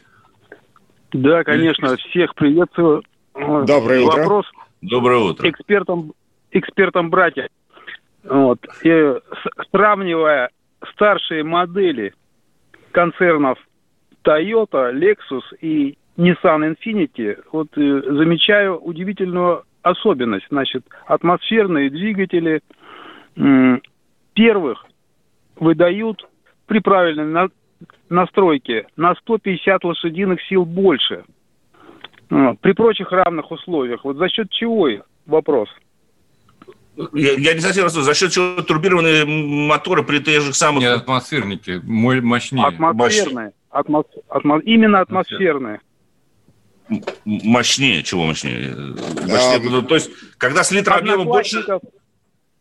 Да, 1.13 1.45
конечно, 1.45 1.97
всех 1.97 2.35
приветствую. 2.35 3.03
Доброе 3.35 4.01
утро. 4.01 4.19
Вопрос 4.19 4.47
Доброе 4.81 5.19
утро. 5.19 5.49
Экспертам, 5.49 6.13
экспертам 6.51 7.11
братья. 7.11 7.49
Вот. 8.25 8.59
И 8.83 9.15
сравнивая 9.71 10.51
старшие 10.93 11.45
модели 11.45 12.13
концернов 12.93 13.59
Toyota, 14.25 14.93
Lexus 14.93 15.43
и 15.61 15.97
Nissan 16.17 16.75
Infiniti, 16.75 17.39
вот 17.53 17.69
э, 17.77 18.03
замечаю 18.13 18.79
удивительную 18.79 19.65
особенность. 19.83 20.47
Значит, 20.51 20.85
атмосферные 21.07 21.91
двигатели 21.91 22.61
э, 23.37 23.79
первых 24.35 24.85
выдают 25.57 26.29
при 26.67 26.81
правильной 26.81 27.25
на, 27.25 27.49
настройке 28.09 28.87
на 28.97 29.15
150 29.15 29.85
лошадиных 29.85 30.43
сил 30.43 30.65
больше. 30.65 31.25
Вот, 32.29 32.61
при 32.61 32.73
прочих 32.73 33.11
равных 33.13 33.51
условиях. 33.51 34.05
Вот 34.05 34.17
за 34.17 34.29
счет 34.29 34.51
чего? 34.51 34.89
Вопрос 35.27 35.69
я, 37.13 37.33
я 37.33 37.55
не 37.55 37.61
совсем 37.61 37.85
расскажу, 37.85 38.05
за 38.05 38.15
счет 38.15 38.33
чего 38.33 38.63
турбированные 38.63 39.25
моторы 39.25 40.03
при 40.03 40.19
тех 40.19 40.43
же 40.43 40.55
самых... 40.55 40.83
Нет, 40.83 40.97
атмосферники, 40.97 41.81
мощнее. 41.85 42.67
Атмосферные. 42.67 43.53
Атмос... 43.71 44.07
Атмо... 44.29 44.59
Именно 44.61 45.01
атмосферные. 45.01 45.81
Мощнее, 47.25 48.03
чего 48.03 48.25
мощнее? 48.25 48.75
мощнее 48.75 49.79
а, 49.79 49.83
то 49.83 49.95
есть, 49.95 50.11
когда 50.39 50.65
с 50.65 50.73
литра 50.73 50.95
объема 50.95 51.25
больше... 51.25 51.65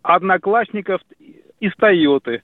Одноклассников 0.01 1.01
из 1.59 1.75
Тойоты. 1.75 2.41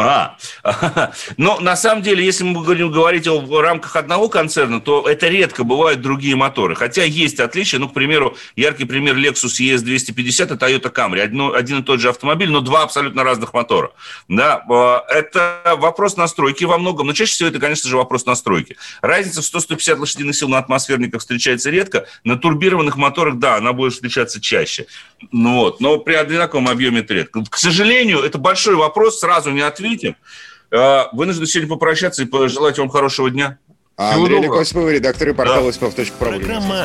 А, 0.00 0.36
но 1.36 1.58
на 1.58 1.76
самом 1.76 2.02
деле, 2.02 2.24
если 2.24 2.44
мы 2.44 2.62
будем 2.62 2.92
говорить 2.92 3.26
о 3.26 3.60
рамках 3.60 3.96
одного 3.96 4.28
концерна, 4.28 4.80
то 4.80 5.08
это 5.08 5.26
редко 5.26 5.64
бывают 5.64 6.00
другие 6.00 6.36
моторы. 6.36 6.76
Хотя 6.76 7.02
есть 7.02 7.40
отличия. 7.40 7.80
Ну, 7.80 7.88
к 7.88 7.94
примеру, 7.94 8.36
яркий 8.54 8.84
пример 8.84 9.16
Lexus 9.16 9.58
ES250 9.58 10.54
и 10.54 10.56
Toyota 10.56 10.92
Camry. 10.92 11.22
Одно, 11.22 11.52
один 11.52 11.80
и 11.80 11.82
тот 11.82 11.98
же 11.98 12.10
автомобиль, 12.10 12.48
но 12.48 12.60
два 12.60 12.84
абсолютно 12.84 13.24
разных 13.24 13.52
мотора. 13.54 13.90
Да, 14.28 14.62
а, 14.70 15.04
это 15.08 15.74
вопрос 15.78 16.16
настройки 16.16 16.62
во 16.62 16.78
многом. 16.78 17.08
Но 17.08 17.12
чаще 17.12 17.32
всего 17.32 17.48
это, 17.48 17.58
конечно 17.58 17.90
же, 17.90 17.96
вопрос 17.96 18.24
настройки. 18.24 18.76
Разница 19.02 19.42
в 19.42 19.44
100-150 19.52 19.98
лошадиных 19.98 20.36
сил 20.36 20.48
на 20.48 20.58
атмосферниках 20.58 21.22
встречается 21.22 21.70
редко. 21.70 22.06
На 22.22 22.36
турбированных 22.36 22.96
моторах, 22.96 23.38
да, 23.38 23.56
она 23.56 23.72
будет 23.72 23.94
встречаться 23.94 24.40
чаще. 24.40 24.86
Ну, 25.32 25.56
вот. 25.56 25.80
Но 25.80 25.98
при 25.98 26.14
одинаковом 26.14 26.68
объеме 26.68 27.00
это 27.00 27.14
редко. 27.14 27.42
К 27.50 27.58
сожалению, 27.58 28.20
это 28.20 28.38
большой 28.38 28.76
вопрос, 28.76 29.18
сразу 29.18 29.50
не 29.50 29.62
ответить 29.62 29.87
ответим. 29.88 30.16
А, 30.70 31.08
вынужден 31.12 31.46
сегодня 31.46 31.68
попрощаться 31.68 32.22
и 32.22 32.26
пожелать 32.26 32.78
вам 32.78 32.88
хорошего 32.88 33.30
дня. 33.30 33.58
А 33.96 34.14
Андрей 34.14 34.40
Лекосипов, 34.42 34.88
редактор 34.90 35.30
и 35.30 35.32
портал 35.32 35.64
да. 35.72 36.04
Программа 36.18 36.84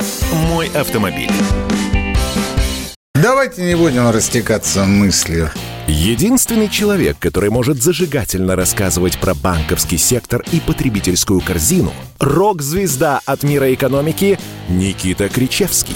«Мой 0.49 0.69
автомобиль». 0.73 1.29
Давайте 3.13 3.63
не 3.63 3.75
будем 3.75 4.09
растекаться 4.09 4.83
мыслью. 4.85 5.49
Единственный 5.87 6.69
человек, 6.69 7.17
который 7.19 7.49
может 7.49 7.81
зажигательно 7.81 8.55
рассказывать 8.55 9.19
про 9.19 9.33
банковский 9.35 9.97
сектор 9.97 10.43
и 10.51 10.59
потребительскую 10.59 11.39
корзину– 11.41 11.93
рок-звезда 12.19 13.21
от 13.25 13.43
мира 13.43 13.73
экономики 13.73 14.39
Никита 14.69 15.29
Кричевский. 15.29 15.95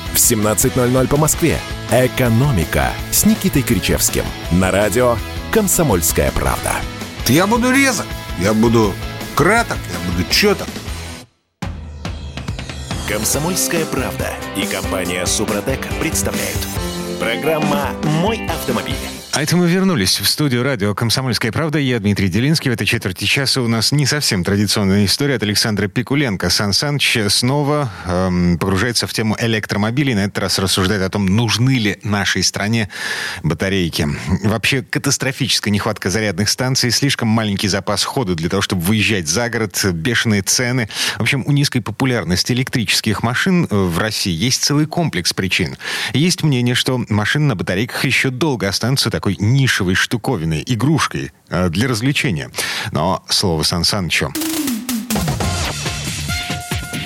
в 0.13 0.15
17.00 0.15 1.07
по 1.07 1.17
Москве. 1.17 1.57
«Экономика» 1.91 2.91
с 3.11 3.25
Никитой 3.25 3.61
Кричевским. 3.61 4.23
На 4.51 4.71
радио 4.71 5.17
«Комсомольская 5.51 6.31
правда». 6.31 6.73
Я 7.27 7.47
буду 7.47 7.71
резок, 7.71 8.05
я 8.39 8.53
буду 8.53 8.93
краток, 9.35 9.77
я 9.91 10.11
буду 10.11 10.29
четок. 10.29 10.67
«Комсомольская 13.07 13.85
правда» 13.85 14.29
и 14.55 14.65
компания 14.65 15.25
«Супротек» 15.25 15.81
представляют. 15.99 16.59
Программа 17.19 17.89
«Мой 18.21 18.47
автомобиль». 18.47 19.10
А 19.33 19.41
это 19.41 19.55
мы 19.55 19.69
вернулись 19.69 20.19
в 20.19 20.27
студию 20.27 20.61
радио 20.61 20.93
«Комсомольская 20.93 21.53
правда». 21.53 21.79
Я 21.79 21.99
Дмитрий 21.99 22.27
Делинский. 22.27 22.69
В 22.69 22.73
этой 22.73 22.85
четверти 22.85 23.23
часа 23.23 23.61
у 23.61 23.67
нас 23.69 23.93
не 23.93 24.05
совсем 24.05 24.43
традиционная 24.43 25.05
история 25.05 25.35
от 25.35 25.43
Александра 25.43 25.87
Пикуленко. 25.87 26.49
Сан 26.49 26.73
Саныч 26.73 27.17
снова 27.29 27.89
эм, 28.05 28.57
погружается 28.57 29.07
в 29.07 29.13
тему 29.13 29.37
электромобилей. 29.39 30.15
На 30.15 30.25
этот 30.25 30.37
раз 30.39 30.59
рассуждает 30.59 31.01
о 31.01 31.09
том, 31.09 31.25
нужны 31.27 31.77
ли 31.79 31.97
нашей 32.03 32.43
стране 32.43 32.89
батарейки. 33.41 34.05
Вообще 34.43 34.81
катастрофическая 34.81 35.71
нехватка 35.73 36.09
зарядных 36.09 36.49
станций, 36.49 36.91
слишком 36.91 37.29
маленький 37.29 37.69
запас 37.69 38.03
хода 38.03 38.35
для 38.35 38.49
того, 38.49 38.61
чтобы 38.61 38.81
выезжать 38.81 39.29
за 39.29 39.49
город, 39.49 39.81
бешеные 39.93 40.41
цены. 40.41 40.89
В 41.17 41.21
общем, 41.21 41.45
у 41.47 41.53
низкой 41.53 41.79
популярности 41.79 42.51
электрических 42.51 43.23
машин 43.23 43.65
э, 43.71 43.75
в 43.75 43.97
России 43.97 44.33
есть 44.33 44.61
целый 44.61 44.87
комплекс 44.87 45.31
причин. 45.31 45.77
Есть 46.11 46.43
мнение, 46.43 46.75
что 46.75 47.01
машины 47.07 47.45
на 47.45 47.55
батарейках 47.55 48.03
еще 48.03 48.29
долго 48.29 48.67
останутся 48.67 49.09
такой 49.09 49.20
нишевой 49.29 49.95
штуковиной, 49.95 50.63
игрушкой 50.65 51.31
э, 51.49 51.69
для 51.69 51.87
развлечения. 51.87 52.51
Но 52.91 53.23
слово 53.29 53.63
Сан 53.63 53.83
Санычу. 53.83 54.33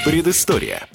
Предыстория. 0.05 0.88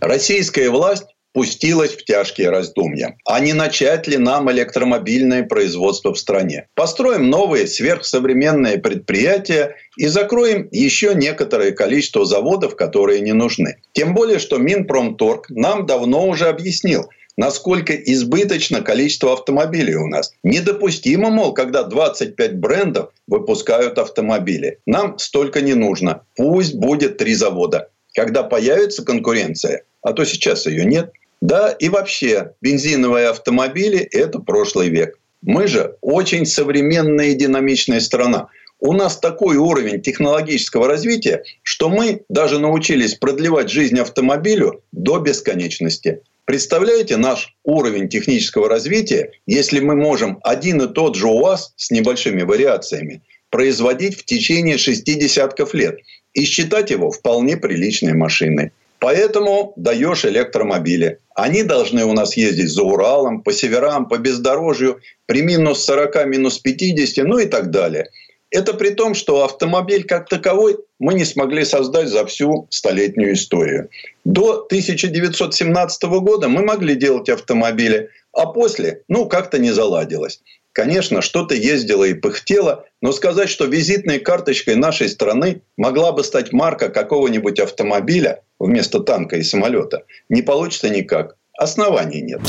Российская 0.00 0.70
власть 0.70 1.04
пустилась 1.32 1.92
в 1.92 2.04
тяжкие 2.04 2.50
раздумья. 2.50 3.16
А 3.24 3.40
не 3.40 3.52
начать 3.52 4.08
ли 4.08 4.16
нам 4.16 4.50
электромобильное 4.50 5.44
производство 5.44 6.12
в 6.12 6.18
стране? 6.18 6.66
Построим 6.74 7.30
новые 7.30 7.66
сверхсовременные 7.66 8.78
предприятия 8.78 9.76
и 9.96 10.06
закроем 10.06 10.68
еще 10.72 11.14
некоторое 11.14 11.72
количество 11.72 12.24
заводов, 12.24 12.74
которые 12.74 13.20
не 13.20 13.32
нужны. 13.32 13.76
Тем 13.92 14.14
более, 14.14 14.38
что 14.38 14.58
Минпромторг 14.58 15.50
нам 15.50 15.86
давно 15.86 16.26
уже 16.26 16.48
объяснил– 16.48 17.08
насколько 17.36 17.94
избыточно 17.94 18.80
количество 18.82 19.32
автомобилей 19.32 19.94
у 19.96 20.06
нас. 20.06 20.32
Недопустимо, 20.42 21.30
мол, 21.30 21.52
когда 21.52 21.84
25 21.84 22.58
брендов 22.58 23.10
выпускают 23.26 23.98
автомобили. 23.98 24.78
Нам 24.86 25.18
столько 25.18 25.60
не 25.60 25.74
нужно. 25.74 26.22
Пусть 26.36 26.74
будет 26.74 27.18
три 27.18 27.34
завода. 27.34 27.90
Когда 28.14 28.42
появится 28.42 29.04
конкуренция, 29.04 29.84
а 30.02 30.12
то 30.12 30.24
сейчас 30.24 30.66
ее 30.66 30.84
нет, 30.84 31.12
да, 31.40 31.70
и 31.70 31.88
вообще, 31.88 32.52
бензиновые 32.60 33.28
автомобили– 33.28 33.98
это 34.12 34.40
прошлый 34.40 34.90
век. 34.90 35.18
Мы 35.42 35.68
же 35.68 35.96
очень 36.02 36.44
современная 36.44 37.28
и 37.28 37.34
динамичная 37.34 38.00
страна. 38.00 38.48
У 38.78 38.92
нас 38.92 39.18
такой 39.18 39.56
уровень 39.56 40.00
технологического 40.00 40.86
развития, 40.86 41.44
что 41.62 41.88
мы 41.88 42.22
даже 42.28 42.58
научились 42.58 43.14
продлевать 43.14 43.70
жизнь 43.70 43.98
автомобилю 43.98 44.82
до 44.92 45.18
бесконечности. 45.18 46.22
Представляете 46.50 47.16
наш 47.16 47.54
уровень 47.62 48.08
технического 48.08 48.68
развития, 48.68 49.30
если 49.46 49.78
мы 49.78 49.94
можем 49.94 50.40
один 50.42 50.82
и 50.82 50.92
тот 50.92 51.14
же 51.14 51.28
УАЗ 51.28 51.74
с 51.76 51.92
небольшими 51.92 52.42
вариациями 52.42 53.22
производить 53.50 54.18
в 54.18 54.24
течение 54.24 54.76
шести 54.76 55.14
десятков 55.14 55.74
лет 55.74 56.00
и 56.34 56.44
считать 56.44 56.90
его 56.90 57.12
вполне 57.12 57.56
приличной 57.56 58.14
машиной. 58.14 58.72
Поэтому 58.98 59.74
даешь 59.76 60.24
электромобили. 60.24 61.20
Они 61.36 61.62
должны 61.62 62.04
у 62.04 62.14
нас 62.14 62.36
ездить 62.36 62.70
за 62.70 62.82
Уралом, 62.82 63.42
по 63.42 63.52
северам, 63.52 64.08
по 64.08 64.18
бездорожью, 64.18 64.98
при 65.26 65.42
минус 65.42 65.84
40, 65.84 66.26
минус 66.26 66.58
50, 66.58 67.26
ну 67.26 67.38
и 67.38 67.46
так 67.46 67.70
далее. 67.70 68.10
Это 68.50 68.74
при 68.74 68.90
том, 68.90 69.14
что 69.14 69.44
автомобиль 69.44 70.04
как 70.04 70.28
таковой 70.28 70.78
мы 70.98 71.14
не 71.14 71.24
смогли 71.24 71.64
создать 71.64 72.08
за 72.08 72.26
всю 72.26 72.66
столетнюю 72.70 73.34
историю. 73.34 73.90
До 74.24 74.62
1917 74.64 76.02
года 76.04 76.48
мы 76.48 76.62
могли 76.62 76.96
делать 76.96 77.28
автомобили, 77.28 78.10
а 78.32 78.46
после, 78.46 79.02
ну, 79.08 79.26
как-то 79.26 79.58
не 79.58 79.70
заладилось. 79.70 80.40
Конечно, 80.72 81.20
что-то 81.20 81.54
ездило 81.54 82.04
и 82.04 82.14
пыхтело, 82.14 82.84
но 83.00 83.12
сказать, 83.12 83.48
что 83.48 83.64
визитной 83.64 84.20
карточкой 84.20 84.76
нашей 84.76 85.08
страны 85.08 85.62
могла 85.76 86.12
бы 86.12 86.22
стать 86.22 86.52
марка 86.52 86.90
какого-нибудь 86.90 87.58
автомобиля 87.58 88.42
вместо 88.58 89.00
танка 89.00 89.36
и 89.36 89.42
самолета, 89.42 90.04
не 90.28 90.42
получится 90.42 90.88
никак. 90.88 91.36
Оснований 91.58 92.22
нет. 92.22 92.40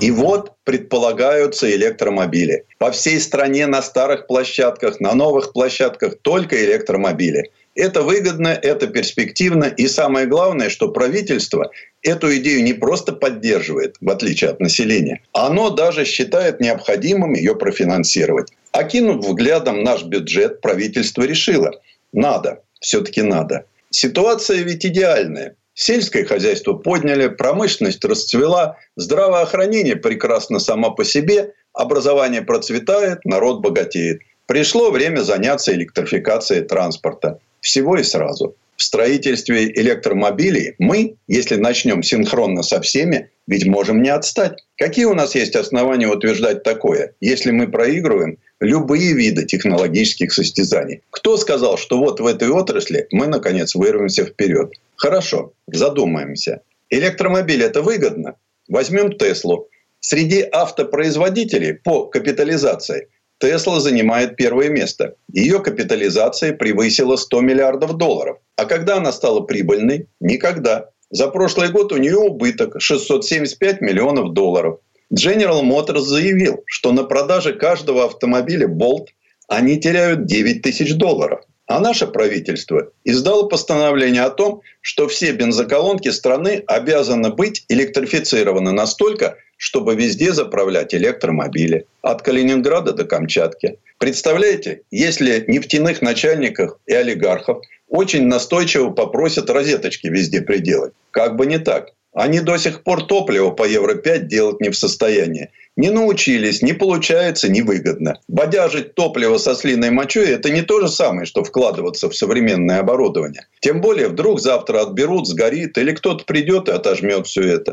И 0.00 0.10
вот 0.10 0.52
предполагаются 0.64 1.70
электромобили. 1.70 2.64
По 2.78 2.90
всей 2.90 3.20
стране 3.20 3.66
на 3.66 3.82
старых 3.82 4.26
площадках, 4.26 4.98
на 4.98 5.14
новых 5.14 5.52
площадках 5.52 6.16
только 6.22 6.64
электромобили. 6.64 7.50
Это 7.74 8.02
выгодно, 8.02 8.48
это 8.48 8.86
перспективно. 8.86 9.64
И 9.64 9.86
самое 9.88 10.26
главное, 10.26 10.70
что 10.70 10.88
правительство 10.88 11.70
эту 12.02 12.34
идею 12.36 12.64
не 12.64 12.72
просто 12.72 13.12
поддерживает, 13.12 13.96
в 14.00 14.08
отличие 14.10 14.50
от 14.50 14.60
населения, 14.60 15.20
оно 15.32 15.70
даже 15.70 16.04
считает 16.04 16.60
необходимым 16.60 17.34
ее 17.34 17.54
профинансировать. 17.54 18.52
Окинув 18.72 19.24
взглядом 19.24 19.82
наш 19.82 20.04
бюджет, 20.04 20.60
правительство 20.60 21.22
решило, 21.22 21.72
надо, 22.12 22.62
все-таки 22.80 23.22
надо. 23.22 23.66
Ситуация 23.90 24.62
ведь 24.62 24.86
идеальная. 24.86 25.56
Сельское 25.82 26.26
хозяйство 26.26 26.74
подняли, 26.74 27.28
промышленность 27.28 28.04
расцвела, 28.04 28.76
здравоохранение 28.96 29.96
прекрасно 29.96 30.58
само 30.58 30.90
по 30.90 31.06
себе, 31.06 31.54
образование 31.72 32.42
процветает, 32.42 33.24
народ 33.24 33.62
богатеет. 33.62 34.20
Пришло 34.44 34.90
время 34.90 35.20
заняться 35.20 35.72
электрификацией 35.72 36.66
транспорта. 36.66 37.38
Всего 37.62 37.96
и 37.96 38.02
сразу. 38.02 38.54
В 38.76 38.82
строительстве 38.82 39.72
электромобилей 39.72 40.74
мы, 40.78 41.16
если 41.28 41.56
начнем 41.56 42.02
синхронно 42.02 42.62
со 42.62 42.82
всеми, 42.82 43.30
ведь 43.46 43.64
можем 43.64 44.02
не 44.02 44.10
отстать. 44.10 44.62
Какие 44.76 45.06
у 45.06 45.14
нас 45.14 45.34
есть 45.34 45.56
основания 45.56 46.08
утверждать 46.08 46.62
такое, 46.62 47.14
если 47.22 47.52
мы 47.52 47.68
проигрываем 47.68 48.36
любые 48.60 49.14
виды 49.14 49.46
технологических 49.46 50.30
состязаний? 50.30 51.00
Кто 51.08 51.38
сказал, 51.38 51.78
что 51.78 51.98
вот 51.98 52.20
в 52.20 52.26
этой 52.26 52.50
отрасли 52.50 53.06
мы, 53.10 53.28
наконец, 53.28 53.74
вырвемся 53.74 54.26
вперед? 54.26 54.74
Хорошо, 55.00 55.54
задумаемся. 55.66 56.60
Электромобиль– 56.90 57.62
это 57.64 57.80
выгодно? 57.80 58.36
Возьмем 58.68 59.16
Теслу. 59.16 59.68
Среди 60.00 60.46
автопроизводителей 60.52 61.74
по 61.74 62.06
капитализации– 62.06 63.08
Тесла 63.40 63.80
занимает 63.80 64.36
первое 64.36 64.68
место. 64.68 65.14
Ее 65.32 65.60
капитализация 65.60 66.52
превысила 66.52 67.16
100 67.16 67.40
миллиардов 67.40 67.96
долларов. 67.96 68.36
А 68.56 68.66
когда 68.66 68.98
она 68.98 69.12
стала 69.12 69.40
прибыльной? 69.40 70.08
Никогда. 70.20 70.90
За 71.08 71.28
прошлый 71.28 71.70
год 71.70 71.90
у 71.92 71.96
нее 71.96 72.18
убыток 72.18 72.76
675 72.78 73.80
миллионов 73.80 74.34
долларов. 74.34 74.80
General 75.10 75.62
Motors 75.62 76.00
заявил, 76.00 76.62
что 76.66 76.92
на 76.92 77.04
продаже 77.04 77.54
каждого 77.54 78.04
автомобиля 78.04 78.68
Bolt 78.68 79.06
они 79.48 79.80
теряют 79.80 80.26
9 80.26 80.60
тысяч 80.60 80.94
долларов. 80.94 81.40
А 81.70 81.78
наше 81.78 82.08
правительство 82.08 82.90
издало 83.04 83.46
постановление 83.46 84.22
о 84.22 84.30
том, 84.30 84.60
что 84.80 85.06
все 85.06 85.30
бензоколонки 85.30 86.08
страны 86.08 86.64
обязаны 86.66 87.30
быть 87.30 87.64
электрифицированы 87.68 88.72
настолько, 88.72 89.36
чтобы 89.56 89.94
везде 89.94 90.32
заправлять 90.32 90.96
электромобили. 90.96 91.86
От 92.02 92.22
Калининграда 92.22 92.92
до 92.92 93.04
Камчатки. 93.04 93.78
Представляете, 93.98 94.82
если 94.90 95.44
нефтяных 95.46 96.02
начальников 96.02 96.76
и 96.86 96.92
олигархов 96.92 97.62
очень 97.86 98.26
настойчиво 98.26 98.90
попросят 98.90 99.48
розеточки 99.48 100.08
везде 100.08 100.40
приделать. 100.40 100.92
Как 101.12 101.36
бы 101.36 101.46
не 101.46 101.60
так. 101.60 101.90
Они 102.12 102.40
до 102.40 102.56
сих 102.56 102.82
пор 102.82 103.06
топливо 103.06 103.50
по 103.50 103.62
Евро-5 103.62 104.24
делать 104.24 104.60
не 104.60 104.70
в 104.70 104.76
состоянии. 104.76 105.50
Не 105.80 105.88
научились, 105.88 106.60
не 106.60 106.74
получается, 106.74 107.48
невыгодно. 107.48 108.20
Бодяжить 108.28 108.94
топливо 108.94 109.38
со 109.38 109.54
слиной 109.54 109.90
мочой– 109.90 110.26
это 110.28 110.50
не 110.50 110.60
то 110.60 110.78
же 110.78 110.88
самое, 110.88 111.24
что 111.24 111.42
вкладываться 111.42 112.10
в 112.10 112.14
современное 112.14 112.80
оборудование. 112.80 113.46
Тем 113.60 113.80
более, 113.80 114.08
вдруг 114.08 114.40
завтра 114.40 114.82
отберут, 114.82 115.26
сгорит, 115.26 115.78
или 115.78 115.92
кто-то 115.92 116.26
придет 116.26 116.68
и 116.68 116.72
отожмет 116.72 117.26
все 117.26 117.44
это. 117.44 117.72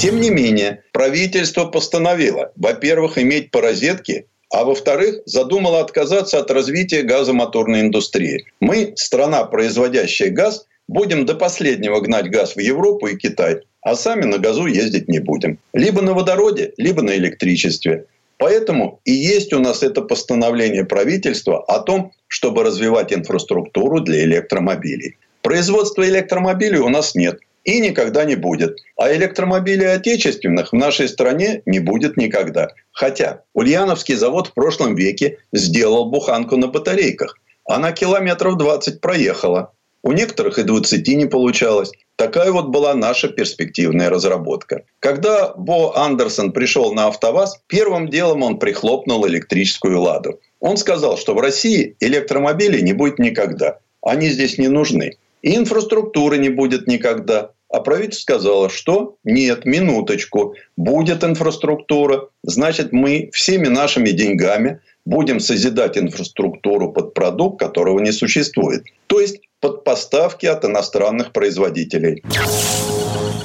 Тем 0.00 0.18
не 0.18 0.30
менее, 0.30 0.82
правительство 0.92 1.66
постановило, 1.66 2.50
во-первых, 2.56 3.18
иметь 3.18 3.52
по 3.52 3.60
розетке 3.60 4.26
а 4.52 4.64
во-вторых, 4.64 5.20
задумало 5.26 5.78
отказаться 5.78 6.40
от 6.40 6.50
развития 6.50 7.02
газомоторной 7.02 7.82
индустрии. 7.82 8.46
Мы, 8.58 8.94
страна, 8.96 9.44
производящая 9.44 10.30
газ, 10.30 10.66
будем 10.88 11.24
до 11.24 11.36
последнего 11.36 12.00
гнать 12.00 12.28
газ 12.30 12.56
в 12.56 12.58
Европу 12.58 13.06
и 13.06 13.16
Китай, 13.16 13.60
а 13.82 13.94
сами 13.94 14.24
на 14.24 14.38
газу 14.38 14.66
ездить 14.66 15.08
не 15.08 15.18
будем. 15.18 15.58
Либо 15.72 16.02
на 16.02 16.14
водороде, 16.14 16.72
либо 16.76 17.02
на 17.02 17.16
электричестве. 17.16 18.06
Поэтому 18.38 19.00
и 19.04 19.12
есть 19.12 19.52
у 19.52 19.58
нас 19.58 19.82
это 19.82 20.02
постановление 20.02 20.84
правительства 20.84 21.62
о 21.64 21.80
том, 21.80 22.12
чтобы 22.26 22.64
развивать 22.64 23.12
инфраструктуру 23.12 24.00
для 24.00 24.24
электромобилей. 24.24 25.16
Производства 25.42 26.08
электромобилей 26.08 26.78
у 26.78 26.88
нас 26.88 27.14
нет– 27.14 27.38
и 27.64 27.80
никогда 27.80 28.24
не 28.24 28.36
будет. 28.36 28.78
А 28.96 29.12
электромобилей 29.14 29.92
отечественных 29.92 30.72
в 30.72 30.76
нашей 30.76 31.08
стране 31.08 31.62
не 31.66 31.78
будет 31.78 32.16
никогда. 32.16 32.68
Хотя 32.92 33.42
Ульяновский 33.54 34.14
завод 34.14 34.48
в 34.48 34.54
прошлом 34.54 34.94
веке 34.94 35.38
сделал 35.52 36.10
буханку 36.10 36.56
на 36.56 36.68
батарейках. 36.68 37.36
Она 37.66 37.92
километров 37.92 38.56
20 38.56 39.00
проехала. 39.00 39.72
У 40.02 40.12
некоторых 40.12 40.58
и 40.58 40.62
20 40.62 41.06
не 41.08 41.26
получалось. 41.26 41.92
Такая 42.16 42.52
вот 42.52 42.68
была 42.68 42.94
наша 42.94 43.28
перспективная 43.28 44.10
разработка. 44.10 44.82
Когда 44.98 45.52
Бо 45.54 45.96
Андерсон 45.96 46.52
пришел 46.52 46.92
на 46.94 47.06
АвтоВАЗ, 47.06 47.60
первым 47.66 48.08
делом 48.08 48.42
он 48.42 48.58
прихлопнул 48.58 49.26
электрическую 49.26 50.00
«Ладу». 50.00 50.40
Он 50.60 50.76
сказал, 50.76 51.16
что 51.16 51.34
в 51.34 51.40
России 51.40 51.96
электромобилей 52.00 52.82
не 52.82 52.92
будет 52.92 53.18
никогда. 53.18 53.78
Они 54.02 54.28
здесь 54.28 54.58
не 54.58 54.68
нужны. 54.68 55.16
И 55.42 55.56
инфраструктуры 55.56 56.38
не 56.38 56.50
будет 56.50 56.86
никогда. 56.86 57.50
А 57.70 57.80
правительство 57.80 58.34
сказало, 58.34 58.68
что 58.68 59.16
нет, 59.24 59.64
минуточку, 59.64 60.54
будет 60.76 61.22
инфраструктура, 61.22 62.28
значит 62.42 62.92
мы 62.92 63.30
всеми 63.32 63.68
нашими 63.68 64.10
деньгами 64.10 64.80
будем 65.04 65.40
созидать 65.40 65.96
инфраструктуру 65.96 66.92
под 66.92 67.14
продукт, 67.14 67.60
которого 67.60 68.00
не 68.00 68.12
существует. 68.12 68.84
То 69.06 69.20
есть 69.20 69.40
под 69.60 69.84
поставки 69.84 70.46
от 70.46 70.64
иностранных 70.64 71.32
производителей. 71.32 72.22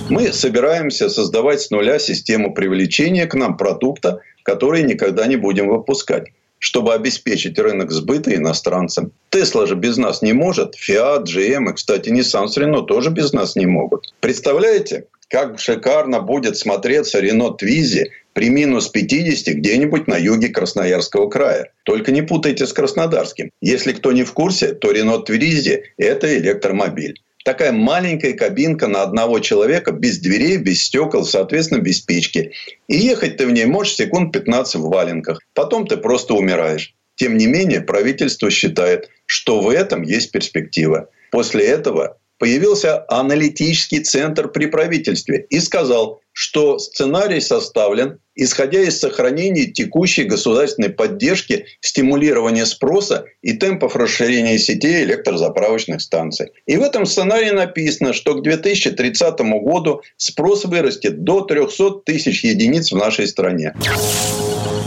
Мы 0.09 0.31
собираемся 0.31 1.09
создавать 1.09 1.61
с 1.61 1.71
нуля 1.71 1.99
систему 1.99 2.53
привлечения 2.53 3.25
к 3.25 3.33
нам 3.33 3.57
продукта, 3.57 4.21
который 4.43 4.83
никогда 4.83 5.27
не 5.27 5.35
будем 5.35 5.67
выпускать 5.67 6.25
чтобы 6.65 6.95
обеспечить 6.95 7.59
рынок 7.59 7.91
сбыта 7.91 8.33
иностранцам. 8.33 9.11
Тесла 9.29 9.67
же 9.67 9.75
без 9.75 9.97
нас 9.97 10.23
не 10.23 10.33
может, 10.33 10.73
Fiat, 10.75 11.25
GM 11.25 11.69
и, 11.69 11.73
кстати, 11.73 12.09
Nissan 12.09 12.47
с 12.47 12.57
Renault 12.57 12.87
тоже 12.87 13.11
без 13.11 13.33
нас 13.33 13.55
не 13.55 13.67
могут. 13.67 14.13
Представляете, 14.19 15.05
как 15.29 15.59
шикарно 15.59 16.19
будет 16.19 16.57
смотреться 16.57 17.19
Renault 17.19 17.59
Twizy 17.59 18.05
при 18.33 18.49
минус 18.49 18.89
50 18.89 19.55
где-нибудь 19.55 20.07
на 20.07 20.17
юге 20.17 20.49
Красноярского 20.49 21.29
края. 21.29 21.71
Только 21.83 22.11
не 22.11 22.21
путайте 22.21 22.67
с 22.67 22.73
Краснодарским. 22.73 23.51
Если 23.61 23.93
кто 23.93 24.11
не 24.11 24.23
в 24.23 24.33
курсе, 24.33 24.73
то 24.73 24.91
Renault 24.91 25.27
Twizy– 25.27 25.81
это 25.97 26.37
электромобиль 26.37 27.21
такая 27.45 27.71
маленькая 27.71 28.33
кабинка 28.33 28.87
на 28.87 29.03
одного 29.03 29.39
человека, 29.39 29.91
без 29.91 30.17
дверей, 30.19 30.57
без 30.57 30.81
стекол, 30.81 31.23
соответственно, 31.23 31.79
без 31.79 32.01
печки. 32.01 32.51
И 32.87 32.97
ехать 32.97 33.37
ты 33.37 33.45
в 33.45 33.51
ней 33.51 33.65
можешь 33.65 33.95
секунд 33.95 34.33
15 34.33 34.75
в 34.75 34.89
валенках. 34.89 35.39
Потом 35.53 35.87
ты 35.87 35.95
просто 35.95 36.33
умираешь. 36.33 36.95
Тем 37.15 37.37
не 37.37 37.45
менее, 37.45 37.81
правительство 37.81 38.49
считает, 38.49 39.09
что 39.27 39.61
в 39.61 39.69
этом 39.69 40.01
есть 40.01 40.31
перспектива. 40.31 41.07
После 41.31 41.65
этого 41.65 42.17
появился 42.37 43.05
аналитический 43.07 43.99
центр 43.99 44.49
при 44.49 44.65
правительстве 44.65 45.45
и 45.49 45.59
сказал, 45.59 46.21
что 46.33 46.79
сценарий 46.79 47.39
составлен, 47.39 48.19
исходя 48.35 48.81
из 48.81 48.99
сохранения 48.99 49.67
текущей 49.67 50.25
государственной 50.25 50.89
поддержки, 50.89 51.65
стимулирования 51.79 52.65
спроса 52.65 53.25
и 53.41 53.53
темпов 53.53 53.95
расширения 53.95 54.59
сетей 54.59 55.05
электрозаправочных 55.05 56.01
станций. 56.01 56.51
И 56.65 56.75
в 56.75 56.81
этом 56.81 57.05
сценарии 57.05 57.51
написано, 57.51 58.11
что 58.11 58.35
к 58.35 58.43
2030 58.43 59.39
году 59.63 60.01
спрос 60.17 60.65
вырастет 60.65 61.23
до 61.23 61.41
300 61.41 62.01
тысяч 62.05 62.43
единиц 62.43 62.91
в 62.91 62.97
нашей 62.97 63.27
стране. 63.27 63.73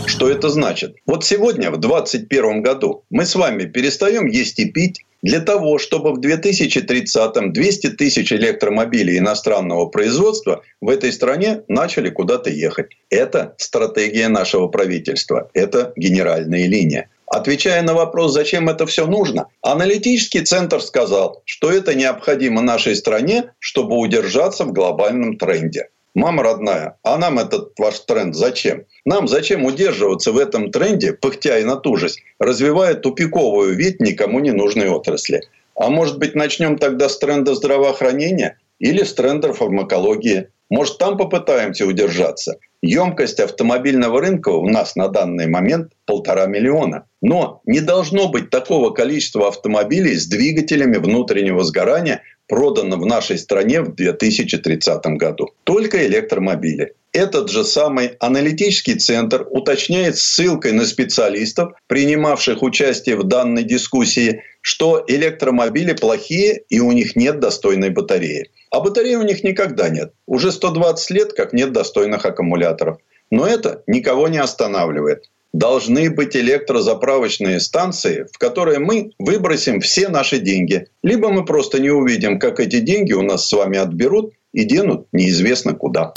Что 0.06 0.28
это 0.30 0.50
значит? 0.50 0.96
Вот 1.06 1.24
сегодня, 1.24 1.70
в 1.70 1.78
2021 1.78 2.62
году, 2.62 3.04
мы 3.08 3.24
с 3.24 3.34
вами 3.34 3.64
перестаем 3.64 4.26
есть 4.26 4.58
и 4.58 4.66
пить, 4.66 5.02
для 5.22 5.40
того, 5.40 5.78
чтобы 5.78 6.12
в 6.12 6.20
2030-м 6.20 7.52
200 7.52 7.86
тысяч 7.90 8.32
электромобилей 8.32 9.18
иностранного 9.18 9.86
производства 9.86 10.62
в 10.80 10.88
этой 10.88 11.12
стране 11.12 11.62
начали 11.68 12.10
куда-то 12.10 12.50
ехать. 12.50 12.96
Это 13.10 13.54
стратегия 13.58 14.28
нашего 14.28 14.68
правительства. 14.68 15.50
Это 15.54 15.92
генеральная 15.96 16.66
линия. 16.66 17.10
Отвечая 17.26 17.82
на 17.82 17.92
вопрос, 17.92 18.32
зачем 18.32 18.70
это 18.70 18.86
все 18.86 19.06
нужно, 19.06 19.48
аналитический 19.60 20.40
центр 20.40 20.80
сказал, 20.80 21.42
что 21.44 21.70
это 21.70 21.94
необходимо 21.94 22.62
нашей 22.62 22.96
стране, 22.96 23.52
чтобы 23.58 23.96
удержаться 23.96 24.64
в 24.64 24.72
глобальном 24.72 25.36
тренде. 25.36 25.88
Мама 26.18 26.42
родная, 26.42 26.96
а 27.04 27.16
нам 27.16 27.38
этот 27.38 27.78
ваш 27.78 28.00
тренд 28.00 28.34
зачем? 28.34 28.86
Нам 29.04 29.28
зачем 29.28 29.64
удерживаться 29.64 30.32
в 30.32 30.38
этом 30.38 30.72
тренде, 30.72 31.12
пыхтя 31.12 31.60
и 31.60 31.64
натужись, 31.64 32.18
развивая 32.40 32.94
тупиковую 32.94 33.76
вид 33.76 34.00
никому 34.00 34.40
не 34.40 34.50
нужной 34.50 34.88
отрасли? 34.88 35.42
А 35.76 35.90
может 35.90 36.18
быть, 36.18 36.34
начнем 36.34 36.76
тогда 36.76 37.08
с 37.08 37.20
тренда 37.20 37.54
здравоохранения 37.54 38.58
или 38.80 39.04
с 39.04 39.14
тренда 39.14 39.52
фармакологии? 39.52 40.48
Может, 40.70 40.98
там 40.98 41.16
попытаемся 41.16 41.86
удержаться? 41.86 42.58
Емкость 42.82 43.38
автомобильного 43.38 44.20
рынка 44.20 44.48
у 44.48 44.68
нас 44.68 44.96
на 44.96 45.06
данный 45.06 45.46
момент 45.46 45.92
полтора 46.04 46.46
миллиона. 46.46 47.04
Но 47.22 47.60
не 47.64 47.78
должно 47.80 48.28
быть 48.28 48.50
такого 48.50 48.90
количества 48.90 49.46
автомобилей 49.46 50.16
с 50.16 50.26
двигателями 50.26 50.96
внутреннего 50.96 51.62
сгорания, 51.62 52.22
продано 52.48 52.96
в 52.96 53.06
нашей 53.06 53.38
стране 53.38 53.82
в 53.82 53.94
2030 53.94 55.06
году. 55.18 55.50
Только 55.64 56.06
электромобили. 56.06 56.94
Этот 57.12 57.50
же 57.50 57.64
самый 57.64 58.16
аналитический 58.20 58.94
центр 58.94 59.46
уточняет 59.50 60.18
ссылкой 60.18 60.72
на 60.72 60.84
специалистов, 60.84 61.72
принимавших 61.86 62.62
участие 62.62 63.16
в 63.16 63.24
данной 63.24 63.62
дискуссии, 63.62 64.42
что 64.60 65.04
электромобили 65.06 65.92
плохие 65.94 66.62
и 66.68 66.80
у 66.80 66.92
них 66.92 67.16
нет 67.16 67.40
достойной 67.40 67.90
батареи. 67.90 68.50
А 68.70 68.80
батареи 68.80 69.14
у 69.14 69.22
них 69.22 69.42
никогда 69.44 69.88
нет. 69.88 70.12
Уже 70.26 70.52
120 70.52 71.10
лет, 71.10 71.32
как 71.32 71.52
нет 71.52 71.72
достойных 71.72 72.26
аккумуляторов. 72.26 72.98
Но 73.30 73.46
это 73.46 73.82
никого 73.86 74.28
не 74.28 74.38
останавливает 74.38 75.24
должны 75.52 76.10
быть 76.10 76.36
электрозаправочные 76.36 77.60
станции, 77.60 78.26
в 78.32 78.38
которые 78.38 78.78
мы 78.78 79.12
выбросим 79.18 79.80
все 79.80 80.08
наши 80.08 80.38
деньги. 80.38 80.86
Либо 81.02 81.30
мы 81.30 81.44
просто 81.44 81.80
не 81.80 81.90
увидим, 81.90 82.38
как 82.38 82.60
эти 82.60 82.80
деньги 82.80 83.12
у 83.12 83.22
нас 83.22 83.48
с 83.48 83.52
вами 83.52 83.78
отберут 83.78 84.32
и 84.52 84.64
денут 84.64 85.06
неизвестно 85.12 85.74
куда. 85.74 86.12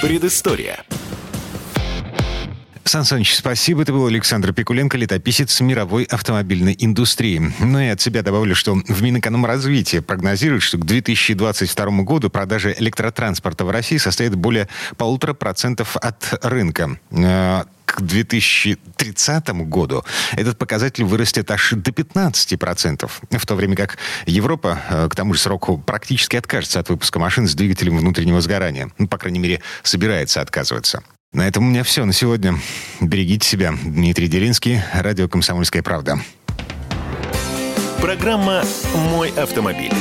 Предыстория. 0.00 0.84
Сан 2.88 3.04
Саныч, 3.04 3.34
спасибо. 3.34 3.82
Это 3.82 3.92
был 3.92 4.06
Александр 4.06 4.54
Пикуленко, 4.54 4.96
летописец 4.96 5.60
мировой 5.60 6.04
автомобильной 6.04 6.74
индустрии. 6.78 7.52
Ну 7.60 7.78
и 7.80 7.88
от 7.88 8.00
себя 8.00 8.22
добавлю, 8.22 8.54
что 8.54 8.74
в 8.74 9.02
Минэкономразвитии 9.02 9.98
прогнозируют, 9.98 10.62
что 10.62 10.78
к 10.78 10.86
2022 10.86 12.02
году 12.02 12.30
продажи 12.30 12.74
электротранспорта 12.78 13.66
в 13.66 13.70
России 13.70 13.98
составят 13.98 14.36
более 14.36 14.68
полутора 14.96 15.34
процентов 15.34 15.98
от 15.98 16.38
рынка 16.42 16.98
э, 17.10 17.64
к 17.84 18.00
2030 18.00 19.48
году 19.66 20.02
этот 20.32 20.56
показатель 20.56 21.04
вырастет 21.04 21.50
аж 21.50 21.72
до 21.72 21.90
15%, 21.90 23.10
в 23.30 23.46
то 23.46 23.54
время 23.54 23.76
как 23.76 23.98
Европа 24.24 24.80
э, 24.88 25.08
к 25.10 25.14
тому 25.14 25.34
же 25.34 25.40
сроку 25.40 25.76
практически 25.76 26.36
откажется 26.36 26.80
от 26.80 26.88
выпуска 26.88 27.18
машин 27.18 27.46
с 27.46 27.54
двигателем 27.54 27.98
внутреннего 27.98 28.40
сгорания. 28.40 28.90
Ну, 28.96 29.08
по 29.08 29.18
крайней 29.18 29.40
мере, 29.40 29.60
собирается 29.82 30.40
отказываться. 30.40 31.02
На 31.32 31.46
этом 31.46 31.66
у 31.66 31.70
меня 31.70 31.84
все 31.84 32.06
на 32.06 32.14
сегодня. 32.14 32.54
Берегите 33.00 33.46
себя. 33.46 33.74
Дмитрий 33.84 34.28
Делинский, 34.28 34.80
радио 34.94 35.28
«Комсомольская 35.28 35.82
правда». 35.82 36.18
Программа 38.00 38.62
«Мой 39.10 39.28
автомобиль». 39.30 39.92